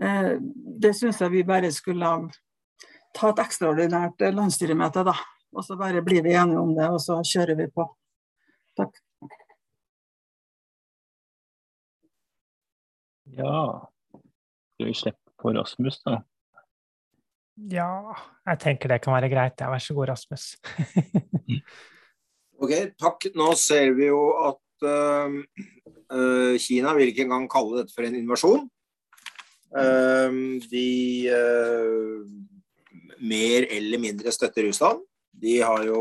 Eh, 0.03 0.30
det 0.84 0.94
syns 0.96 1.20
jeg 1.20 1.34
vi 1.34 1.42
bare 1.46 1.72
skulle 1.74 2.12
ta 3.16 3.32
et 3.32 3.42
ekstraordinært 3.42 4.22
landsstyremøte, 4.32 5.05
da. 5.09 5.16
Og 5.53 5.66
så 5.66 5.76
bare 5.76 6.05
blir 6.05 6.22
vi 6.24 6.36
enige 6.38 6.62
om 6.62 6.70
det, 6.76 6.86
og 6.88 7.00
så 7.03 7.18
kjører 7.26 7.59
vi 7.59 7.68
på. 7.74 7.84
Takk. 8.79 8.99
Ja. 13.37 13.89
Skal 14.75 14.87
vi 14.89 14.95
slippe 14.97 15.33
på 15.41 15.53
Rasmus, 15.57 16.01
da? 16.05 16.20
Ja, 17.73 18.14
jeg 18.49 18.61
tenker 18.62 18.91
det 18.93 19.03
kan 19.05 19.14
være 19.14 19.31
greit. 19.33 19.61
Ja, 19.61 19.68
vær 19.73 19.83
så 19.83 19.95
god, 19.97 20.11
Rasmus. 20.12 20.47
ok, 22.62 22.73
takk. 23.01 23.29
Nå 23.37 23.53
ser 23.61 23.93
vi 23.97 24.09
jo 24.09 24.23
at 24.49 24.87
uh, 24.89 25.37
uh, 26.16 26.55
Kina 26.61 26.97
vil 26.97 27.12
ikke 27.12 27.27
engang 27.27 27.49
kalle 27.53 27.83
dette 27.83 27.95
for 27.95 28.09
en 28.09 28.16
invasjon. 28.18 28.64
Uh, 29.73 30.59
de 30.68 30.89
mer 33.23 33.68
eller 33.73 34.01
mindre 34.01 34.33
støtter 34.35 34.66
Russland. 34.68 35.05
De 35.33 35.61
har 35.61 35.85
jo 35.87 36.01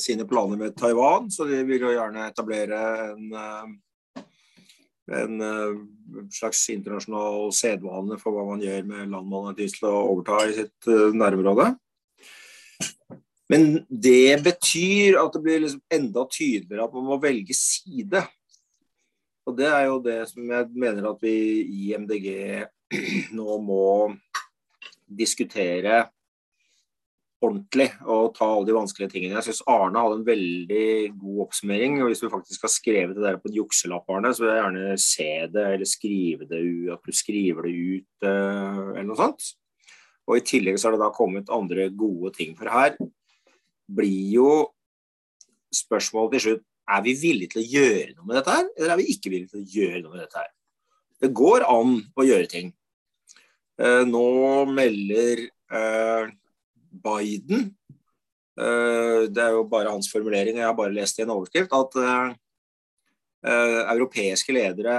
sine 0.00 0.24
planer 0.24 0.56
med 0.56 0.76
Taiwan, 0.78 1.26
så 1.30 1.44
de 1.44 1.58
vil 1.68 1.82
jo 1.84 1.92
gjerne 1.92 2.28
etablere 2.30 2.78
en 3.12 3.76
en 5.08 5.40
uh, 5.40 5.76
slags 6.32 6.66
internasjonal 6.68 7.48
sedvane 7.56 8.18
for 8.20 8.36
hva 8.36 8.42
man 8.50 8.60
gjør 8.60 8.82
med 8.88 9.12
land 9.12 9.28
man 9.30 9.46
har 9.48 9.54
til 9.56 9.86
å 9.88 9.92
overta 10.10 10.42
i 10.44 10.56
sitt 10.56 10.88
nærområde. 11.16 11.70
Men 13.48 13.78
det 13.88 14.42
betyr 14.44 15.16
at 15.22 15.32
det 15.32 15.40
blir 15.44 15.62
liksom 15.62 15.80
enda 15.92 16.26
tydeligere 16.28 16.84
at 16.84 16.96
man 16.96 17.06
må 17.08 17.16
velge 17.22 17.56
side. 17.56 18.20
Og 19.48 19.56
det 19.56 19.68
er 19.72 19.86
jo 19.88 20.00
det 20.04 20.18
som 20.28 20.52
jeg 20.52 20.68
mener 20.76 21.08
at 21.08 21.24
vi 21.24 21.36
i 21.64 21.94
MDG 21.96 22.28
nå 23.38 23.58
må 23.64 23.88
diskutere 25.08 26.02
ordentlig 27.44 27.86
og 28.02 28.32
ta 28.34 28.46
alle 28.48 28.66
de 28.66 28.74
vanskelige 28.74 29.12
tingene. 29.12 29.36
Jeg 29.38 29.48
syns 29.48 29.62
Arne 29.70 30.02
hadde 30.02 30.18
en 30.18 30.26
veldig 30.26 30.88
god 31.20 31.42
oppsummering. 31.46 32.00
og 32.02 32.10
Hvis 32.10 32.22
du 32.22 32.30
faktisk 32.32 32.64
har 32.66 32.72
skrevet 32.72 33.14
det 33.16 33.24
der 33.24 33.38
på 33.38 33.50
en 33.50 33.58
jukselapp, 33.60 34.08
Arne, 34.10 34.32
så 34.34 34.42
vil 34.42 34.50
jeg 34.50 34.62
gjerne 34.62 34.96
se 35.04 35.30
det 35.54 35.66
eller 35.74 35.88
skrive 35.88 36.48
det 36.50 36.62
ut, 36.62 36.88
at 36.96 37.06
du 37.06 37.14
skriver 37.14 37.68
det 37.68 37.74
ut 37.76 38.26
eh, 38.26 38.80
eller 38.96 39.08
noe 39.10 39.20
sånt. 39.20 39.52
Og 40.28 40.40
I 40.40 40.44
tillegg 40.44 40.80
så 40.80 40.88
har 40.88 40.96
det 40.96 41.04
da 41.04 41.12
kommet 41.14 41.54
andre 41.54 41.88
gode 41.94 42.34
ting. 42.36 42.56
For 42.58 42.70
her 42.72 42.98
blir 43.88 44.34
jo 44.34 44.50
spørsmålet 45.74 46.36
til 46.36 46.44
slutt 46.46 46.66
er 46.88 47.04
vi 47.04 47.14
villige 47.20 47.52
til 47.52 47.62
å 47.62 47.68
gjøre 47.68 48.12
noe 48.16 48.26
med 48.26 48.38
dette 48.38 48.54
her, 48.54 48.68
eller 48.76 48.92
er 48.94 49.00
vi 49.00 49.10
ikke 49.12 49.32
villige 49.32 49.52
til 49.52 49.62
å 49.62 49.72
gjøre 49.76 50.02
noe 50.02 50.14
med 50.14 50.22
dette 50.24 50.40
her. 50.40 50.50
Det 51.18 51.32
går 51.36 51.66
an 51.68 51.96
å 52.16 52.26
gjøre 52.26 52.50
ting. 52.50 52.70
Eh, 53.78 54.02
nå 54.08 54.28
melder 54.70 55.44
eh, 55.46 56.30
Biden 56.90 57.76
eh, 58.58 59.22
Det 59.30 59.42
er 59.42 59.50
jo 59.54 59.68
bare 59.70 59.92
hans 59.92 60.12
formulering, 60.12 60.56
jeg 60.58 60.66
har 60.66 60.76
bare 60.76 60.94
lest 60.94 61.18
i 61.18 61.22
en 61.24 61.30
overskrift, 61.34 61.72
at 61.72 61.96
uh, 62.02 62.32
europeiske 63.94 64.52
ledere 64.52 64.94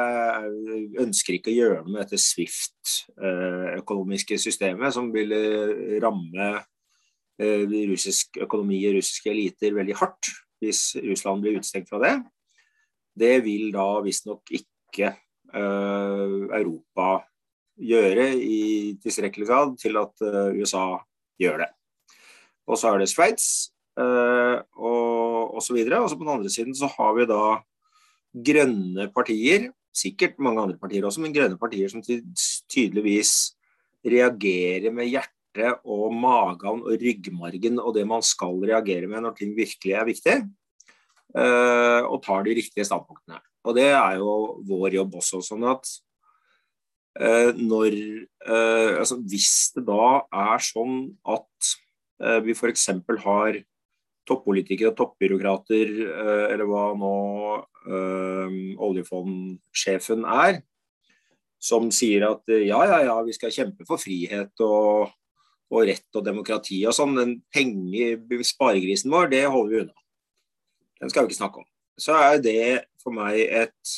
ønsker 1.04 1.34
ikke 1.36 1.52
å 1.52 1.58
gjøre 1.58 1.84
noe 1.84 1.92
med 1.92 2.02
dette 2.06 2.20
Swift-økonomiske 2.24 4.36
systemet, 4.40 4.94
som 4.96 5.06
vil 5.12 5.30
ramme 6.00 6.48
uh, 6.56 6.64
russisk 7.92 8.40
økonomi 8.46 8.80
og 8.88 8.96
russiske 9.00 9.30
eliter 9.34 9.76
veldig 9.76 9.96
hardt 10.00 10.26
hvis 10.60 10.82
Russland 11.04 11.42
blir 11.44 11.56
utestengt 11.60 11.90
fra 11.92 12.00
det. 12.04 12.16
Det 13.20 13.36
vil 13.46 13.64
da 13.76 14.02
visstnok 14.04 14.44
ikke 14.56 15.08
Europa 15.50 17.08
gjøre 17.80 18.36
i 18.36 18.98
tilstrekkelig 19.02 19.48
grad 19.48 19.78
til 19.80 19.98
at 19.98 20.14
USA 20.60 21.00
gjør 21.40 21.64
det. 21.64 21.70
Og 22.70 22.78
så 22.78 22.92
er 22.92 23.02
det 23.02 23.10
Sveits 23.10 23.50
uh, 24.00 24.62
og 24.78 25.58
osv. 25.60 25.80
Og, 25.82 25.96
og 26.04 26.10
så 26.12 26.18
på 26.18 26.26
den 26.26 26.36
andre 26.36 26.54
siden 26.54 26.78
så 26.78 26.90
har 26.94 27.16
vi 27.18 27.28
da 27.30 27.44
grønne 28.50 29.10
partier, 29.14 29.72
sikkert 29.96 30.38
mange 30.44 30.62
andre 30.62 30.78
partier 30.80 31.08
også, 31.08 31.24
men 31.24 31.34
grønne 31.34 31.58
partier 31.60 31.90
som 31.90 32.04
tydeligvis 32.06 33.34
reagerer 34.06 34.94
med 34.96 35.10
hjertet 35.10 35.82
og 35.82 36.14
magen 36.14 36.84
og 36.86 37.02
ryggmargen 37.02 37.82
og 37.82 37.96
det 37.98 38.06
man 38.08 38.22
skal 38.24 38.62
reagere 38.62 39.10
med 39.10 39.26
når 39.26 39.34
ting 39.40 39.56
virkelig 39.58 39.96
er 39.98 40.08
viktig, 40.08 40.38
uh, 41.34 42.06
og 42.06 42.22
tar 42.24 42.46
de 42.46 42.56
riktige 42.62 42.86
standpunktene. 42.86 43.42
Og 43.66 43.76
det 43.76 43.90
er 43.90 44.22
jo 44.22 44.62
vår 44.70 45.02
jobb 45.02 45.18
også. 45.20 45.42
sånn 45.44 45.66
at 45.68 45.90
uh, 47.20 47.50
når 47.58 47.98
altså 49.02 49.18
Hvis 49.20 49.74
det 49.76 49.84
da 49.90 50.22
er 50.32 50.62
sånn 50.64 51.10
at 51.28 51.74
Eh, 51.74 51.89
vi 52.20 52.52
f.eks. 52.52 52.90
har 53.24 53.60
toppolitikere 54.30 54.92
og 54.92 54.98
toppbyråkrater, 55.00 55.94
eh, 56.06 56.46
eller 56.54 56.68
hva 56.70 56.90
nå 56.98 57.14
øh, 57.90 58.58
oljefondsjefen 58.90 60.26
er, 60.30 60.62
som 61.60 61.90
sier 61.92 62.28
at 62.30 62.52
ja, 62.54 62.80
ja, 62.88 63.00
ja, 63.10 63.16
vi 63.26 63.36
skal 63.36 63.54
kjempe 63.54 63.88
for 63.88 64.00
frihet 64.00 64.64
og, 64.64 65.10
og 65.74 65.88
rett 65.90 66.20
og 66.20 66.24
demokrati 66.26 66.80
og 66.88 66.96
sånn. 66.96 67.18
Den 67.20 67.34
penger, 67.52 68.22
sparegrisen 68.48 69.12
vår, 69.12 69.32
det 69.34 69.44
holder 69.48 69.74
vi 69.74 69.82
unna. 69.86 70.06
Den 71.00 71.12
skal 71.12 71.26
vi 71.26 71.32
ikke 71.32 71.42
snakke 71.42 71.64
om. 71.64 71.68
Så 72.00 72.16
er 72.16 72.40
det 72.44 72.62
for 73.04 73.16
meg 73.16 73.42
et 73.44 73.98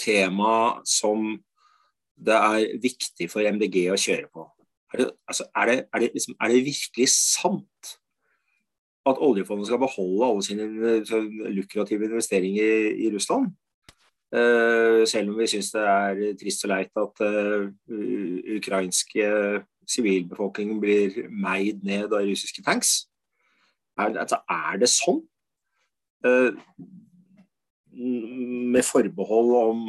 tema 0.00 0.80
som 0.88 1.36
det 2.20 2.36
er 2.36 2.80
viktig 2.82 3.30
for 3.32 3.46
MDG 3.46 3.86
å 3.92 4.00
kjøre 4.00 4.26
på. 4.32 4.44
Er 4.94 4.98
det, 4.98 5.10
altså, 5.28 5.44
er, 5.56 5.66
det, 5.66 5.84
er, 5.94 5.98
det 5.98 6.10
liksom, 6.12 6.34
er 6.40 6.48
det, 6.48 6.64
virkelig 6.64 7.08
sant 7.08 7.96
at 9.06 9.16
oljefondet 9.18 9.66
skal 9.66 9.78
beholde 9.78 10.26
alle 10.26 10.42
sine 10.44 10.66
lukrative 11.54 12.04
investeringer 12.04 12.90
i 13.04 13.14
Russland? 13.14 13.46
Uh, 14.34 15.06
selv 15.06 15.30
om 15.30 15.38
vi 15.38 15.46
syns 15.50 15.72
det 15.74 15.82
er 15.82 16.34
trist 16.38 16.64
og 16.64 16.70
leit 16.70 17.00
at 17.02 17.22
uh, 17.26 17.64
ukrainske 18.56 19.30
sivilbefolkningen 19.90 20.78
blir 20.80 21.16
meid 21.30 21.82
ned 21.82 22.12
av 22.14 22.26
russiske 22.26 22.62
tanks. 22.62 23.08
Er, 23.98 24.14
altså, 24.22 24.38
er 24.50 24.78
det 24.78 24.90
sånn? 24.90 25.22
Uh, 26.26 26.54
med 28.70 28.86
forbehold 28.86 29.50
om 29.58 29.82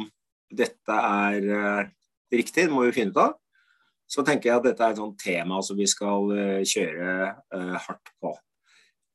dette 0.50 0.96
er 0.96 1.86
riktig, 2.32 2.66
det 2.66 2.72
må 2.72 2.86
vi 2.86 2.96
finne 2.96 3.14
ut 3.14 3.22
av 3.22 3.38
så 4.12 4.24
tenker 4.26 4.50
jeg 4.50 4.60
at 4.60 4.66
dette 4.66 4.84
er 4.84 4.92
et 4.92 5.00
sånt 5.00 5.20
tema 5.20 5.62
som 5.64 5.78
vi 5.78 5.88
skal 5.88 6.28
uh, 6.34 6.60
kjøre 6.68 7.32
uh, 7.54 7.76
hardt 7.86 8.12
på. 8.20 8.34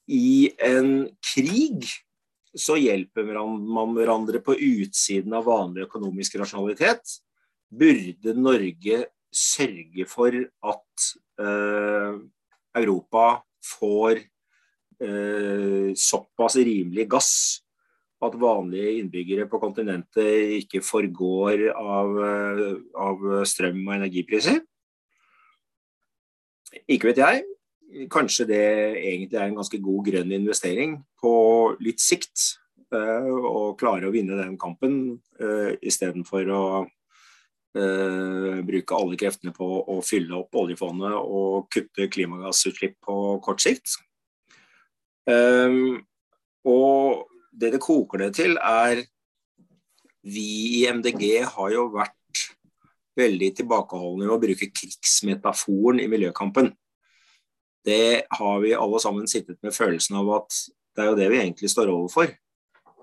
I 0.09 0.49
en 0.63 0.91
krig 1.33 1.85
så 2.57 2.77
hjelper 2.79 3.27
man 3.27 3.93
hverandre 3.93 4.41
på 4.41 4.55
utsiden 4.55 5.35
av 5.37 5.45
vanlig 5.45 5.85
økonomisk 5.85 6.39
rasjonalitet. 6.41 7.19
Burde 7.69 8.33
Norge 8.39 9.03
sørge 9.29 10.07
for 10.09 10.33
at 10.33 11.07
uh, 11.43 12.17
Europa 12.77 13.27
får 13.75 14.23
såpass 15.93 16.55
rimelig 16.57 17.03
gass 17.11 17.33
at 18.25 18.33
vanlige 18.41 18.95
innbyggere 18.97 19.45
på 19.45 19.59
kontinentet 19.61 20.55
ikke 20.55 20.81
forgår 20.81 21.67
av, 21.77 22.17
av 22.97 23.27
strøm- 23.45 23.83
og 23.83 23.93
energipriser? 23.99 24.57
Ikke 26.87 27.11
vet 27.11 27.21
jeg. 27.21 27.45
Kanskje 28.11 28.47
det 28.49 28.63
egentlig 28.99 29.37
er 29.37 29.47
en 29.47 29.59
ganske 29.61 29.79
god 29.83 30.09
grønn 30.09 30.33
investering 30.35 30.97
på 31.21 31.33
litt 31.83 32.03
sikt. 32.03 32.57
Å 32.91 33.73
klare 33.79 34.07
å 34.07 34.13
vinne 34.13 34.37
den 34.39 34.55
kampen 34.59 35.17
uh, 35.41 35.71
istedenfor 35.83 36.51
å 36.55 36.63
uh, 36.83 38.59
bruke 38.67 38.95
alle 38.95 39.19
kreftene 39.19 39.51
på 39.55 39.67
å 39.91 39.97
fylle 40.05 40.37
opp 40.39 40.55
oljefondet 40.59 41.15
og 41.17 41.67
kutte 41.73 42.07
klimagassutslipp 42.11 42.99
på 43.07 43.17
kort 43.43 43.63
sikt. 43.63 43.97
Og 46.67 47.27
det 47.51 47.73
det 47.73 47.83
koker 47.83 48.23
det 48.23 48.33
til, 48.37 48.55
er 48.55 49.03
vi 50.27 50.47
i 50.81 50.85
MDG 50.91 51.43
har 51.47 51.73
jo 51.73 51.87
vært 51.93 52.15
veldig 53.17 53.51
tilbakeholdne 53.57 54.25
med 54.25 54.35
å 54.35 54.41
bruke 54.41 54.69
krigsmetaforen 54.71 56.01
i 56.03 56.09
miljøkampen. 56.11 56.71
Det 57.87 58.27
har 58.39 58.59
vi 58.63 58.75
alle 58.75 58.99
sammen 58.99 59.29
sittet 59.31 59.59
med 59.63 59.75
følelsen 59.75 60.19
av 60.19 60.33
at 60.41 60.59
det 60.97 61.03
er 61.03 61.09
jo 61.11 61.17
det 61.19 61.29
vi 61.31 61.39
egentlig 61.39 61.71
står 61.71 61.91
overfor. 61.93 62.31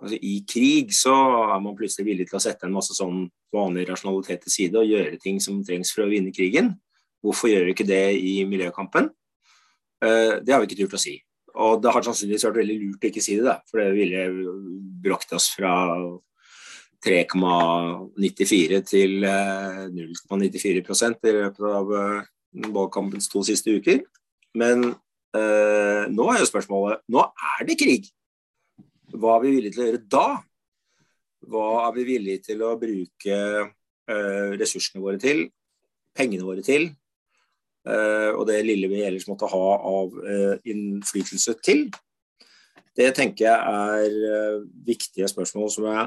Altså, 0.02 0.18
I 0.18 0.34
krig 0.50 0.92
så 0.92 1.14
er 1.54 1.60
man 1.64 1.76
plutselig 1.78 2.08
villig 2.10 2.26
til 2.28 2.38
å 2.38 2.42
sette 2.42 2.66
en 2.66 2.74
masse 2.74 2.96
sånn 2.96 3.24
vanlig 3.54 3.86
rasjonalitet 3.88 4.44
til 4.44 4.52
side 4.52 4.80
og 4.80 4.90
gjøre 4.90 5.20
ting 5.22 5.38
som 5.40 5.62
trengs 5.64 5.94
for 5.94 6.04
å 6.04 6.10
vinne 6.10 6.34
krigen. 6.34 6.74
Hvorfor 7.24 7.48
gjør 7.48 7.68
vi 7.68 7.76
ikke 7.76 7.88
det 7.88 8.02
i 8.18 8.34
miljøkampen? 8.48 9.08
Uh, 10.04 10.42
det 10.44 10.52
har 10.52 10.60
vi 10.60 10.68
ikke 10.68 10.82
turt 10.82 10.98
å 10.98 11.00
si. 11.00 11.14
Og 11.54 11.78
det 11.80 11.92
har 11.94 12.04
sannsynligvis 12.04 12.44
vært 12.48 12.60
veldig 12.60 12.78
lurt 12.82 13.06
å 13.06 13.08
ikke 13.08 13.22
si 13.24 13.38
det, 13.40 13.56
for 13.70 13.80
det 13.80 13.94
ville 13.94 14.26
brakt 15.04 15.32
oss 15.36 15.52
fra 15.54 15.72
3,94 17.05 18.80
til 18.88 19.24
0,94 19.24 20.80
eh, 20.80 21.28
i 21.28 21.34
løpet 21.36 21.66
av 21.68 21.90
ballkampens 21.92 22.72
valgkampens 22.74 23.28
to 23.28 23.42
siste 23.44 23.74
uker. 23.76 24.00
Men 24.57 24.86
eh, 25.36 26.05
nå 26.09 26.28
er 26.32 26.40
jo 26.40 26.48
spørsmålet 26.48 27.05
Nå 27.12 27.26
er 27.59 27.68
det 27.68 27.78
krig. 27.80 28.09
Hva 29.14 29.36
er 29.36 29.44
vi 29.44 29.55
villige 29.59 29.74
til 29.74 29.84
å 29.84 29.88
gjøre 29.90 30.02
da? 30.16 30.26
Hva 31.44 31.68
er 31.84 31.96
vi 31.98 32.07
villige 32.09 32.46
til 32.50 32.64
å 32.64 32.74
bruke 32.80 33.40
ressursene 34.05 35.00
våre 35.00 35.16
til, 35.16 35.46
pengene 36.12 36.44
våre 36.44 36.61
til, 36.64 36.90
og 37.88 38.42
det 38.48 38.59
lille 38.66 38.90
vi 38.90 38.98
ellers 39.07 39.24
måtte 39.30 39.48
ha 39.48 39.68
av 39.88 40.12
innflytelse 40.68 41.55
til. 41.64 41.86
Det 42.92 43.07
tenker 43.16 43.46
jeg 43.46 43.57
er 44.05 44.59
viktige 44.84 45.28
spørsmål 45.32 45.72
som 45.72 45.88
jeg 45.88 46.05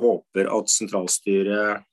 håper 0.00 0.50
at 0.54 0.72
sentralstyret 0.72 1.84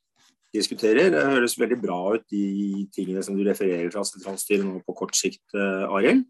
diskuterer. 0.56 1.12
Det 1.12 1.26
høres 1.34 1.58
veldig 1.60 1.80
bra 1.82 2.00
ut, 2.16 2.26
de 2.32 2.86
tingene 2.96 3.24
som 3.26 3.36
du 3.36 3.44
refererer 3.48 3.92
fra 3.94 4.06
sentralstyret 4.08 4.66
nå 4.66 4.80
på 4.86 4.96
kort 4.98 5.18
sikt, 5.18 5.44
Arild. 5.56 6.24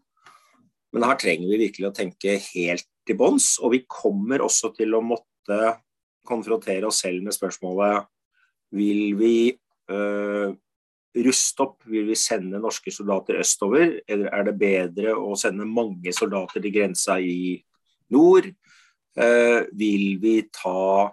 Men 0.94 1.06
her 1.06 1.18
trenger 1.20 1.50
vi 1.50 1.60
virkelig 1.66 1.88
å 1.90 1.94
tenke 1.94 2.38
helt 2.40 2.86
til 3.06 3.18
bunns. 3.20 3.56
Og 3.62 3.74
vi 3.76 3.84
kommer 3.86 4.42
også 4.44 4.72
til 4.76 4.96
å 4.96 5.04
måtte 5.04 5.76
konfrontere 6.26 6.88
oss 6.88 7.02
selv 7.04 7.22
med 7.22 7.36
spørsmålet 7.36 8.06
vil 8.74 9.14
vi 9.18 9.36
øh, 9.90 10.54
ruste 11.24 11.64
opp, 11.64 11.78
vil 11.88 12.08
vi 12.10 12.18
sende 12.18 12.60
norske 12.60 12.92
soldater 12.92 13.38
østover, 13.40 14.00
eller 14.08 14.32
er 14.34 14.48
det 14.48 14.56
bedre 14.60 15.14
å 15.16 15.36
sende 15.38 15.68
mange 15.68 16.12
soldater 16.12 16.60
til 16.60 16.74
grensa 16.74 17.18
i 17.20 17.56
nord? 18.12 18.50
Uh, 19.16 19.64
vil 19.72 20.18
vi 20.20 20.42
ta 20.52 21.08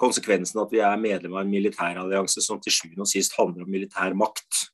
konsekvensen 0.00 0.60
at 0.62 0.72
vi 0.72 0.82
er 0.84 1.00
medlem 1.00 1.36
av 1.36 1.44
en 1.44 1.52
militærallianse 1.52 2.42
som 2.44 2.60
til 2.62 2.74
sjuende 2.74 3.04
og 3.04 3.10
sist 3.10 3.36
handler 3.38 3.66
om 3.66 3.72
militær 3.72 4.16
makt? 4.18 4.66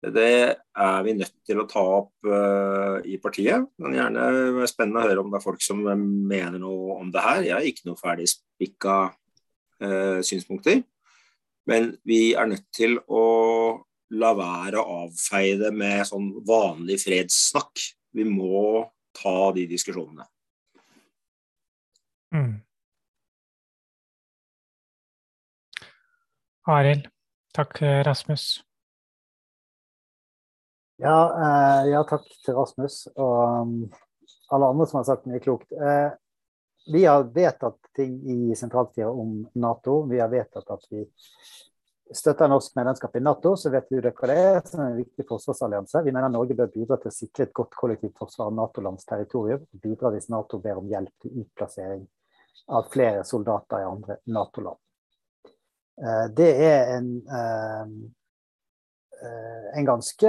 Det 0.00 0.30
er 0.56 1.02
vi 1.04 1.12
nødt 1.12 1.34
til 1.44 1.58
å 1.60 1.66
ta 1.68 1.80
opp 1.98 2.28
uh, 2.28 3.02
i 3.04 3.18
partiet. 3.20 3.66
Men 3.80 3.96
gjerne 3.98 4.28
det 4.32 4.62
er 4.64 4.70
spennende 4.70 5.02
å 5.02 5.10
høre 5.10 5.24
om 5.24 5.32
det 5.32 5.40
er 5.40 5.44
folk 5.44 5.64
som 5.64 5.82
mener 5.84 6.56
noe 6.62 6.96
om 7.02 7.10
det 7.12 7.24
her. 7.24 7.42
Jeg 7.44 7.56
har 7.56 7.68
ikke 7.68 7.90
noe 7.90 8.00
ferdig 8.00 8.30
spikka 8.32 8.96
uh, 9.10 10.20
synspunkter. 10.24 10.80
Men 11.68 11.92
vi 12.08 12.32
er 12.32 12.48
nødt 12.48 12.64
til 12.72 12.96
å 13.12 13.26
la 14.16 14.32
være 14.34 14.80
å 14.80 15.04
avfeie 15.04 15.58
det 15.60 15.70
med 15.76 16.08
sånn 16.08 16.32
vanlig 16.48 16.96
fredssnakk. 17.04 17.84
Vi 18.16 18.24
må 18.26 18.88
ta 19.14 19.52
de 19.54 19.68
diskusjonene. 19.70 20.24
Mm. 22.34 22.56
Arild. 26.70 27.10
Takk, 27.56 27.80
Rasmus. 28.06 28.60
Ja, 31.00 31.18
eh, 31.42 31.90
ja, 31.90 32.02
takk 32.04 32.26
til 32.44 32.54
Rasmus 32.58 33.06
og 33.14 33.62
um, 33.64 33.76
alle 34.52 34.66
andre 34.68 34.86
som 34.88 34.98
har 34.98 35.06
sagt 35.08 35.28
mye 35.30 35.40
klokt. 35.40 35.70
Eh, 35.72 36.10
vi 36.92 37.06
har 37.06 37.24
vedtatt 37.32 37.78
ting 37.96 38.18
i 38.28 38.56
sentralstyret 38.56 39.22
om 39.22 39.38
Nato. 39.62 40.02
Vi 40.10 40.20
har 40.20 40.28
vedtatt 40.28 40.68
at 40.74 40.84
vi 40.92 41.06
støtter 42.12 42.50
norsk 42.52 42.76
medlemskap 42.76 43.16
i 43.16 43.22
Nato, 43.24 43.54
så 43.56 43.72
vet 43.72 43.88
du 43.88 43.96
det 44.04 44.12
hva 44.18 44.28
det 44.28 44.36
er. 44.42 44.60
som 44.68 44.82
en 44.84 44.98
viktig 44.98 45.24
forsvarsallianse. 45.28 46.04
Vi 46.04 46.12
mener 46.12 46.28
Norge 46.34 46.58
bør 46.58 46.72
bidra 46.74 47.00
til 47.00 47.12
å 47.12 47.16
sikre 47.16 47.48
et 47.48 47.56
godt 47.56 47.80
kollektivt 47.80 48.20
forsvar 48.20 48.50
av 48.50 48.58
Nato-lands 48.60 49.08
territorium. 49.08 49.64
Bidra 49.72 50.12
hvis 50.12 50.28
Nato 50.28 50.60
ber 50.60 50.82
om 50.82 50.92
hjelp 50.92 51.14
til 51.24 51.44
utplassering 51.46 52.04
av 52.76 52.92
flere 52.92 53.24
soldater 53.24 53.80
i 53.80 53.88
andre 53.88 54.20
Nato-land. 54.28 54.82
Eh, 56.00 56.26
det 56.36 56.50
er 56.64 56.96
en 56.96 57.10
Eh, 59.22 59.78
en 59.78 59.84
ganske 59.84 60.26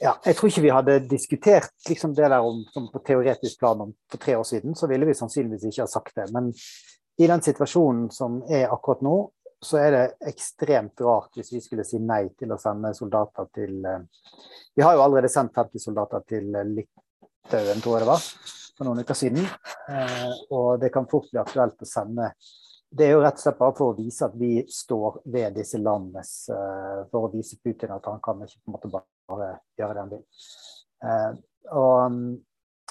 ja, 0.00 0.12
Jeg 0.24 0.36
tror 0.36 0.48
ikke 0.48 0.64
vi 0.64 0.72
hadde 0.72 0.94
diskutert 1.10 1.88
liksom 1.88 2.14
det 2.16 2.30
der 2.32 2.44
om, 2.44 2.62
på 2.92 3.02
teoretisk 3.04 3.60
plan 3.60 3.80
om, 3.84 3.92
for 4.10 4.20
tre 4.20 4.36
år 4.36 4.44
siden. 4.48 4.74
Så 4.74 4.88
ville 4.88 5.06
vi 5.06 5.14
sannsynligvis 5.14 5.68
ikke 5.68 5.84
ha 5.84 5.90
sagt 5.90 6.16
det. 6.16 6.28
Men 6.32 6.50
i 7.20 7.28
den 7.28 7.44
situasjonen 7.44 8.08
som 8.12 8.42
er 8.48 8.72
akkurat 8.72 9.04
nå, 9.04 9.16
så 9.64 9.80
er 9.80 9.94
det 9.94 10.02
ekstremt 10.28 11.00
rart 11.00 11.36
hvis 11.36 11.54
vi 11.54 11.62
skulle 11.64 11.84
si 11.84 12.00
nei 12.00 12.26
til 12.36 12.52
å 12.52 12.60
sende 12.60 12.92
soldater 12.96 13.48
til 13.56 13.78
eh, 13.84 14.04
Vi 14.76 14.84
har 14.84 14.96
jo 14.96 15.04
allerede 15.04 15.32
sendt 15.32 15.56
50 15.56 15.84
soldater 15.84 16.24
til 16.28 16.48
Litauen, 16.52 17.80
tror 17.80 17.96
jeg 17.96 18.04
det 18.04 18.10
var, 18.10 18.26
for 18.76 18.88
noen 18.88 19.04
uker 19.04 19.16
siden. 19.16 19.48
Eh, 19.88 20.32
og 20.52 20.80
det 20.80 20.92
kan 20.92 21.08
fort 21.08 21.28
bli 21.32 21.40
aktuelt 21.40 21.80
å 21.80 21.88
sende 21.88 22.32
det 22.96 23.06
er 23.06 23.14
jo 23.14 23.22
rett 23.24 23.38
og 23.38 23.42
slett 23.44 23.58
bare 23.58 23.76
for 23.76 23.92
å 23.92 23.96
vise 23.96 24.26
at 24.26 24.36
vi 24.38 24.50
står 24.72 25.20
ved 25.32 25.56
disse 25.58 25.80
landenes 25.82 26.32
uh, 26.52 27.04
For 27.10 27.26
å 27.26 27.32
vise 27.32 27.58
Putin 27.62 27.94
at 27.96 28.06
han 28.08 28.22
kan 28.24 28.42
ikke 28.44 28.60
på 28.62 28.70
en 28.70 28.76
måte 28.76 28.92
bare 28.92 29.50
gjøre 29.78 29.96
det 29.96 30.02
han 30.04 30.12
vil. 30.14 30.22
Uh, 31.04 31.32
og 31.76 31.96
um, 32.06 32.20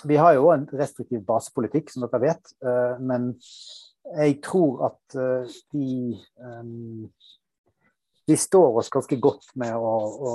Vi 0.06 0.20
har 0.20 0.36
jo 0.36 0.52
en 0.54 0.68
restriktiv 0.76 1.24
basepolitikk, 1.26 1.90
som 1.92 2.06
dere 2.06 2.22
vet. 2.28 2.54
Uh, 2.66 3.00
men 3.02 3.34
jeg 4.20 4.38
tror 4.46 4.84
at 4.92 5.16
vi 5.74 6.12
vi 8.26 8.38
står 8.38 8.78
oss 8.80 8.90
ganske 8.90 9.18
godt 9.22 9.52
med 9.62 9.76
å, 9.78 9.90
å 10.26 10.32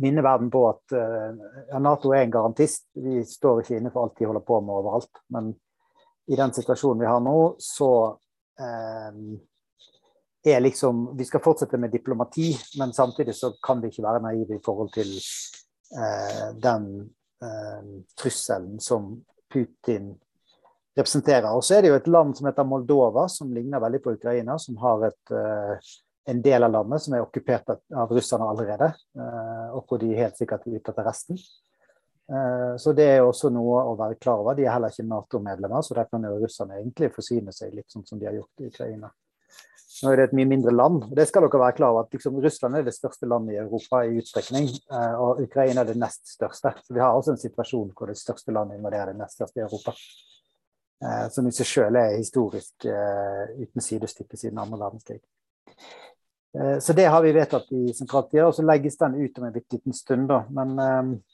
minne 0.00 0.22
verden 0.24 0.48
på 0.52 0.62
at 0.70 0.94
uh, 0.96 1.80
Nato 1.80 2.14
er 2.14 2.24
en 2.24 2.32
garantist. 2.32 2.86
Vi 2.96 3.20
står 3.28 3.60
ikke 3.60 3.78
inne 3.78 3.92
for 3.92 4.06
alt 4.06 4.16
de 4.20 4.28
holder 4.28 4.44
på 4.48 4.60
med 4.64 4.76
overalt. 4.78 5.20
Men 5.32 5.52
i 6.32 6.38
den 6.40 6.54
situasjonen 6.56 7.02
vi 7.04 7.10
har 7.10 7.20
nå, 7.20 7.38
så 7.60 7.90
er 10.44 10.60
liksom 10.60 11.16
Vi 11.16 11.24
skal 11.24 11.40
fortsette 11.40 11.78
med 11.80 11.90
diplomati, 11.90 12.52
men 12.78 12.92
samtidig 12.92 13.34
så 13.34 13.52
kan 13.62 13.80
vi 13.80 13.88
ikke 13.88 14.04
være 14.04 14.22
naive 14.22 14.58
i 14.58 14.62
forhold 14.64 14.92
til 14.94 15.10
eh, 15.96 16.50
den 16.60 16.88
eh, 17.42 17.86
trusselen 18.20 18.80
som 18.80 19.14
Putin 19.52 20.12
representerer. 20.98 21.50
Og 21.54 21.64
så 21.64 21.78
er 21.78 21.84
det 21.84 21.92
jo 21.92 21.98
et 21.98 22.10
land 22.10 22.36
som 22.36 22.48
heter 22.48 22.68
Moldova, 22.68 23.26
som 23.32 23.52
ligner 23.54 23.82
veldig 23.82 24.02
på 24.04 24.16
Ukraina, 24.18 24.58
som 24.58 24.76
har 24.82 25.08
et, 25.08 25.34
eh, 25.34 25.92
en 26.26 26.42
del 26.42 26.64
av 26.64 26.72
landet 26.72 27.02
som 27.02 27.14
er 27.14 27.24
okkupert 27.24 27.76
av 27.96 28.12
russerne 28.12 28.48
allerede, 28.48 28.92
eh, 29.16 29.68
og 29.74 29.86
hvor 29.88 29.98
de 29.98 30.14
helt 30.14 30.36
sikkert 30.36 30.66
er 30.66 30.78
ute 30.78 30.92
etter 30.92 31.08
resten. 31.08 31.40
Eh, 32.32 32.76
så 32.76 32.92
det 32.92 33.04
er 33.04 33.22
også 33.22 33.50
noe 33.52 33.82
å 33.84 33.96
være 33.98 34.16
klar 34.20 34.40
over. 34.40 34.56
De 34.56 34.64
er 34.64 34.72
heller 34.72 34.92
ikke 34.92 35.06
Nato-medlemmer, 35.08 35.84
så 35.84 35.96
der 35.98 36.08
kan 36.08 36.24
jo 36.24 36.38
russerne 36.40 36.78
egentlig 36.80 37.12
forsyne 37.12 37.52
seg 37.52 37.74
litt 37.76 37.92
sånn 37.92 38.06
som 38.08 38.20
de 38.20 38.28
har 38.28 38.38
gjort 38.38 38.64
i 38.64 38.70
Ukraina. 38.70 39.10
Nå 39.94 40.10
er 40.10 40.18
det 40.18 40.24
et 40.26 40.36
mye 40.36 40.48
mindre 40.50 40.72
land. 40.74 41.04
og 41.06 41.14
Det 41.16 41.26
skal 41.28 41.44
dere 41.44 41.60
være 41.60 41.76
klar 41.76 41.92
over 41.92 42.06
at 42.06 42.16
liksom, 42.16 42.40
Russland 42.42 42.78
er 42.78 42.86
det 42.86 42.96
største 42.96 43.28
landet 43.30 43.54
i 43.54 43.60
Europa 43.62 44.02
i 44.04 44.16
utstrekning, 44.18 44.70
eh, 44.72 45.16
og 45.20 45.42
Ukraina 45.44 45.84
er 45.84 45.92
det 45.92 46.00
nest 46.00 46.24
største. 46.32 46.72
Så 46.86 46.96
vi 46.96 47.02
har 47.04 47.12
også 47.12 47.34
en 47.34 47.42
situasjon 47.44 47.92
hvor 47.92 48.10
det 48.10 48.18
største 48.18 48.54
landet 48.56 48.80
invaderer 48.80 49.12
det 49.12 49.20
nest 49.20 49.38
største 49.38 49.60
i 49.60 49.66
Europa. 49.66 49.94
Eh, 51.04 51.28
som 51.30 51.46
i 51.46 51.52
seg 51.52 51.68
selv 51.68 52.00
er 52.00 52.16
historisk 52.16 52.88
uten 52.88 53.84
sidestykke 53.84 54.40
siden 54.40 54.58
andre 54.62 54.80
verdenskrig. 54.80 55.20
Så 56.54 56.94
det 56.94 57.08
har 57.10 57.18
vi 57.18 57.32
vedtatt 57.34 57.66
i 57.74 57.88
sentraltida, 57.98 58.44
og 58.46 58.52
så 58.54 58.62
legges 58.62 58.94
den 59.00 59.16
ut 59.18 59.38
om 59.40 59.46
en 59.48 59.54
bitte 59.56 59.74
liten 59.74 59.92
stund. 59.92 60.28
da, 60.30 60.44
men 60.54 60.76
Eh, 60.78 61.33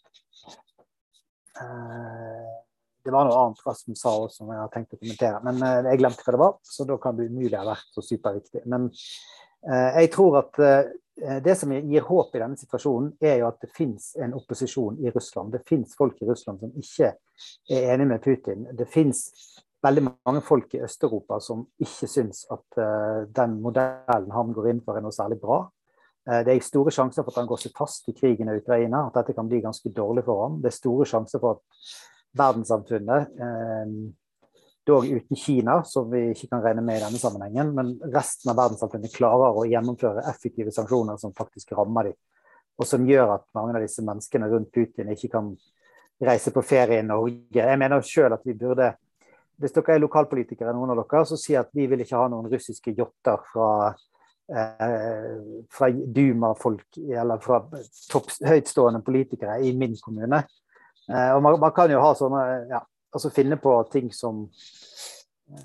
det 3.05 3.13
var 3.15 3.27
noe 3.27 3.43
annet 3.45 3.61
Rasmus 3.67 4.01
sa 4.03 4.13
også, 4.23 4.43
som 4.43 4.51
jeg 4.53 4.61
har 4.61 4.73
tenkt 4.73 4.97
å 4.97 5.01
kommentere. 5.01 5.41
Men 5.47 5.61
eh, 5.65 5.91
jeg 5.91 6.01
glemte 6.03 6.25
hva 6.27 6.35
det 6.35 6.43
var, 6.43 6.57
så 6.67 6.87
da 6.89 6.97
kan 7.01 7.17
det 7.19 7.29
umulig 7.31 7.57
ha 7.57 7.67
vært 7.69 7.95
så 7.97 8.05
superviktig. 8.05 8.65
Men 8.71 8.89
eh, 8.91 10.03
jeg 10.03 10.13
tror 10.17 10.43
at 10.45 10.61
det 11.21 11.53
som 11.59 11.73
gir 11.75 12.05
håp 12.07 12.33
i 12.33 12.41
denne 12.41 12.57
situasjonen, 12.57 13.11
er 13.21 13.43
jo 13.43 13.49
at 13.51 13.59
det 13.61 13.69
finnes 13.77 14.07
en 14.25 14.33
opposisjon 14.39 15.03
i 15.05 15.11
Russland. 15.13 15.51
Det 15.53 15.67
finnes 15.69 15.93
folk 15.99 16.17
i 16.23 16.29
Russland 16.29 16.63
som 16.63 16.71
ikke 16.81 17.11
er 17.77 17.91
enig 17.93 18.07
med 18.09 18.23
Putin. 18.25 18.63
Det 18.73 18.87
finnes 18.89 19.27
veldig 19.85 20.07
mange 20.07 20.41
folk 20.47 20.73
i 20.79 20.81
Øst-Europa 20.87 21.37
som 21.45 21.67
ikke 21.77 22.09
syns 22.09 22.47
at 22.57 22.81
den 23.37 23.59
modellen 23.61 24.33
han 24.33 24.57
går 24.57 24.71
inn 24.73 24.81
for, 24.81 24.97
er 24.97 25.05
noe 25.05 25.13
særlig 25.13 25.37
bra. 25.45 25.61
Eh, 26.29 26.43
det 26.45 26.53
er 26.53 26.65
store 26.65 26.93
sjanser 26.95 27.25
for 27.25 27.33
at 27.33 27.43
han 27.43 27.51
går 27.51 27.63
seg 27.65 27.75
fast 27.77 28.09
i 28.11 28.17
krigen 28.17 28.51
i 28.51 28.59
Ukraina, 28.61 29.07
at 29.07 29.21
dette 29.21 29.37
kan 29.37 29.49
bli 29.49 29.63
ganske 29.65 29.93
dårlig 29.97 30.25
for 30.27 30.45
ham. 30.45 30.61
Det 30.61 30.73
er 30.73 30.77
store 30.77 31.09
sjanser 31.09 31.43
for 31.43 31.59
at 31.59 31.93
verdenssamfunnet, 32.41 33.37
eh, 33.47 33.95
dog 34.87 35.07
uten 35.07 35.37
Kina, 35.37 35.83
som 35.85 36.11
vi 36.11 36.31
ikke 36.33 36.49
kan 36.51 36.63
regne 36.65 36.83
med 36.83 36.99
i 36.99 37.05
denne 37.05 37.21
sammenhengen, 37.21 37.75
men 37.75 37.93
resten 38.15 38.51
av 38.51 38.59
verdenssamfunnet 38.59 39.15
klarer 39.15 39.57
å 39.57 39.67
gjennomføre 39.69 40.25
effektive 40.31 40.73
sanksjoner 40.75 41.21
som 41.21 41.35
faktisk 41.37 41.73
rammer 41.79 42.11
dem, 42.11 42.17
og 42.81 42.89
som 42.89 43.05
gjør 43.07 43.37
at 43.37 43.45
mange 43.55 43.77
av 43.77 43.85
disse 43.85 44.03
menneskene 44.03 44.49
rundt 44.51 44.73
Putin 44.73 45.13
ikke 45.13 45.31
kan 45.37 45.53
reise 46.21 46.53
på 46.53 46.65
ferie 46.65 47.01
i 47.01 47.07
Norge. 47.07 47.53
Jeg 47.53 47.79
mener 47.79 48.03
selv 48.05 48.39
at 48.39 48.45
vi 48.45 48.55
burde 48.55 48.97
Hvis 49.61 49.75
dere 49.77 49.93
er 49.93 50.01
lokalpolitikere, 50.01 50.73
noen 50.73 50.95
av 50.95 51.03
dere, 51.03 51.21
så 51.29 51.37
si 51.37 51.53
at 51.53 51.69
vi 51.77 51.85
vil 51.85 52.01
ikke 52.01 52.17
ha 52.17 52.31
noen 52.33 52.47
russiske 52.49 52.95
yachter 52.97 53.43
fra 53.53 53.91
fra 54.51 55.89
Duma-folk 55.91 56.99
eller 56.99 57.39
fra 57.39 57.61
topp, 58.11 58.33
høytstående 58.43 59.03
politikere 59.07 59.61
i 59.63 59.71
min 59.79 59.95
kommune. 60.03 60.41
Eh, 61.11 61.31
og 61.35 61.43
man, 61.43 61.59
man, 61.61 61.73
kan 61.75 61.91
jo 61.91 62.01
ha 62.03 62.13
sånne 62.19 62.43
ja, 62.71 62.81
altså 63.15 63.33
finne 63.35 63.59
på 63.61 63.73
ting 63.93 64.11
som 64.15 64.45
eh, 65.51 65.65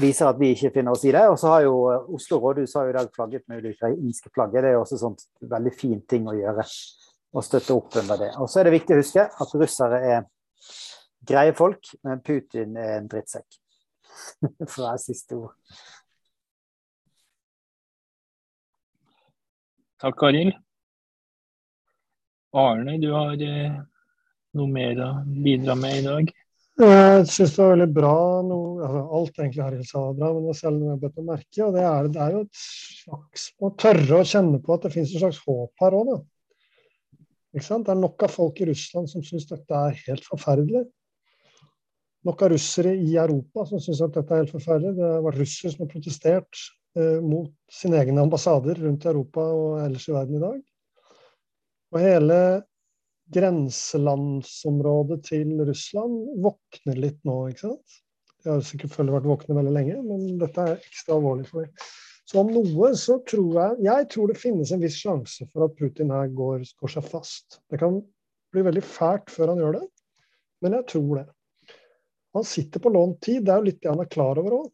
viser 0.00 0.30
at 0.30 0.38
vi 0.40 0.54
ikke 0.54 0.72
finner 0.78 0.96
oss 0.96 1.04
i 1.04 1.12
det. 1.14 1.24
Og 1.32 1.38
så 1.40 1.52
har 1.52 1.66
jo 1.66 1.74
Oslo 2.16 2.40
rådhus 2.42 2.76
har 2.78 2.86
jo 2.86 2.94
i 2.94 2.96
dag 2.96 3.10
flagget 3.16 3.44
med 3.50 3.64
det 3.64 3.74
ukrainske 3.76 4.32
flagget. 4.32 4.62
Det 4.62 4.70
er 4.70 4.78
jo 4.78 4.84
også 4.84 5.00
sånt 5.02 5.26
veldig 5.56 5.74
fin 5.76 6.00
ting 6.08 6.28
å 6.30 6.36
gjøre. 6.36 6.64
Å 7.36 7.44
støtte 7.44 7.76
opp 7.76 7.98
under 8.00 8.20
det. 8.22 8.32
Og 8.40 8.48
så 8.48 8.60
er 8.60 8.68
det 8.68 8.78
viktig 8.78 8.96
å 8.96 9.02
huske 9.02 9.26
at 9.28 9.54
russere 9.60 10.00
er 10.08 10.24
greie 11.26 11.52
folk, 11.56 11.90
men 12.06 12.22
Putin 12.24 12.78
er 12.80 13.00
en 13.00 13.10
drittsekk. 13.10 13.58
For 14.70 14.80
å 14.80 14.86
være 14.86 15.02
siste 15.02 15.36
ord. 15.36 15.52
Takk, 19.96 20.22
Arild. 20.28 20.52
Arne, 22.52 22.98
du 23.00 23.06
har 23.14 23.40
eh, 23.40 23.78
noe 24.56 24.68
mer 24.68 24.98
å 25.00 25.08
bidra 25.24 25.76
med 25.78 26.02
i 26.02 26.02
dag? 26.04 26.32
Jeg 26.76 27.22
syns 27.32 27.54
det 27.54 27.62
var 27.62 27.70
veldig 27.72 27.86
bra 27.96 28.16
noe, 28.44 28.74
altså 28.84 29.00
Alt 29.16 29.40
egentlig 29.40 29.64
Arild 29.64 29.88
sa 29.88 30.02
var 30.02 30.18
bra, 30.18 30.28
men 30.34 30.44
det 30.44 30.50
var 30.52 30.58
selv 30.58 30.82
noe 30.82 30.90
jeg 30.90 31.02
bet 31.06 31.16
meg 31.16 31.28
merke 31.30 31.64
og 31.64 31.72
det 31.78 31.86
er, 31.88 32.10
det 32.12 32.22
er 32.26 32.34
jo 32.34 32.44
et 32.44 32.60
slags 32.60 33.48
Å 33.56 33.72
tørre 33.86 34.20
å 34.20 34.28
kjenne 34.34 34.60
på 34.66 34.76
at 34.76 34.84
det 34.84 34.92
finnes 34.98 35.14
et 35.14 35.24
slags 35.24 35.40
håp 35.46 35.84
her 35.86 35.96
òg, 35.96 36.12
da. 36.12 36.18
Ikke 37.56 37.68
sant? 37.70 37.88
Det 37.88 37.96
er 37.96 38.02
nok 38.04 38.28
av 38.28 38.36
folk 38.36 38.60
i 38.60 38.68
Russland 38.68 39.08
som 39.08 39.24
syns 39.24 39.48
dette 39.48 39.82
er 39.88 40.00
helt 40.04 40.28
forferdelig. 40.28 40.84
Nok 42.28 42.44
av 42.44 42.52
russere 42.52 42.92
i 43.00 43.16
Europa 43.16 43.64
som 43.70 43.80
syns 43.80 44.04
at 44.04 44.12
dette 44.12 44.34
er 44.34 44.44
helt 44.44 44.52
forferdelig. 44.52 44.98
Det 44.98 45.08
har 45.08 45.24
vært 45.24 45.40
russere 45.40 45.72
som 45.72 45.86
har 45.86 45.94
protestert 45.94 46.66
mot 46.96 47.52
sine 47.72 47.98
egne 48.00 48.22
ambassader 48.24 48.78
rundt 48.80 49.04
i 49.04 49.10
Europa 49.10 49.42
og 49.52 49.82
ellers 49.82 50.06
i 50.08 50.14
verden 50.14 50.38
i 50.38 50.42
dag. 50.42 50.62
Og 51.92 52.00
hele 52.02 52.38
grenselandsområdet 53.34 55.20
til 55.26 55.52
Russland 55.66 56.40
våkner 56.44 56.98
litt 57.02 57.18
nå, 57.26 57.36
ikke 57.50 57.66
sant. 57.66 58.00
De 58.44 58.52
har 58.52 58.62
selvfølgelig 58.62 59.16
vært 59.16 59.30
våkne 59.32 59.56
veldig 59.58 59.72
lenge, 59.74 59.96
men 60.06 60.26
dette 60.38 60.62
er 60.62 60.76
ekstra 60.76 61.16
alvorlig 61.16 61.48
for 61.48 61.66
dem. 61.66 61.86
Så 62.26 62.40
om 62.42 62.50
noe 62.50 62.90
så 62.98 63.20
tror 63.22 63.52
jeg 63.54 63.84
Jeg 63.86 64.06
tror 64.10 64.30
det 64.30 64.38
finnes 64.40 64.72
en 64.74 64.82
viss 64.82 64.98
sjanse 64.98 65.46
for 65.52 65.66
at 65.66 65.76
Putin 65.78 66.10
her 66.14 66.30
går, 66.34 66.64
går 66.80 66.92
seg 66.96 67.06
fast. 67.06 67.60
Det 67.70 67.78
kan 67.82 68.00
bli 68.54 68.64
veldig 68.66 68.82
fælt 68.82 69.30
før 69.30 69.52
han 69.52 69.62
gjør 69.62 69.78
det, 69.78 69.84
men 70.62 70.78
jeg 70.78 70.88
tror 70.92 71.12
det. 71.20 71.26
Han 72.36 72.46
sitter 72.46 72.82
på 72.82 72.92
lånt 72.92 73.20
tid, 73.24 73.44
det 73.46 73.52
er 73.52 73.62
jo 73.62 73.68
litt 73.70 73.82
det 73.82 73.92
han 73.92 74.02
er 74.02 74.10
klar 74.12 74.40
over 74.42 74.58
òg. 74.60 74.66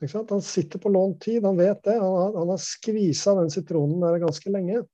Han 0.00 0.42
sitter 0.42 0.78
på 0.78 0.92
lånt 0.94 1.22
tid, 1.22 1.44
han 1.44 1.56
vet 1.58 1.82
det. 1.84 1.96
Han 1.98 2.14
har, 2.14 2.36
han 2.38 2.52
har 2.52 2.60
skvisa 2.62 3.34
den 3.34 3.50
sitronen 3.50 4.00
der 4.00 4.20
ganske 4.22 4.52
lenge. 4.54 4.84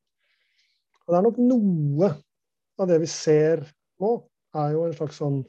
Og 1.04 1.12
det 1.12 1.18
er 1.18 1.26
nok 1.26 1.40
noe 1.44 2.10
av 2.80 2.88
det 2.88 2.98
vi 3.02 3.10
ser 3.10 3.66
nå, 4.00 4.14
er 4.56 4.72
jo 4.74 4.86
en 4.86 4.96
slags 4.96 5.20
sånn 5.20 5.42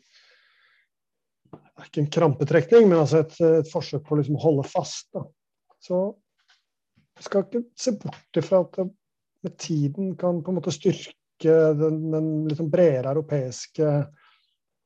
Ikke 1.86 2.04
en 2.04 2.12
krampetrekning, 2.12 2.90
men 2.90 3.00
altså 3.02 3.22
et, 3.24 3.36
et 3.62 3.72
forsøk 3.72 4.04
på 4.08 4.18
liksom 4.20 4.38
å 4.38 4.44
holde 4.44 4.68
fast. 4.68 5.08
Da. 5.16 5.24
Så 5.84 6.02
vi 7.16 7.26
skal 7.26 7.46
ikke 7.46 7.64
se 7.80 7.96
bort 8.00 8.40
ifra 8.40 8.62
at 8.66 8.80
det 8.80 8.90
med 9.46 9.58
tiden 9.62 10.16
kan 10.20 10.42
på 10.44 10.52
en 10.52 10.58
måte 10.58 10.74
styrke 10.74 11.56
den, 11.78 12.00
den 12.12 12.30
liksom 12.50 12.72
bredere 12.74 13.12
europeiske 13.14 13.86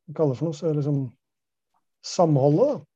hva 0.10 0.18
kaller 0.18 0.34
det 0.34 0.40
for 0.40 0.50
noe, 0.50 0.58
så 0.58 0.74
liksom 0.74 1.02
samholdet. 2.06 2.74
da. 2.74 2.89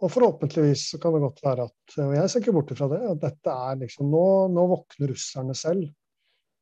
Og 0.00 0.08
forhåpentligvis 0.08 0.86
så 0.92 1.00
kan 1.00 1.12
det 1.14 1.22
godt 1.24 1.42
være 1.44 1.66
at 1.68 1.96
Og 2.00 2.14
jeg 2.16 2.30
ser 2.30 2.42
ikke 2.42 2.54
bort 2.56 2.70
ifra 2.72 2.88
det. 2.92 3.00
At 3.12 3.24
dette 3.24 3.56
er 3.68 3.80
liksom 3.82 4.12
Nå, 4.12 4.26
nå 4.52 4.66
våkner 4.70 5.12
russerne 5.12 5.56
selv, 5.56 5.90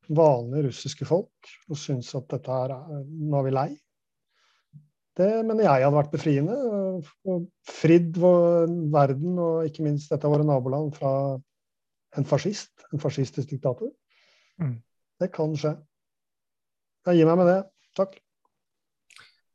vanlige 0.08 0.68
russiske 0.70 1.06
folk, 1.06 1.52
og 1.68 1.78
syns 1.78 2.14
at 2.18 2.26
dette 2.32 2.54
her 2.54 2.74
er 2.74 3.04
Nå 3.06 3.38
er 3.38 3.46
vi 3.46 3.54
lei. 3.54 3.68
Det 5.18 5.28
mener 5.42 5.66
jeg 5.66 5.82
hadde 5.82 5.98
vært 5.98 6.12
befriende. 6.14 6.56
Og 7.30 7.46
fridd 7.66 8.18
vår 8.22 8.70
verden, 8.94 9.38
og 9.42 9.66
ikke 9.66 9.86
minst 9.86 10.12
dette 10.14 10.30
våre 10.30 10.46
naboland, 10.46 10.92
fra 10.94 11.12
en 12.18 12.26
fascist. 12.26 12.72
En 12.92 13.02
fascistisk 13.02 13.50
diktator. 13.50 13.90
Mm. 14.62 14.78
Det 15.18 15.30
kan 15.34 15.54
skje. 15.58 15.74
Jeg 17.08 17.18
gir 17.18 17.30
meg 17.30 17.40
med 17.40 17.50
det. 17.50 17.58
Takk. 17.98 18.18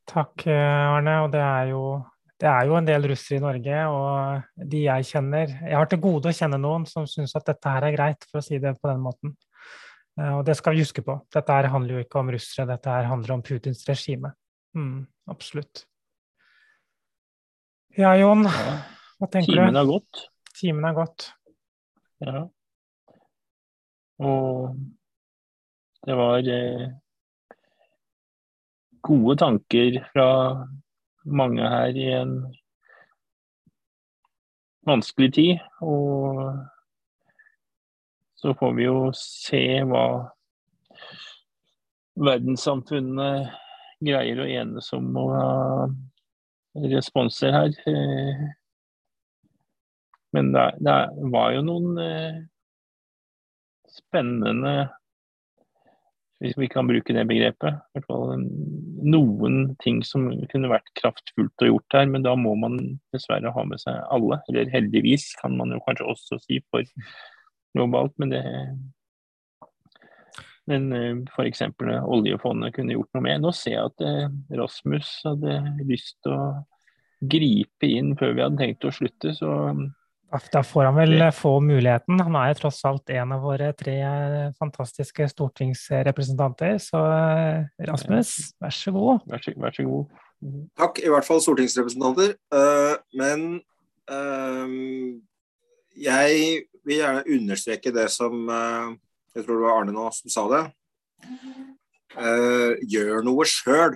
Takk, 0.09 0.47
Arne. 0.47 1.19
Og 1.23 1.31
det 1.31 1.43
er 1.43 1.71
jo 1.71 1.83
det 2.43 2.49
er 2.51 2.67
jo 2.67 2.75
en 2.75 2.87
del 2.87 3.05
russere 3.07 3.39
i 3.39 3.43
Norge, 3.43 3.75
og 3.87 4.65
de 4.67 4.81
jeg 4.83 5.05
kjenner 5.07 5.47
Jeg 5.47 5.77
har 5.79 5.87
til 5.87 6.01
gode 6.03 6.27
å 6.27 6.35
kjenne 6.35 6.59
noen 6.59 6.83
som 6.89 7.05
syns 7.07 7.31
at 7.39 7.47
dette 7.47 7.71
her 7.71 7.85
er 7.87 7.95
greit, 7.95 8.25
for 8.27 8.41
å 8.41 8.43
si 8.43 8.59
det 8.59 8.73
på 8.81 8.89
den 8.89 8.99
måten. 9.05 9.31
Eh, 10.19 10.33
og 10.35 10.43
det 10.49 10.57
skal 10.59 10.75
vi 10.75 10.83
huske 10.83 11.05
på. 11.07 11.15
Dette 11.31 11.55
her 11.55 11.69
handler 11.71 11.95
jo 11.95 12.03
ikke 12.03 12.19
om 12.19 12.33
russere, 12.35 12.67
dette 12.67 12.91
her 12.91 13.07
handler 13.07 13.37
om 13.37 13.45
Putins 13.47 13.85
regime. 13.87 14.33
Mm, 14.75 15.05
absolutt. 15.31 15.85
Ja, 17.95 18.11
Jon, 18.19 18.43
hva 18.43 19.31
tenker 19.31 19.53
Timen 19.53 19.71
du? 19.71 19.71
Timen 19.71 19.79
har 19.79 19.87
gått. 19.93 20.25
Timen 20.59 20.89
har 20.89 20.99
gått. 20.99 21.29
Ja. 22.27 22.43
Og 24.19 24.75
det 26.03 26.19
var 26.19 26.53
eh, 26.59 26.87
gode 29.07 29.39
tanker 29.39 30.03
fra 30.11 30.31
mange 31.23 31.69
her 31.69 31.97
i 31.97 32.07
en 32.17 32.33
vanskelig 34.87 35.33
tid. 35.33 35.59
Og 35.81 36.57
så 38.35 38.53
får 38.59 38.73
vi 38.77 38.87
jo 38.87 39.11
se 39.17 39.63
hva 39.87 40.05
verdenssamfunnet 42.19 43.53
greier 44.03 44.41
å 44.43 44.49
enes 44.49 44.91
om 44.95 45.13
å 45.17 45.27
ha 45.31 45.53
responser 46.91 47.55
her. 47.55 47.77
Men 50.33 50.51
det, 50.53 50.65
det 50.81 50.97
var 51.31 51.53
jo 51.53 51.61
noen 51.65 51.97
eh, 52.01 52.41
spennende 53.93 54.89
hvis 56.43 56.57
vi 56.59 56.67
kan 56.67 56.89
bruke 56.89 57.15
det 57.15 57.23
begrepet. 57.29 57.77
Hvert 57.95 58.07
fall 58.09 58.41
noen 59.03 59.77
ting 59.83 60.01
som 60.03 60.25
kunne 60.51 60.71
vært 60.71 60.91
kraftfullt 60.99 61.63
og 61.63 61.69
gjort 61.69 61.95
her, 61.95 62.09
men 62.11 62.25
da 62.25 62.33
må 62.39 62.55
man 62.59 62.75
dessverre 63.15 63.53
ha 63.55 63.63
med 63.67 63.79
seg 63.79 64.01
alle. 64.11 64.41
Eller 64.51 64.71
heldigvis, 64.73 65.31
kan 65.39 65.55
man 65.59 65.71
jo 65.71 65.79
kanskje 65.87 66.09
også 66.11 66.41
si 66.43 66.59
for 66.67 66.83
globalt, 67.77 68.15
men 68.19 68.35
det 68.35 68.43
men 70.69 70.93
eh, 70.95 71.17
f.eks. 71.27 71.63
oljefondet 72.07 72.75
kunne 72.75 72.95
gjort 72.95 73.09
noe 73.15 73.23
med. 73.25 73.41
Nå 73.43 73.51
ser 73.55 73.73
jeg 73.75 73.89
at 73.89 74.03
eh, 74.07 74.35
Rasmus 74.59 75.09
hadde 75.27 75.57
lyst 75.83 76.21
til 76.23 76.35
å 76.37 76.45
gripe 77.23 77.87
inn 77.87 78.13
før 78.19 78.35
vi 78.35 78.43
hadde 78.43 78.59
tenkt 78.59 78.87
å 78.87 78.93
slutte, 78.95 79.33
så 79.35 79.51
da 80.53 80.63
får 80.65 80.87
han 80.89 80.95
vel 80.97 81.23
få 81.35 81.57
muligheten. 81.61 82.21
Han 82.25 82.35
er 82.39 82.51
jo 82.51 82.59
tross 82.63 82.79
alt 82.89 83.11
en 83.13 83.35
av 83.35 83.43
våre 83.45 83.69
tre 83.77 83.95
fantastiske 84.57 85.27
stortingsrepresentanter. 85.29 86.79
Så 86.81 87.01
Rasmus, 87.89 88.31
vær 88.61 88.73
så 88.73 88.93
god. 88.95 89.27
Vær 89.29 89.43
så, 89.45 89.53
vær 89.61 89.75
så 89.77 89.85
god. 89.87 90.23
Takk, 90.79 90.99
i 91.03 91.11
hvert 91.11 91.27
fall 91.27 91.41
stortingsrepresentanter. 91.43 92.33
Uh, 92.53 92.95
men 93.19 93.45
uh, 94.11 94.73
jeg 95.95 96.63
vil 96.83 96.99
gjerne 96.99 97.27
understreke 97.37 97.93
det 97.95 98.09
som 98.11 98.49
uh, 98.49 98.91
Jeg 99.33 99.45
tror 99.45 99.57
det 99.57 99.65
var 99.65 99.77
Arne 99.79 99.93
nå 99.95 100.09
som 100.13 100.29
sa 100.29 100.47
det. 100.51 100.63
gjør 102.85 103.23
noe 103.25 103.45
sjøl. 103.49 103.95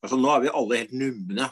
Altså, 0.00 0.16
nå 0.16 0.30
er 0.32 0.38
vi 0.46 0.52
alle 0.56 0.78
helt 0.80 0.94
numne 0.96 1.48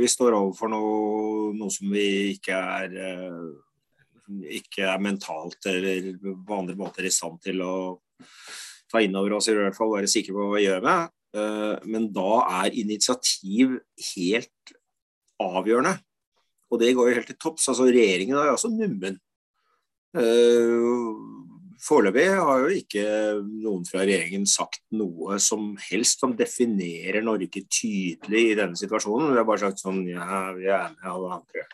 vi 0.00 0.08
står 0.10 0.36
overfor 0.36 0.70
noe, 0.70 1.54
noe, 1.58 1.72
som 1.74 1.90
vi 1.90 2.36
ikke 2.36 2.54
er 2.54 2.92
uh, 2.94 3.48
ikke 4.26 4.86
er 4.90 5.02
mentalt 5.02 5.68
eller 5.70 6.12
på 6.22 6.56
andre 6.56 6.76
måter 6.78 7.06
i 7.06 7.12
stand 7.14 7.38
til 7.44 7.62
å 7.62 7.74
ta 8.90 9.02
inn 9.02 9.16
over 9.18 9.36
oss, 9.38 9.48
i 9.50 9.54
hvert 9.56 9.76
fall 9.76 9.92
være 9.94 10.10
sikre 10.10 10.34
på 10.34 10.42
hva 10.42 10.56
vi 10.56 10.66
gjør 10.66 10.82
med. 10.86 11.14
Uh, 11.36 11.74
men 11.90 12.08
da 12.14 12.42
er 12.62 12.78
initiativ 12.78 13.78
helt 14.14 14.76
avgjørende. 15.42 15.96
Og 16.70 16.80
det 16.82 16.94
går 16.96 17.10
jo 17.10 17.16
helt 17.18 17.30
til 17.30 17.38
topps. 17.38 17.68
Altså, 17.70 17.86
regjeringen 17.86 18.38
er 18.38 18.50
jo 18.50 18.56
også 18.56 18.72
nummen. 18.72 19.18
Foreløpig 21.86 22.24
har 22.34 22.64
jo 22.64 22.70
ikke 22.80 23.02
noen 23.46 23.84
fra 23.86 24.02
regjeringen 24.02 24.46
sagt 24.50 24.80
noe 24.98 25.36
som 25.42 25.74
helst 25.86 26.22
som 26.22 26.34
definerer 26.34 27.22
Norge 27.22 27.62
tydelig 27.62 28.42
i 28.50 28.56
denne 28.58 28.78
situasjonen. 28.78 29.30
Vi 29.30 29.38
har 29.38 29.46
bare 29.46 29.62
sagt 29.68 29.84
sånn 29.84 30.00
ja, 30.10 30.40
vi 30.56 30.66
er 30.66 30.88
med 30.96 31.06
alle 31.12 31.36
andre. 31.38 31.66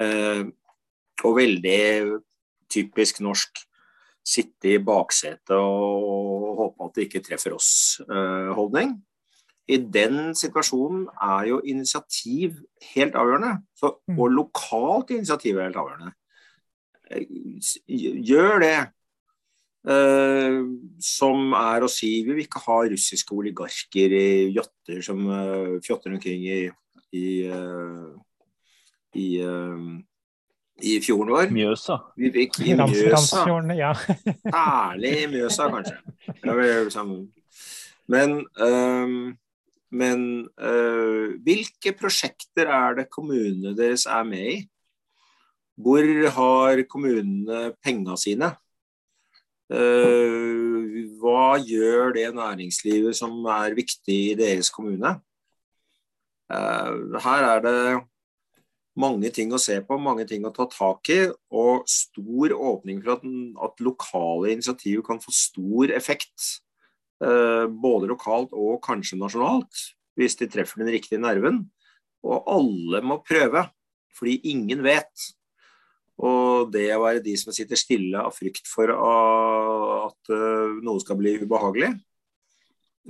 Eh, 0.00 0.42
og 1.24 1.36
veldig 1.36 1.80
typisk 2.72 3.20
norsk 3.24 3.60
sitte 4.26 4.72
i 4.74 4.82
baksetet 4.82 5.54
og 5.54 6.56
håpe 6.58 6.88
at 6.88 6.96
det 6.96 7.06
ikke 7.06 7.24
treffer 7.28 7.54
oss-holdning. 7.56 8.96
Eh, 8.96 9.76
I 9.76 9.82
den 9.92 10.32
situasjonen 10.38 11.06
er 11.20 11.50
jo 11.52 11.60
initiativ 11.68 12.62
helt 12.94 13.16
avgjørende. 13.18 13.58
Så, 13.76 13.92
mm. 14.08 14.18
og 14.18 14.32
lokalt 14.40 15.12
initiativ 15.14 15.58
er 15.58 15.68
helt 15.68 15.84
avgjørende. 15.84 16.16
Gjør 17.06 18.62
det. 18.62 18.76
Uh, 19.86 20.66
som 20.98 21.52
er 21.54 21.84
å 21.86 21.88
si 21.90 22.08
vi 22.26 22.34
vil 22.34 22.46
ikke 22.48 22.58
ha 22.64 22.80
russiske 22.90 23.30
oligarker 23.36 24.14
i 24.18 24.30
jotter 24.50 24.98
som 25.06 25.20
uh, 25.30 25.76
fjotter 25.84 26.16
omkring 26.16 26.42
i, 26.42 26.56
i, 27.14 27.26
uh, 27.46 28.10
i, 29.14 29.28
i, 30.82 30.96
fjorden 31.04 31.30
vår. 31.36 31.54
Mjøsa. 31.54 32.00
Vi 32.18 32.32
vil 32.34 32.48
ikke 32.48 32.66
i 32.66 32.74
Mjøsa. 32.80 33.46
ja. 33.78 33.92
Ærlig 34.50 35.14
i 35.20 35.30
Mjøsa, 35.36 35.70
kanskje. 35.70 36.02
Men, 38.10 38.36
men 39.90 40.20
hvilke 41.46 41.94
prosjekter 41.98 42.70
er 42.70 42.98
det 43.00 43.10
kommunene 43.14 43.74
deres 43.78 44.06
er 44.10 44.26
med 44.26 44.50
i? 44.50 44.58
Hvor 45.76 46.06
har 46.38 46.82
kommunene 46.88 47.74
penga 47.84 48.16
sine? 48.20 48.54
Eh, 49.66 51.06
hva 51.20 51.56
gjør 51.58 52.14
det 52.14 52.28
næringslivet 52.36 53.16
som 53.18 53.40
er 53.50 53.76
viktig 53.76 54.18
i 54.32 54.36
deres 54.38 54.70
kommune? 54.72 55.16
Eh, 56.48 57.20
her 57.24 57.48
er 57.50 57.64
det 57.64 57.80
mange 58.96 59.28
ting 59.34 59.52
å 59.52 59.60
se 59.60 59.76
på, 59.84 59.98
mange 60.00 60.24
ting 60.28 60.46
å 60.46 60.54
ta 60.54 60.68
tak 60.70 61.10
i, 61.12 61.20
og 61.52 61.84
stor 61.90 62.54
åpning 62.56 63.02
for 63.02 63.18
at, 63.18 63.26
at 63.68 63.84
lokale 63.84 64.54
initiativ 64.54 65.02
kan 65.06 65.20
få 65.20 65.34
stor 65.34 65.92
effekt. 65.92 66.62
Eh, 67.20 67.66
både 67.68 68.08
lokalt 68.08 68.54
og 68.56 68.80
kanskje 68.84 69.20
nasjonalt, 69.20 69.82
hvis 70.16 70.38
de 70.40 70.48
treffer 70.48 70.80
den 70.80 70.94
riktige 70.94 71.20
nerven. 71.20 71.66
Og 72.24 72.48
alle 72.48 73.02
må 73.04 73.20
prøve, 73.26 73.66
fordi 74.16 74.40
ingen 74.48 74.80
vet. 74.86 75.32
Og 76.16 76.70
det 76.72 76.88
å 76.94 77.02
være 77.02 77.20
de 77.24 77.34
som 77.36 77.52
sitter 77.52 77.76
stille 77.76 78.20
av 78.20 78.32
frykt 78.32 78.64
for 78.70 78.88
at 78.88 80.32
eh, 80.32 80.76
noe 80.84 81.02
skal 81.02 81.18
bli 81.20 81.34
ubehagelig, 81.42 81.90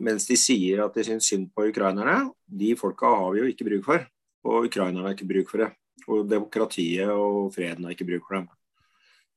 mens 0.02 0.26
de 0.28 0.36
sier 0.38 0.82
at 0.84 0.96
de 0.96 1.04
syns 1.06 1.28
synd 1.30 1.48
på 1.54 1.68
ukrainerne, 1.70 2.32
de 2.46 2.74
folka 2.78 3.12
har 3.14 3.30
vi 3.32 3.44
jo 3.44 3.48
ikke 3.52 3.68
bruk 3.68 3.86
for. 3.86 4.02
Og 4.46 4.68
ukrainerne 4.68 5.06
har 5.06 5.16
ikke 5.16 5.28
bruk 5.30 5.48
for 5.50 5.62
det. 5.62 5.70
Og 6.06 6.26
demokratiet 6.28 7.08
og 7.10 7.54
freden 7.54 7.86
har 7.86 7.94
ikke 7.94 8.08
bruk 8.08 8.26
for 8.26 8.40
dem. 8.40 8.50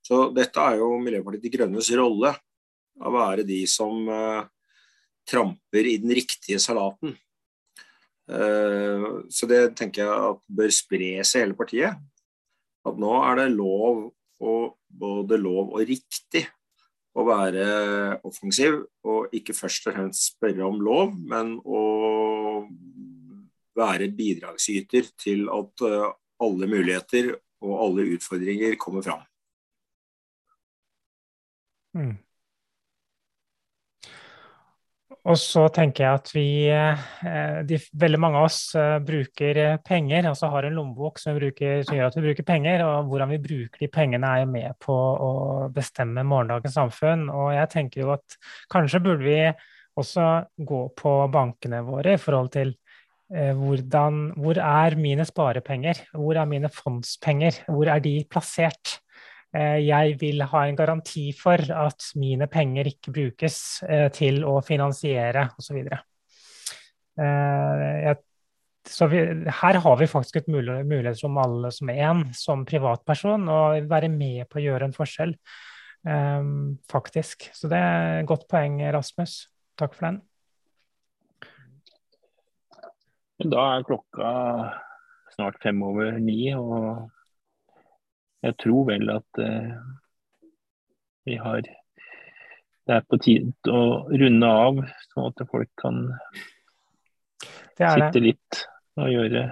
Så 0.06 0.20
dette 0.36 0.62
er 0.62 0.82
jo 0.82 0.92
Miljøpartiet 1.02 1.46
De 1.46 1.54
Grønnes 1.54 1.90
rolle. 1.98 2.34
Å 3.00 3.14
være 3.14 3.46
de 3.48 3.62
som 3.70 4.04
uh, 4.12 4.44
tramper 5.30 5.88
i 5.88 5.96
den 6.04 6.12
riktige 6.18 6.60
salaten. 6.62 7.16
Uh, 8.30 9.24
så 9.32 9.48
det 9.50 9.62
tenker 9.80 10.04
jeg 10.04 10.28
at 10.34 10.44
bør 10.60 10.74
spre 10.76 11.14
seg 11.24 11.46
hele 11.46 11.58
partiet 11.58 12.09
at 12.88 13.02
nå 13.02 13.12
er 13.26 13.42
det 13.42 13.50
lov 13.56 14.08
og 14.40 14.78
både 14.88 15.40
lov 15.42 15.74
og 15.76 15.84
riktig 15.88 16.46
å 17.18 17.26
være 17.28 17.66
offensiv, 18.28 18.84
og 19.04 19.34
ikke 19.36 19.56
først 19.58 19.90
og 19.90 19.98
fremst 19.98 20.30
spørre 20.36 20.68
om 20.68 20.80
lov, 20.84 21.16
men 21.18 21.58
å 21.66 21.82
være 23.80 24.10
bidragsyter 24.16 25.10
til 25.20 25.48
at 25.54 25.86
eh, 25.88 26.08
alle 26.44 26.70
muligheter 26.70 27.34
og 27.66 27.76
alle 27.84 28.08
utfordringer 28.16 28.78
kommer 28.80 29.04
fram. 29.06 29.24
Mm. 31.98 32.16
Og 35.28 35.36
så 35.36 35.66
tenker 35.76 36.06
jeg 36.06 36.18
at 36.20 36.30
vi, 36.32 36.48
eh, 36.72 37.58
de, 37.68 37.78
veldig 38.00 38.20
mange 38.24 38.40
av 38.40 38.46
oss 38.48 38.60
uh, 38.80 39.02
bruker 39.04 39.58
eh, 39.60 39.80
penger, 39.84 40.30
altså 40.30 40.48
har 40.54 40.64
en 40.66 40.78
lommebok 40.78 41.20
som, 41.20 41.36
som, 41.36 41.98
gjør 41.98 42.08
at 42.08 42.16
vi 42.16 42.24
bruker 42.24 42.48
penger. 42.48 42.86
Og 42.88 43.10
hvordan 43.12 43.34
vi 43.34 43.42
bruker 43.44 43.84
de 43.84 43.90
pengene 43.92 44.30
er 44.30 44.46
jo 44.46 44.52
med 44.54 44.78
på 44.80 44.96
å 44.96 45.32
bestemme 45.76 46.24
morgendagens 46.24 46.78
samfunn. 46.80 47.28
Og 47.34 47.52
jeg 47.58 47.72
tenker 47.76 48.06
jo 48.06 48.14
at 48.16 48.40
kanskje 48.72 49.04
burde 49.04 49.28
vi 49.28 49.42
også 50.00 50.30
gå 50.56 50.86
på 50.96 51.16
bankene 51.34 51.84
våre 51.84 52.16
i 52.16 52.22
forhold 52.22 52.54
til 52.56 52.78
hvordan, 53.30 54.32
hvor 54.42 54.58
er 54.58 54.96
mine 54.98 55.22
sparepenger? 55.28 56.00
Hvor 56.18 56.40
er 56.42 56.48
mine 56.50 56.72
fondspenger? 56.74 57.60
Hvor 57.68 57.92
er 57.94 58.02
de 58.02 58.16
plassert? 58.26 58.96
Eh, 59.50 59.80
jeg 59.82 60.18
vil 60.22 60.43
ha 60.45 60.60
en 60.68 60.78
garanti 60.78 61.32
for 61.34 61.58
at 61.74 62.12
mine 62.22 62.45
penger 62.52 62.91
ikke 62.91 63.14
brukes 63.16 63.82
eh, 63.88 64.08
til 64.14 64.43
å 64.45 64.60
finansiere 64.66 65.47
osv. 65.58 65.80
Eh, 67.20 68.12
så 68.89 69.08
vi, 69.10 69.24
her 69.62 69.82
har 69.84 69.97
vi 70.00 70.10
faktisk 70.10 70.39
et 70.39 70.52
mulighet 70.52 71.18
som 71.18 71.38
alle 71.41 71.72
som 71.74 71.89
én, 71.93 72.24
som 72.38 72.62
privatperson, 72.66 73.50
å 73.50 73.62
være 73.89 74.10
med 74.14 74.45
på 74.50 74.62
å 74.62 74.64
gjøre 74.64 74.89
en 74.89 74.95
forskjell. 74.95 75.36
Faktisk. 76.89 77.50
Så 77.54 77.68
det 77.70 77.78
er 77.78 78.22
et 78.22 78.26
godt 78.26 78.47
poeng, 78.50 78.80
Rasmus. 78.95 79.34
Takk 79.78 79.97
for 79.97 80.08
den. 80.08 80.22
Da 83.52 83.66
er 83.76 83.86
klokka 83.86 84.32
snart 85.36 85.60
fem 85.62 85.84
over 85.86 86.16
ni, 86.24 86.56
og 86.56 87.12
jeg 88.46 88.56
tror 88.64 88.88
vel 88.92 89.12
at 89.14 89.42
eh, 89.44 89.74
vi 91.28 91.38
har 91.38 91.62
Det 91.62 92.96
er 92.96 93.06
på 93.06 93.20
tide 93.22 93.70
å 93.70 94.08
runde 94.10 94.48
av, 94.50 94.80
sånn 95.12 95.28
at 95.30 95.44
folk 95.52 95.70
kan 95.78 96.08
sitte 97.78 98.24
litt 98.24 98.64
og 98.98 99.12
gjøre 99.14 99.44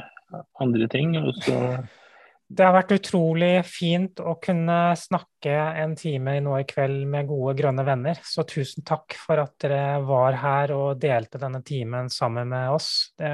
andre 0.63 0.87
ting. 0.89 1.13
og 1.21 1.35
så 1.45 1.59
det 2.47 2.63
har 2.63 2.77
vært 2.77 2.93
utrolig 2.95 3.65
fint 3.67 4.21
å 4.23 4.37
kunne 4.39 4.95
snakke 4.95 5.51
en 5.81 5.97
time 5.99 6.37
nå 6.39 6.53
i 6.61 6.67
kveld 6.67 7.01
med 7.11 7.27
gode, 7.27 7.57
grønne 7.59 7.83
venner. 7.83 8.21
Så 8.23 8.45
tusen 8.47 8.85
takk 8.87 9.17
for 9.19 9.41
at 9.43 9.57
dere 9.59 9.99
var 10.07 10.37
her 10.39 10.71
og 10.71 11.01
delte 11.01 11.41
denne 11.41 11.59
timen 11.67 12.07
sammen 12.09 12.47
med 12.53 12.71
oss. 12.71 13.11
Det, 13.19 13.33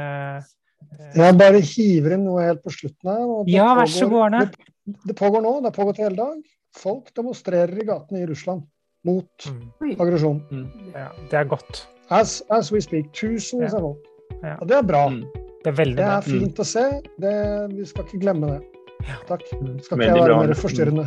jeg 1.14 1.38
bare 1.40 1.62
hiver 1.64 2.16
inn 2.18 2.26
noe 2.28 2.46
helt 2.48 2.64
på 2.64 2.74
slutten 2.74 3.12
her. 3.12 3.34
ja, 3.52 3.70
vær 3.78 3.92
så 3.92 4.10
god, 4.12 4.26
Arne. 4.28 4.44
Det, 4.50 4.98
det, 5.10 5.16
pågår 5.20 5.44
nå, 5.46 5.56
det 5.62 5.72
har 5.72 5.78
pågått 5.78 6.02
hele 6.04 6.18
dag. 6.20 6.42
Folk 6.78 7.12
demonstrerer 7.16 7.74
i 7.78 7.86
gatene 7.88 8.24
i 8.24 8.28
Russland 8.30 8.66
mot 9.08 9.48
mm. 9.50 9.94
aggresjon. 10.00 10.42
Mm. 10.52 10.92
Ja, 10.96 11.10
det 11.32 11.40
er 11.44 11.50
godt. 11.52 11.86
As, 12.14 12.42
as 12.50 12.72
we 12.74 12.82
speak. 12.84 13.12
Tusenvis 13.16 13.76
av 13.78 13.86
folk. 13.90 14.12
Og 14.60 14.68
det 14.70 14.78
er 14.80 14.86
bra. 14.88 15.08
Mm. 15.12 15.24
Det 15.64 15.72
er 15.72 15.80
veldig 15.80 16.00
Det 16.00 16.08
er 16.12 16.26
fint 16.28 16.60
å 16.60 16.68
se. 16.68 16.86
Det, 17.24 17.36
vi 17.72 17.86
skal 17.88 18.08
ikke 18.08 18.24
glemme 18.26 18.56
det. 18.56 18.73
Takk. 19.28 19.44
Skal 19.84 20.02
ikke 20.02 20.08
jeg 20.08 20.20
være 20.20 20.38
mer 20.40 20.54
forstyrrende. 20.58 21.06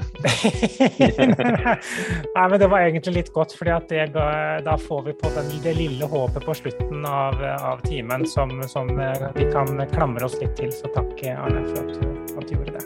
Nei, 2.36 2.47
men 2.53 2.57
det 2.61 2.68
var 2.72 2.84
egentlig 2.84 3.14
litt 3.18 3.32
godt, 3.34 3.55
for 3.57 3.68
da 3.68 4.76
får 4.82 5.03
vi 5.07 5.16
på 5.20 5.32
den, 5.36 5.51
det 5.64 5.76
lille 5.78 6.09
håpet 6.11 6.47
på 6.47 6.57
slutten 6.61 7.07
av, 7.09 7.40
av 7.40 7.82
timen 7.86 8.26
som, 8.28 8.53
som, 8.68 8.90
eh, 9.01 9.26
vi 9.36 9.49
kan 9.53 9.72
klamre 9.94 10.28
oss 10.28 10.38
litt 10.42 10.57
til. 10.61 10.72
Så 10.74 10.92
takk, 10.97 11.14
Arne, 11.32 11.64
for 11.72 11.82
at 11.84 11.97
du, 11.97 12.36
at 12.36 12.49
du 12.49 12.57
gjorde 12.57 12.76
det. 12.76 12.84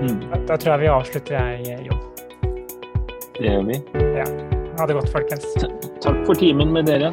Mm. 0.00 0.16
Da, 0.30 0.40
da, 0.48 0.56
tror 0.56 0.72
jeg 0.74 0.80
vi 0.84 0.92
avslutter, 0.94 1.36
jeg, 1.64 1.80
Jon. 1.88 2.06
Det 3.36 3.48
gjør 3.48 3.68
vi. 3.68 3.80
Ja. 4.20 4.28
Ha 4.80 4.88
det 4.88 4.96
godt, 4.96 5.10
folkens. 5.12 5.48
Takk 6.00 6.22
for 6.28 6.36
timen 6.40 6.72
med 6.72 6.88
dere. 6.88 7.12